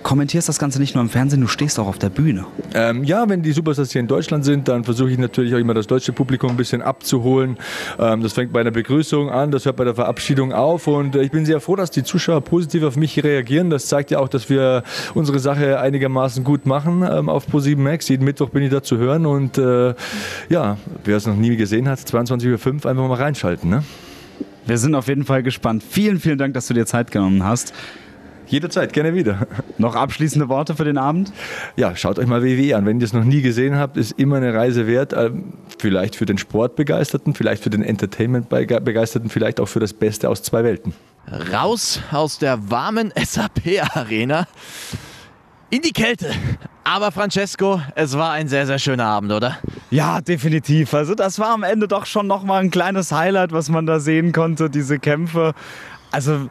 kommentierst 0.07 0.49
das 0.49 0.61
Ganze 0.61 0.79
nicht 0.79 0.95
nur 0.95 1.03
im 1.03 1.11
Fernsehen, 1.11 1.41
du 1.41 1.49
stehst 1.49 1.81
auch 1.81 1.89
auf 1.89 1.99
der 1.99 2.11
Bühne. 2.11 2.47
Ähm, 2.75 3.03
ja, 3.03 3.29
wenn 3.29 3.43
die 3.43 3.51
Superstars 3.51 3.91
hier 3.91 4.01
in 4.01 4.07
Deutschland 4.07 4.45
sind, 4.45 4.69
dann 4.69 4.85
versuche 4.85 5.11
ich 5.11 5.19
natürlich 5.19 5.53
auch 5.53 5.59
immer 5.59 5.75
das 5.75 5.89
deutsche 5.89 6.13
Publikum 6.13 6.51
ein 6.51 6.57
bisschen 6.57 6.81
abzuholen. 6.81 7.57
Ähm, 7.99 8.23
das 8.23 8.35
fängt 8.35 8.53
bei 8.53 8.61
einer 8.61 8.71
Begrüßung 8.71 9.31
an, 9.31 9.51
das 9.51 9.65
hört 9.65 9.75
bei 9.75 9.83
der 9.83 9.97
Verabschiedung 9.97 10.53
auf 10.53 10.87
und 10.87 11.17
äh, 11.17 11.23
ich 11.23 11.33
bin 11.33 11.45
sehr 11.45 11.59
froh, 11.59 11.75
dass 11.75 11.91
die 11.91 12.05
Zuschauer 12.05 12.41
positiv 12.43 12.85
auf 12.85 12.95
mich 12.95 13.21
reagieren. 13.25 13.69
Das 13.69 13.87
zeigt 13.87 14.13
ja 14.13 14.21
auch, 14.21 14.29
dass 14.29 14.49
wir 14.49 14.85
unsere 15.15 15.41
Sache 15.41 15.81
einigermaßen 15.81 16.45
gut 16.45 16.67
machen 16.67 17.03
ähm, 17.03 17.29
auf 17.29 17.49
Pro7 17.49 17.77
Max. 17.77 18.09
Jeden 18.09 18.25
Mittwoch 18.25 18.51
bin 18.51 18.63
ich 18.63 18.71
da 18.71 18.85
zu 18.85 18.99
hören 18.99 19.27
und 19.27 19.59
äh, 19.59 19.93
ja, 20.49 20.77
wer 21.05 21.17
es 21.17 21.27
noch 21.27 21.35
nie 21.35 21.57
gesehen 21.57 21.89
hat, 21.89 21.99
22.05 21.99 22.85
Uhr 22.85 22.91
einfach 22.91 23.09
mal 23.09 23.15
reinschalten. 23.15 23.69
Ne? 23.69 23.83
Wir 24.67 24.79
sind 24.79 24.95
auf 24.95 25.09
jeden 25.09 25.25
Fall 25.25 25.43
gespannt. 25.43 25.83
Vielen, 25.83 26.21
vielen 26.21 26.39
Dank, 26.39 26.55
dass 26.55 26.69
du 26.69 26.75
dir 26.75 26.87
Zeit 26.87 27.11
genommen 27.11 27.43
hast. 27.43 27.73
Jederzeit, 28.47 28.92
gerne 28.92 29.14
wieder. 29.14 29.47
Noch 29.78 29.94
abschließende 29.94 30.49
Worte 30.49 30.74
für 30.74 30.84
den 30.84 30.99
Abend? 30.99 31.32
Ja, 31.76 31.97
schaut 31.97 32.18
euch 32.18 32.26
mal 32.26 32.42
WWE 32.42 32.76
an. 32.76 32.86
Wenn 32.86 33.01
ihr 33.01 33.05
es 33.05 33.12
noch 33.12 33.24
nie 33.24 33.42
gesehen 33.42 33.76
habt, 33.76 33.97
ist 33.97 34.12
immer 34.18 34.36
eine 34.36 34.55
Reise 34.55 34.86
wert. 34.86 35.12
Ähm, 35.12 35.53
Vielleicht 35.78 36.16
für 36.16 36.24
den 36.24 36.38
Sportbegeisterten, 36.38 37.34
vielleicht 37.34 37.62
für 37.62 37.70
den 37.70 37.82
Entertainment-Begeisterten, 37.82 39.28
vielleicht 39.28 39.61
auch 39.61 39.66
für 39.66 39.80
das 39.80 39.92
Beste 39.92 40.30
aus 40.30 40.42
zwei 40.42 40.64
Welten. 40.64 40.94
Raus 41.53 42.01
aus 42.11 42.38
der 42.38 42.70
warmen 42.70 43.12
SAP-Arena 43.14 44.47
in 45.68 45.82
die 45.82 45.92
Kälte. 45.92 46.30
Aber 46.84 47.12
Francesco, 47.12 47.80
es 47.94 48.16
war 48.16 48.32
ein 48.32 48.49
sehr, 48.49 48.66
sehr 48.66 48.78
schöner 48.78 49.05
Abend, 49.05 49.32
oder? 49.32 49.59
Ja, 49.90 50.20
definitiv. 50.20 50.94
Also 50.94 51.14
das 51.14 51.38
war 51.38 51.51
am 51.51 51.62
Ende 51.62 51.88
doch 51.88 52.07
schon 52.07 52.26
nochmal 52.26 52.62
ein 52.62 52.70
kleines 52.70 53.12
Highlight, 53.12 53.53
was 53.53 53.68
man 53.68 53.86
da 53.86 54.01
sehen 54.01 54.32
konnte, 54.32 54.70
diese 54.70 54.99
Kämpfe. 54.99 55.53
Also 56.11 56.49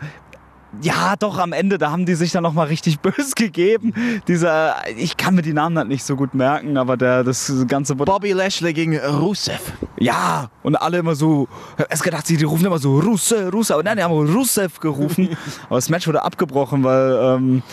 ja, 0.81 1.15
doch, 1.17 1.37
am 1.37 1.53
Ende, 1.53 1.77
da 1.77 1.91
haben 1.91 2.05
die 2.05 2.15
sich 2.15 2.31
dann 2.31 2.43
nochmal 2.43 2.67
richtig 2.67 2.99
böse 3.01 3.33
gegeben. 3.35 3.93
Dieser, 4.27 4.75
ich 4.97 5.17
kann 5.17 5.35
mir 5.35 5.41
die 5.41 5.53
Namen 5.53 5.77
halt 5.77 5.87
nicht 5.87 6.03
so 6.03 6.15
gut 6.15 6.33
merken, 6.33 6.77
aber 6.77 6.97
der, 6.97 7.23
das 7.23 7.51
ganze... 7.67 7.95
Bobby 7.95 8.31
Lashley 8.31 8.73
gegen 8.73 8.97
Rusev. 8.97 9.73
Ja, 9.99 10.49
und 10.63 10.75
alle 10.75 10.97
immer 10.97 11.15
so, 11.15 11.47
erst 11.89 12.03
gedacht, 12.03 12.27
die 12.29 12.43
rufen 12.43 12.65
immer 12.65 12.79
so 12.79 12.99
Russe, 12.99 13.51
Russe, 13.51 13.73
aber 13.73 13.83
nein, 13.83 13.97
die 13.97 14.03
haben 14.03 14.13
Rusev 14.13 14.79
gerufen. 14.79 15.37
aber 15.67 15.77
das 15.77 15.89
Match 15.89 16.07
wurde 16.07 16.23
abgebrochen, 16.23 16.83
weil 16.83 17.17
ähm, 17.21 17.63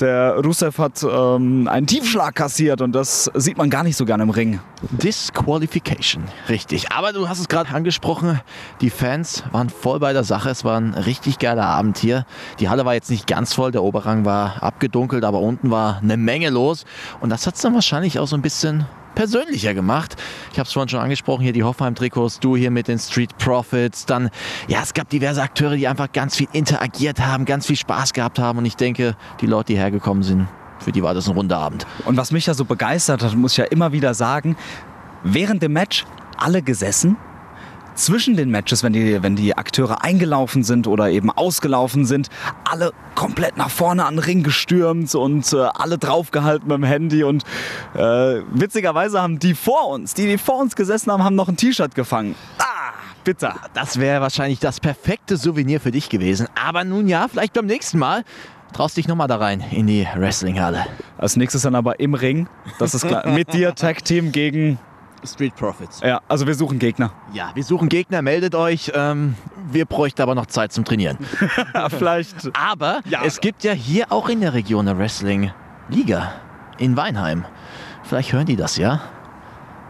der 0.00 0.36
Rusev 0.44 0.78
hat 0.78 1.02
ähm, 1.02 1.68
einen 1.68 1.86
Tiefschlag 1.86 2.34
kassiert 2.34 2.80
und 2.80 2.92
das 2.92 3.30
sieht 3.34 3.58
man 3.58 3.70
gar 3.70 3.82
nicht 3.82 3.96
so 3.96 4.04
gerne 4.04 4.22
im 4.22 4.30
Ring. 4.30 4.60
Disqualification, 4.90 6.24
richtig. 6.48 6.92
Aber 6.92 7.12
du 7.12 7.28
hast 7.28 7.40
es 7.40 7.48
gerade 7.48 7.74
angesprochen, 7.74 8.40
die 8.80 8.90
Fans 8.90 9.44
waren 9.52 9.70
voll 9.70 9.98
bei 9.98 10.12
der 10.12 10.24
Sache. 10.24 10.50
Es 10.50 10.64
war 10.64 10.80
ein 10.80 10.94
richtig 10.94 11.38
geiler 11.38 11.66
Abend 11.66 11.98
hier. 11.98 12.26
Die 12.60 12.68
Halle 12.68 12.84
war 12.84 12.94
jetzt 12.94 13.10
nicht 13.10 13.26
ganz 13.26 13.54
voll, 13.54 13.72
der 13.72 13.82
Oberrang 13.82 14.24
war 14.24 14.62
abgedunkelt, 14.62 15.24
aber 15.24 15.40
unten 15.40 15.70
war 15.70 15.98
eine 15.98 16.16
Menge 16.16 16.50
los. 16.50 16.84
Und 17.20 17.30
das 17.30 17.46
hat 17.46 17.54
es 17.54 17.62
dann 17.62 17.74
wahrscheinlich 17.74 18.18
auch 18.18 18.26
so 18.28 18.36
ein 18.36 18.42
bisschen 18.42 18.86
persönlicher 19.18 19.74
gemacht. 19.74 20.14
Ich 20.52 20.60
habe 20.60 20.68
es 20.68 20.72
vorhin 20.72 20.88
schon 20.88 21.00
angesprochen, 21.00 21.42
hier 21.42 21.52
die 21.52 21.64
Hoffenheim-Trikots, 21.64 22.38
du 22.38 22.54
hier 22.54 22.70
mit 22.70 22.86
den 22.86 23.00
Street 23.00 23.36
Profits. 23.36 24.06
Dann, 24.06 24.30
ja, 24.68 24.78
es 24.80 24.94
gab 24.94 25.08
diverse 25.08 25.42
Akteure, 25.42 25.74
die 25.74 25.88
einfach 25.88 26.12
ganz 26.12 26.36
viel 26.36 26.46
interagiert 26.52 27.18
haben, 27.18 27.44
ganz 27.44 27.66
viel 27.66 27.74
Spaß 27.74 28.12
gehabt 28.12 28.38
haben. 28.38 28.58
Und 28.58 28.64
ich 28.64 28.76
denke, 28.76 29.16
die 29.40 29.46
Leute, 29.46 29.72
die 29.72 29.76
hergekommen 29.76 30.22
sind, 30.22 30.46
für 30.78 30.92
die 30.92 31.02
war 31.02 31.14
das 31.14 31.26
ein 31.26 31.34
runder 31.34 31.58
Abend. 31.58 31.84
Und 32.04 32.16
was 32.16 32.30
mich 32.30 32.46
ja 32.46 32.54
so 32.54 32.64
begeistert 32.64 33.24
hat, 33.24 33.34
muss 33.34 33.52
ich 33.52 33.58
ja 33.58 33.64
immer 33.64 33.90
wieder 33.90 34.14
sagen, 34.14 34.56
während 35.24 35.64
dem 35.64 35.72
Match 35.72 36.04
alle 36.36 36.62
gesessen, 36.62 37.16
zwischen 37.98 38.36
den 38.36 38.50
Matches, 38.50 38.82
wenn 38.82 38.92
die, 38.92 39.22
wenn 39.22 39.36
die 39.36 39.56
Akteure 39.56 40.02
eingelaufen 40.02 40.62
sind 40.62 40.86
oder 40.86 41.10
eben 41.10 41.30
ausgelaufen 41.30 42.06
sind, 42.06 42.28
alle 42.64 42.92
komplett 43.14 43.56
nach 43.56 43.70
vorne 43.70 44.06
an 44.06 44.14
den 44.14 44.24
Ring 44.24 44.42
gestürmt 44.42 45.14
und 45.14 45.52
äh, 45.52 45.56
alle 45.56 45.98
draufgehalten 45.98 46.68
mit 46.68 46.76
dem 46.76 46.84
Handy. 46.84 47.24
Und 47.24 47.44
äh, 47.94 48.40
witzigerweise 48.52 49.20
haben 49.20 49.38
die 49.38 49.54
vor 49.54 49.88
uns, 49.88 50.14
die, 50.14 50.26
die 50.26 50.38
vor 50.38 50.58
uns 50.60 50.76
gesessen 50.76 51.12
haben, 51.12 51.24
haben 51.24 51.36
noch 51.36 51.48
ein 51.48 51.56
T-Shirt 51.56 51.94
gefangen. 51.94 52.34
Ah, 52.58 52.92
bitter. 53.24 53.56
Das 53.74 53.98
wäre 53.98 54.20
wahrscheinlich 54.20 54.60
das 54.60 54.80
perfekte 54.80 55.36
Souvenir 55.36 55.80
für 55.80 55.90
dich 55.90 56.08
gewesen. 56.08 56.46
Aber 56.54 56.84
nun 56.84 57.08
ja, 57.08 57.26
vielleicht 57.28 57.52
beim 57.52 57.66
nächsten 57.66 57.98
Mal 57.98 58.24
traust 58.72 58.96
dich 58.96 59.08
nochmal 59.08 59.28
da 59.28 59.36
rein 59.36 59.64
in 59.70 59.86
die 59.86 60.06
Wrestlinghalle. 60.14 60.86
Als 61.16 61.36
nächstes 61.36 61.62
dann 61.62 61.74
aber 61.74 62.00
im 62.00 62.14
Ring. 62.14 62.48
Das 62.78 62.94
ist 62.94 63.06
klar. 63.06 63.26
Mit 63.28 63.52
dir 63.52 63.74
Tag 63.74 64.04
Team 64.04 64.32
gegen. 64.32 64.78
Street 65.24 65.54
Profits. 65.56 66.00
Ja, 66.00 66.20
also 66.28 66.46
wir 66.46 66.54
suchen 66.54 66.78
Gegner. 66.78 67.12
Ja, 67.32 67.50
wir 67.54 67.64
suchen 67.64 67.88
Gegner, 67.88 68.22
meldet 68.22 68.54
euch. 68.54 68.92
Ähm, 68.94 69.34
wir 69.70 69.84
bräuchten 69.84 70.22
aber 70.22 70.34
noch 70.34 70.46
Zeit 70.46 70.72
zum 70.72 70.84
Trainieren. 70.84 71.18
Vielleicht. 71.90 72.50
Aber 72.56 73.00
es 73.24 73.40
gibt 73.40 73.64
ja 73.64 73.72
hier 73.72 74.12
auch 74.12 74.28
in 74.28 74.40
der 74.40 74.54
Region 74.54 74.88
eine 74.88 74.98
Wrestling-Liga 74.98 76.32
in 76.78 76.96
Weinheim. 76.96 77.44
Vielleicht 78.02 78.32
hören 78.32 78.46
die 78.46 78.56
das 78.56 78.76
ja. 78.76 79.00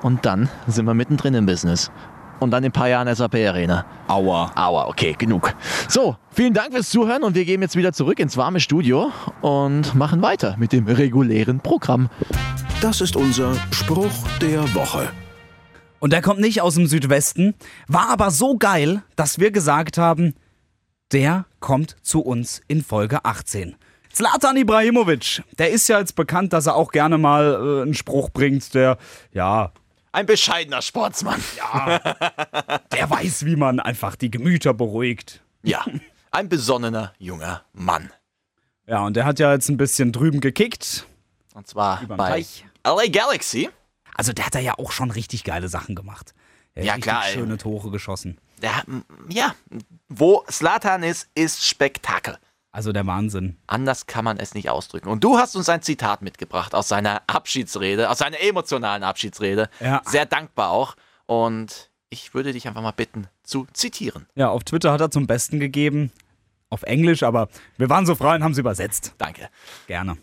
Und 0.03 0.26
dann 0.26 0.49
sind 0.66 0.87
wir 0.87 0.95
mittendrin 0.95 1.35
im 1.35 1.47
Business. 1.47 1.91
Und 2.41 2.51
dann 2.53 2.62
in 2.62 2.70
ein 2.70 2.72
paar 2.72 2.89
Jahren 2.89 3.12
SAP 3.14 3.34
Arena. 3.34 3.84
Aua. 4.07 4.53
Aua, 4.55 4.86
okay, 4.86 5.14
genug. 5.18 5.55
So, 5.89 6.16
vielen 6.30 6.55
Dank 6.55 6.72
fürs 6.72 6.91
Zuhören 6.91 7.24
und 7.24 7.34
wir 7.34 7.45
gehen 7.45 7.62
jetzt 7.62 7.76
wieder 7.76 7.93
zurück 7.93 8.20
ins 8.20 8.36
warme 8.36 8.61
Studio 8.61 9.11
und 9.41 9.95
machen 9.95 10.22
weiter 10.22 10.57
mit 10.59 10.72
dem 10.72 10.86
regulären 10.86 11.61
Programm. 11.61 12.09
Das 12.80 13.01
ist 13.01 13.16
unser 13.16 13.55
Spruch 13.72 14.12
der 14.41 14.62
Woche. 14.74 15.09
Und 15.99 16.12
der 16.12 16.22
kommt 16.22 16.41
nicht 16.41 16.61
aus 16.61 16.74
dem 16.76 16.86
Südwesten, 16.86 17.55
war 17.89 18.09
aber 18.11 18.30
so 18.30 18.57
geil, 18.57 19.03
dass 19.16 19.41
wir 19.41 19.51
gesagt 19.51 19.99
haben, 19.99 20.34
der 21.12 21.47
kommt 21.59 21.97
zu 22.03 22.20
uns 22.20 22.61
in 22.68 22.84
Folge 22.84 23.24
18. 23.24 23.74
Zlatan 24.12 24.57
Ibrahimovic, 24.57 25.43
der 25.59 25.70
ist 25.70 25.89
ja 25.89 25.99
jetzt 25.99 26.14
bekannt, 26.14 26.53
dass 26.53 26.66
er 26.66 26.76
auch 26.76 26.93
gerne 26.93 27.18
mal 27.18 27.53
äh, 27.53 27.82
einen 27.82 27.95
Spruch 27.95 28.30
bringt, 28.30 28.74
der, 28.74 28.99
ja, 29.32 29.72
Ein 30.13 30.27
bescheidener 30.27 30.83
Sportsmann. 30.83 31.43
Ja. 31.57 31.99
der 32.93 33.11
weiß, 33.11 33.45
wie 33.45 33.57
man 33.57 33.81
einfach 33.81 34.17
die 34.17 34.31
Gemüter 34.31 34.75
beruhigt. 34.75 35.43
Ja, 35.63 35.85
ein 36.31 36.49
besonnener 36.49 37.13
junger 37.19 37.65
Mann. 37.73 38.11
Ja, 38.87 39.05
und 39.05 39.17
der 39.17 39.25
hat 39.27 39.39
ja 39.39 39.53
jetzt 39.53 39.69
ein 39.69 39.77
bisschen 39.77 40.13
drüben 40.13 40.41
gekickt. 40.41 41.07
Und 41.55 41.67
zwar 41.67 42.05
bei 42.07 42.17
Teich. 42.31 42.65
LA 42.87 43.09
Galaxy. 43.09 43.69
Also 44.15 44.33
der 44.33 44.47
hat 44.47 44.55
da 44.55 44.59
ja 44.59 44.75
auch 44.79 44.93
schon 44.93 45.11
richtig 45.11 45.45
geile 45.45 45.69
Sachen 45.69 45.95
gemacht. 45.95 46.35
Der 46.75 46.85
hat 46.85 46.87
Ja, 46.87 46.99
klar. 46.99 47.25
Schöne 47.25 47.59
Tore 47.59 47.91
geschossen. 47.91 48.39
Der, 48.63 48.83
ja, 49.29 49.55
wo 50.09 50.45
Slatan 50.51 51.03
ist, 51.03 51.29
ist 51.35 51.65
Spektakel. 51.65 52.39
Also 52.79 52.93
der 52.93 53.09
Wahnsinn. 53.09 53.57
Anders 53.66 54.07
kann 54.07 54.24
man 54.24 54.37
es 54.37 54.55
nicht 54.55 54.70
ausdrücken. 54.70 55.09
Und 55.09 55.24
du 55.24 55.37
hast 55.37 55.57
uns 55.57 55.68
ein 55.68 55.83
Zitat 55.83 56.22
mitgebracht 56.22 56.76
aus 56.76 56.87
seiner 56.87 57.22
Abschiedsrede, 57.26 58.09
aus 58.09 58.18
seiner 58.18 58.41
emotionalen 58.41 59.03
Abschiedsrede. 59.03 59.68
Ja. 59.81 60.01
Sehr 60.05 60.26
dankbar 60.26 60.70
auch. 60.70 60.95
Und 61.26 61.91
ich 62.09 62.35
würde 62.35 62.53
dich 62.53 62.68
einfach 62.68 62.81
mal 62.81 62.93
bitten 62.93 63.26
zu 63.43 63.66
zitieren. 63.72 64.26
Ja, 64.37 64.51
auf 64.51 64.62
Twitter 64.62 64.93
hat 64.93 65.01
er 65.01 65.11
zum 65.11 65.26
Besten 65.26 65.59
gegeben. 65.59 66.12
Auf 66.70 66.85
Englisch, 66.85 67.24
aber 67.24 67.49
wir 67.79 67.91
waren 67.91 68.07
so 68.07 68.14
frei 68.14 68.37
und 68.37 68.45
haben 68.45 68.53
es 68.53 68.59
übersetzt. 68.59 69.12
Danke. 69.18 69.49
Gerne. 69.89 70.16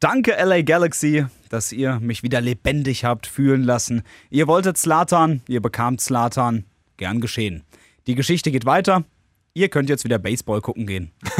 Danke, 0.00 0.32
LA 0.32 0.60
Galaxy, 0.60 1.24
dass 1.48 1.72
ihr 1.72 1.98
mich 1.98 2.22
wieder 2.22 2.42
lebendig 2.42 3.06
habt 3.06 3.26
fühlen 3.26 3.62
lassen. 3.62 4.02
Ihr 4.28 4.48
wolltet 4.48 4.76
Slatan, 4.76 5.40
ihr 5.48 5.62
bekamt 5.62 6.02
Slatan. 6.02 6.66
Gern 6.98 7.22
geschehen. 7.22 7.64
Die 8.06 8.16
Geschichte 8.16 8.50
geht 8.50 8.66
weiter. 8.66 9.04
Ihr 9.54 9.68
könnt 9.68 9.88
jetzt 9.88 10.04
wieder 10.04 10.18
Baseball 10.18 10.60
gucken 10.60 10.86
gehen. 10.86 11.12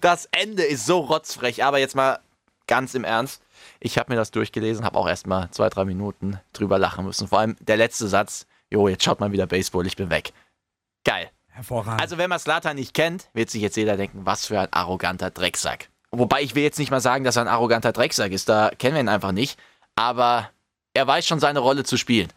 Das 0.00 0.28
Ende 0.32 0.64
ist 0.64 0.86
so 0.86 0.98
rotzfrech, 0.98 1.64
aber 1.64 1.78
jetzt 1.78 1.94
mal 1.94 2.18
ganz 2.66 2.94
im 2.94 3.04
Ernst. 3.04 3.42
Ich 3.80 3.98
habe 3.98 4.12
mir 4.12 4.16
das 4.16 4.30
durchgelesen, 4.30 4.84
habe 4.84 4.98
auch 4.98 5.08
erst 5.08 5.26
mal 5.26 5.50
zwei, 5.50 5.68
drei 5.68 5.84
Minuten 5.84 6.40
drüber 6.52 6.78
lachen 6.78 7.04
müssen. 7.04 7.28
Vor 7.28 7.40
allem 7.40 7.56
der 7.60 7.76
letzte 7.76 8.08
Satz, 8.08 8.46
jo, 8.70 8.88
jetzt 8.88 9.04
schaut 9.04 9.20
mal 9.20 9.32
wieder 9.32 9.46
Baseball, 9.46 9.86
ich 9.86 9.96
bin 9.96 10.10
weg. 10.10 10.32
Geil. 11.04 11.30
Hervorragend. 11.48 12.00
Also 12.00 12.18
wenn 12.18 12.30
man 12.30 12.38
Slatan 12.38 12.76
nicht 12.76 12.94
kennt, 12.94 13.28
wird 13.32 13.50
sich 13.50 13.62
jetzt 13.62 13.76
jeder 13.76 13.96
denken, 13.96 14.20
was 14.24 14.46
für 14.46 14.60
ein 14.60 14.72
arroganter 14.72 15.30
Drecksack. 15.30 15.88
Wobei 16.10 16.42
ich 16.42 16.54
will 16.54 16.62
jetzt 16.62 16.78
nicht 16.78 16.90
mal 16.90 17.00
sagen, 17.00 17.24
dass 17.24 17.36
er 17.36 17.42
ein 17.42 17.48
arroganter 17.48 17.92
Drecksack 17.92 18.32
ist, 18.32 18.48
da 18.48 18.70
kennen 18.70 18.94
wir 18.94 19.00
ihn 19.00 19.08
einfach 19.08 19.32
nicht. 19.32 19.58
Aber 19.96 20.50
er 20.94 21.06
weiß 21.06 21.26
schon 21.26 21.40
seine 21.40 21.58
Rolle 21.58 21.84
zu 21.84 21.96
spielen. 21.96 22.28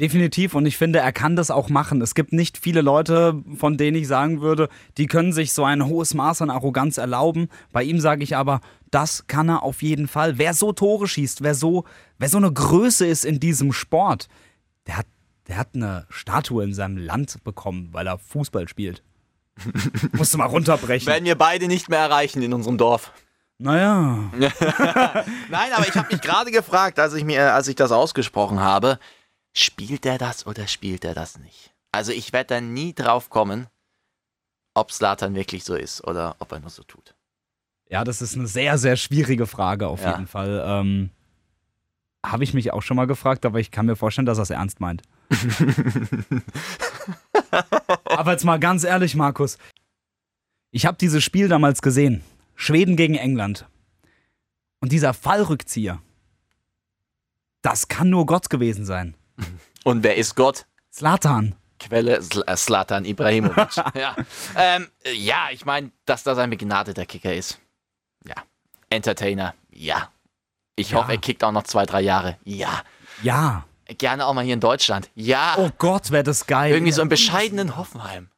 Definitiv 0.00 0.56
und 0.56 0.66
ich 0.66 0.76
finde, 0.76 0.98
er 0.98 1.12
kann 1.12 1.36
das 1.36 1.52
auch 1.52 1.68
machen. 1.68 2.02
Es 2.02 2.16
gibt 2.16 2.32
nicht 2.32 2.58
viele 2.58 2.80
Leute, 2.80 3.40
von 3.54 3.76
denen 3.76 3.96
ich 3.96 4.08
sagen 4.08 4.40
würde, 4.40 4.68
die 4.98 5.06
können 5.06 5.32
sich 5.32 5.52
so 5.52 5.64
ein 5.64 5.86
hohes 5.86 6.14
Maß 6.14 6.42
an 6.42 6.50
Arroganz 6.50 6.98
erlauben. 6.98 7.48
Bei 7.70 7.84
ihm 7.84 8.00
sage 8.00 8.24
ich 8.24 8.36
aber, 8.36 8.60
das 8.90 9.28
kann 9.28 9.48
er 9.48 9.62
auf 9.62 9.82
jeden 9.82 10.08
Fall. 10.08 10.36
Wer 10.36 10.52
so 10.52 10.72
Tore 10.72 11.06
schießt, 11.06 11.42
wer 11.42 11.54
so, 11.54 11.84
wer 12.18 12.28
so 12.28 12.38
eine 12.38 12.52
Größe 12.52 13.06
ist 13.06 13.24
in 13.24 13.38
diesem 13.38 13.72
Sport, 13.72 14.26
der 14.88 14.96
hat, 14.96 15.06
der 15.46 15.58
hat 15.58 15.68
eine 15.74 16.06
Statue 16.10 16.64
in 16.64 16.74
seinem 16.74 16.96
Land 16.96 17.44
bekommen, 17.44 17.90
weil 17.92 18.08
er 18.08 18.18
Fußball 18.18 18.66
spielt. 18.66 19.04
Musst 20.12 20.34
du 20.34 20.38
mal 20.38 20.46
runterbrechen. 20.46 21.06
Werden 21.06 21.24
wir 21.24 21.38
beide 21.38 21.68
nicht 21.68 21.88
mehr 21.88 22.00
erreichen 22.00 22.42
in 22.42 22.52
unserem 22.52 22.78
Dorf. 22.78 23.12
Naja. 23.58 24.30
Nein, 25.50 25.72
aber 25.72 25.86
ich 25.86 25.94
habe 25.94 26.08
mich 26.10 26.20
gerade 26.20 26.50
gefragt, 26.50 26.98
als 26.98 27.14
ich, 27.14 27.24
mir, 27.24 27.54
als 27.54 27.68
ich 27.68 27.76
das 27.76 27.92
ausgesprochen 27.92 28.58
habe, 28.58 28.98
spielt 29.54 30.04
er 30.04 30.18
das 30.18 30.46
oder 30.46 30.66
spielt 30.66 31.04
er 31.04 31.14
das 31.14 31.38
nicht? 31.38 31.72
Also 31.92 32.12
ich 32.12 32.32
werde 32.34 32.48
da 32.54 32.60
nie 32.60 32.92
drauf 32.94 33.30
kommen, 33.30 33.68
ob 34.74 34.92
Slatan 34.92 35.34
wirklich 35.34 35.64
so 35.64 35.74
ist 35.76 36.04
oder 36.06 36.36
ob 36.40 36.52
er 36.52 36.60
nur 36.60 36.70
so 36.70 36.82
tut. 36.82 37.14
Ja, 37.88 38.02
das 38.04 38.20
ist 38.20 38.34
eine 38.34 38.46
sehr, 38.48 38.76
sehr 38.78 38.96
schwierige 38.96 39.46
Frage 39.46 39.86
auf 39.86 40.02
Ja. 40.02 40.10
jeden 40.12 40.26
Fall. 40.26 40.62
Ähm, 40.66 41.10
Habe 42.26 42.42
ich 42.42 42.54
mich 42.54 42.72
auch 42.72 42.80
schon 42.82 42.96
mal 42.96 43.06
gefragt, 43.06 43.44
aber 43.46 43.60
ich 43.60 43.70
kann 43.70 43.86
mir 43.86 43.96
vorstellen, 43.96 44.26
dass 44.26 44.38
er 44.38 44.42
es 44.42 44.50
ernst 44.50 44.80
meint. 44.80 45.02
aber 48.04 48.32
jetzt 48.32 48.44
mal 48.44 48.58
ganz 48.58 48.84
ehrlich, 48.84 49.14
Markus. 49.14 49.58
Ich 50.70 50.86
habe 50.86 50.96
dieses 50.98 51.22
Spiel 51.22 51.48
damals 51.48 51.82
gesehen. 51.82 52.22
Schweden 52.56 52.96
gegen 52.96 53.14
England. 53.14 53.66
Und 54.80 54.92
dieser 54.92 55.14
Fallrückzieher, 55.14 56.00
das 57.62 57.88
kann 57.88 58.10
nur 58.10 58.26
Gott 58.26 58.50
gewesen 58.50 58.84
sein. 58.84 59.14
Und 59.84 60.02
wer 60.02 60.16
ist 60.16 60.34
Gott? 60.34 60.66
Slatan. 60.92 61.54
Quelle 61.80 62.16
äh, 62.18 62.56
Slatan 62.56 63.04
Ibrahimovic. 63.04 63.76
ja. 63.94 64.16
Ähm, 64.56 64.88
äh, 65.04 65.12
ja, 65.12 65.48
ich 65.50 65.64
meine, 65.64 65.90
dass 66.06 66.22
das 66.22 66.38
ein 66.38 66.50
begnadeter 66.50 67.04
Kicker 67.04 67.34
ist. 67.34 67.58
Ja. 68.26 68.34
Entertainer. 68.90 69.54
Ja. 69.70 70.10
Ich 70.76 70.90
Ja. 70.90 70.98
hoffe, 70.98 71.12
er 71.12 71.18
kickt 71.18 71.44
auch 71.44 71.52
noch 71.52 71.64
zwei, 71.64 71.84
drei 71.84 72.00
Jahre. 72.00 72.38
Ja. 72.44 72.82
Ja. 73.22 73.64
Gerne 73.98 74.24
auch 74.26 74.32
mal 74.32 74.44
hier 74.44 74.54
in 74.54 74.60
Deutschland. 74.60 75.10
Ja. 75.14 75.56
Oh 75.58 75.70
Gott, 75.78 76.10
wäre 76.10 76.22
das 76.24 76.46
geil. 76.46 76.72
Irgendwie 76.72 76.92
so 76.92 77.02
im 77.02 77.08
bescheidenen 77.10 77.76
Hoffenheim. 77.76 78.30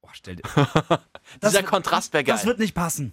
Boah, 0.00 0.10
stell 0.14 0.36
dir. 0.36 0.44
Dieser 1.42 1.62
Kontrast 1.62 2.12
wäre 2.14 2.24
geil. 2.24 2.34
Das 2.34 2.46
wird 2.46 2.58
nicht 2.58 2.74
passen. 2.74 3.12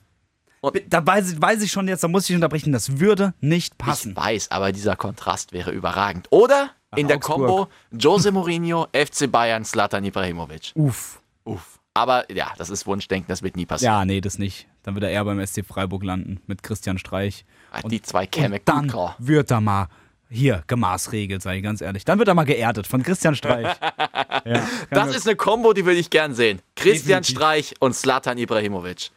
Da 0.90 1.06
weiß, 1.06 1.42
weiß 1.42 1.64
ich 1.64 1.72
schon 1.72 1.88
jetzt, 1.88 2.04
da 2.04 2.08
muss 2.08 2.30
ich 2.30 2.36
unterbrechen, 2.36 2.72
das 2.72 3.00
würde 3.00 3.34
nicht 3.40 3.78
passen. 3.80 4.12
Ich 4.12 4.18
weiß, 4.18 4.52
aber 4.52 4.72
dieser 4.72 4.96
Kontrast 4.96 5.54
wäre 5.54 5.72
überragend. 5.72 6.28
Oder 6.30 6.72
in 6.96 7.08
der. 7.08 7.20
Combo 7.20 7.68
Jose 7.92 8.32
Mourinho, 8.32 8.88
FC 8.94 9.32
Bayern, 9.32 9.66
Slatan 9.66 10.04
Ibrahimovic. 10.04 10.72
Uff. 10.76 11.22
Uff. 11.46 11.80
Aber 11.94 12.32
ja, 12.32 12.52
das 12.58 12.70
ist 12.70 12.86
Wunschdenken, 12.86 13.28
das 13.28 13.42
wird 13.42 13.56
nie 13.56 13.66
passieren. 13.66 13.94
Ja, 13.94 14.06
nee, 14.06 14.22
das 14.22 14.38
nicht. 14.38 14.68
Dann 14.84 14.94
wird 14.96 15.04
er 15.04 15.10
eher 15.10 15.26
beim 15.26 15.46
SC 15.46 15.66
Freiburg 15.66 16.04
landen 16.04 16.40
mit 16.48 16.64
Christian 16.64 16.98
Streich. 16.98 17.44
Ah, 17.72 17.82
die 17.82 18.02
zwei 18.02 18.28
käme 18.28 18.56
und 18.56 18.62
dann 18.66 18.88
klar. 18.88 19.16
wird 19.20 19.52
er 19.52 19.62
mal 19.62 19.88
hier 20.30 20.64
gemaßregelt, 20.68 21.42
sei 21.42 21.58
ich 21.58 21.64
ganz 21.64 21.82
ehrlich. 21.82 22.06
Dann 22.06 22.18
wird 22.18 22.30
er 22.30 22.34
mal 22.34 22.46
geerdet 22.46 22.88
von 22.88 23.04
Christian 23.04 23.36
Streich. 23.36 23.66
ja, 24.46 24.68
Das 24.90 25.14
ist 25.14 25.28
eine 25.28 25.36
Combo, 25.36 25.74
die 25.74 25.86
würde 25.86 26.00
ich 26.00 26.10
gern 26.10 26.34
sehen. 26.34 26.62
Christian 26.76 27.22
Definitiv. 27.24 27.36
Streich 27.38 27.74
und 27.80 27.94
Slatan 27.94 28.38
Ibrahimovic. 28.38 29.12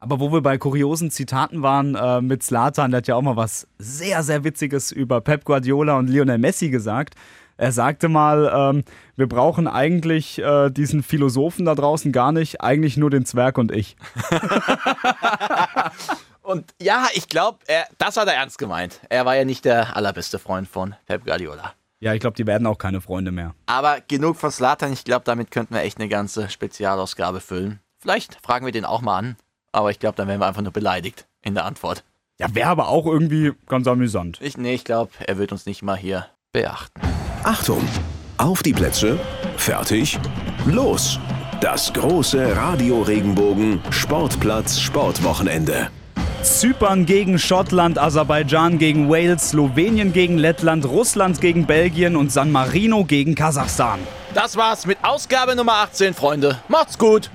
Aber 0.00 0.18
wo 0.18 0.32
wir 0.32 0.40
bei 0.40 0.56
kuriosen 0.56 1.10
Zitaten 1.10 1.62
waren 1.62 1.94
äh, 1.94 2.22
mit 2.22 2.42
Slatan, 2.42 2.90
der 2.90 2.98
hat 2.98 3.06
ja 3.06 3.16
auch 3.16 3.22
mal 3.22 3.36
was 3.36 3.68
sehr, 3.78 4.22
sehr 4.22 4.44
Witziges 4.44 4.92
über 4.92 5.20
Pep 5.20 5.44
Guardiola 5.44 5.98
und 5.98 6.08
Lionel 6.08 6.38
Messi 6.38 6.70
gesagt. 6.70 7.14
Er 7.58 7.72
sagte 7.72 8.08
mal, 8.08 8.50
ähm, 8.54 8.84
wir 9.16 9.28
brauchen 9.28 9.68
eigentlich 9.68 10.38
äh, 10.38 10.70
diesen 10.70 11.02
Philosophen 11.02 11.66
da 11.66 11.74
draußen 11.74 12.10
gar 12.12 12.32
nicht, 12.32 12.62
eigentlich 12.62 12.96
nur 12.96 13.10
den 13.10 13.26
Zwerg 13.26 13.58
und 13.58 13.70
ich. 13.70 13.96
Und 16.42 16.74
ja, 16.82 17.06
ich 17.12 17.28
glaube, 17.28 17.58
das 17.98 18.16
hat 18.16 18.26
er 18.26 18.34
ernst 18.34 18.58
gemeint. 18.58 18.98
Er 19.08 19.24
war 19.24 19.36
ja 19.36 19.44
nicht 19.44 19.64
der 19.64 19.94
allerbeste 19.94 20.40
Freund 20.40 20.66
von 20.66 20.96
Pep 21.06 21.24
Guardiola. 21.24 21.74
Ja, 22.00 22.12
ich 22.12 22.18
glaube, 22.18 22.36
die 22.36 22.46
werden 22.46 22.66
auch 22.66 22.78
keine 22.78 23.00
Freunde 23.00 23.30
mehr. 23.30 23.54
Aber 23.66 24.00
genug 24.00 24.36
von 24.36 24.50
Slatan. 24.50 24.92
Ich 24.92 25.04
glaube, 25.04 25.22
damit 25.24 25.52
könnten 25.52 25.74
wir 25.74 25.82
echt 25.82 25.98
eine 25.98 26.08
ganze 26.08 26.48
Spezialausgabe 26.48 27.40
füllen. 27.40 27.78
Vielleicht 28.00 28.38
fragen 28.44 28.64
wir 28.64 28.72
den 28.72 28.84
auch 28.84 29.00
mal 29.00 29.18
an. 29.18 29.36
Aber 29.72 29.90
ich 29.90 29.98
glaube, 29.98 30.16
dann 30.16 30.28
werden 30.28 30.40
wir 30.40 30.46
einfach 30.46 30.62
nur 30.62 30.72
beleidigt 30.72 31.26
in 31.42 31.54
der 31.54 31.64
Antwort. 31.64 32.04
Ja, 32.38 32.54
wäre 32.54 32.70
aber 32.70 32.88
auch 32.88 33.06
irgendwie 33.06 33.52
ganz 33.66 33.86
amüsant. 33.86 34.38
Ich, 34.40 34.56
nee, 34.56 34.74
ich 34.74 34.84
glaube, 34.84 35.12
er 35.26 35.38
wird 35.38 35.52
uns 35.52 35.66
nicht 35.66 35.82
mal 35.82 35.96
hier 35.96 36.26
beachten. 36.52 37.00
Achtung! 37.44 37.86
Auf 38.38 38.62
die 38.62 38.72
Plätze, 38.72 39.18
fertig, 39.58 40.18
los. 40.64 41.18
Das 41.60 41.92
große 41.92 42.56
Radio 42.56 43.02
Regenbogen 43.02 43.82
Sportplatz 43.90 44.80
Sportwochenende. 44.80 45.90
Zypern 46.42 47.04
gegen 47.04 47.38
Schottland, 47.38 47.98
Aserbaidschan 47.98 48.78
gegen 48.78 49.10
Wales, 49.10 49.50
Slowenien 49.50 50.14
gegen 50.14 50.38
Lettland, 50.38 50.86
Russland 50.86 51.42
gegen 51.42 51.66
Belgien 51.66 52.16
und 52.16 52.32
San 52.32 52.50
Marino 52.50 53.04
gegen 53.04 53.34
Kasachstan. 53.34 54.00
Das 54.32 54.56
war's 54.56 54.86
mit 54.86 54.96
Ausgabe 55.02 55.54
Nummer 55.54 55.74
18, 55.74 56.14
Freunde. 56.14 56.58
Macht's 56.68 56.96
gut. 56.96 57.30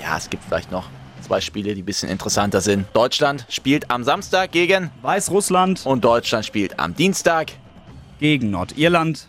Ja, 0.00 0.16
es 0.16 0.30
gibt 0.30 0.44
vielleicht 0.44 0.70
noch 0.70 0.88
zwei 1.20 1.40
Spiele, 1.40 1.74
die 1.74 1.82
ein 1.82 1.84
bisschen 1.84 2.08
interessanter 2.08 2.60
sind. 2.60 2.86
Deutschland 2.92 3.44
spielt 3.48 3.90
am 3.90 4.04
Samstag 4.04 4.52
gegen 4.52 4.90
Weißrussland 5.02 5.84
und 5.86 6.04
Deutschland 6.04 6.44
spielt 6.46 6.78
am 6.78 6.94
Dienstag 6.94 7.52
gegen 8.18 8.50
Nordirland. 8.50 9.28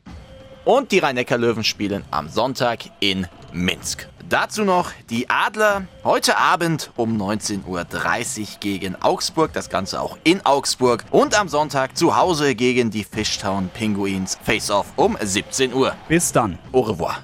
Und 0.66 0.92
die 0.92 1.00
Rhein-Neckar-Löwen 1.00 1.64
spielen 1.64 2.04
am 2.12 2.30
Sonntag 2.30 2.80
in 3.00 3.28
Minsk. 3.52 4.08
Dazu 4.30 4.64
noch 4.64 4.92
die 5.10 5.28
Adler 5.28 5.88
heute 6.04 6.38
Abend 6.38 6.92
um 6.96 7.20
19.30 7.20 7.66
Uhr 7.66 8.48
gegen 8.60 8.96
Augsburg. 9.02 9.52
Das 9.54 9.70
Ganze 9.70 10.00
auch 10.00 10.20
in 10.24 10.46
Augsburg. 10.46 11.04
Und 11.10 11.40
am 11.40 11.50
Sonntag 11.50 11.98
zu 11.98 12.16
Hause 12.16 12.54
gegen 12.54 12.92
die 12.92 13.04
Fishtown 13.04 13.70
Penguins. 13.74 14.38
Face-Off 14.44 14.94
um 14.98 15.18
17 15.20 15.74
Uhr. 15.74 15.96
Bis 16.08 16.32
dann. 16.32 16.60
Au 16.72 16.82
revoir. 16.82 17.24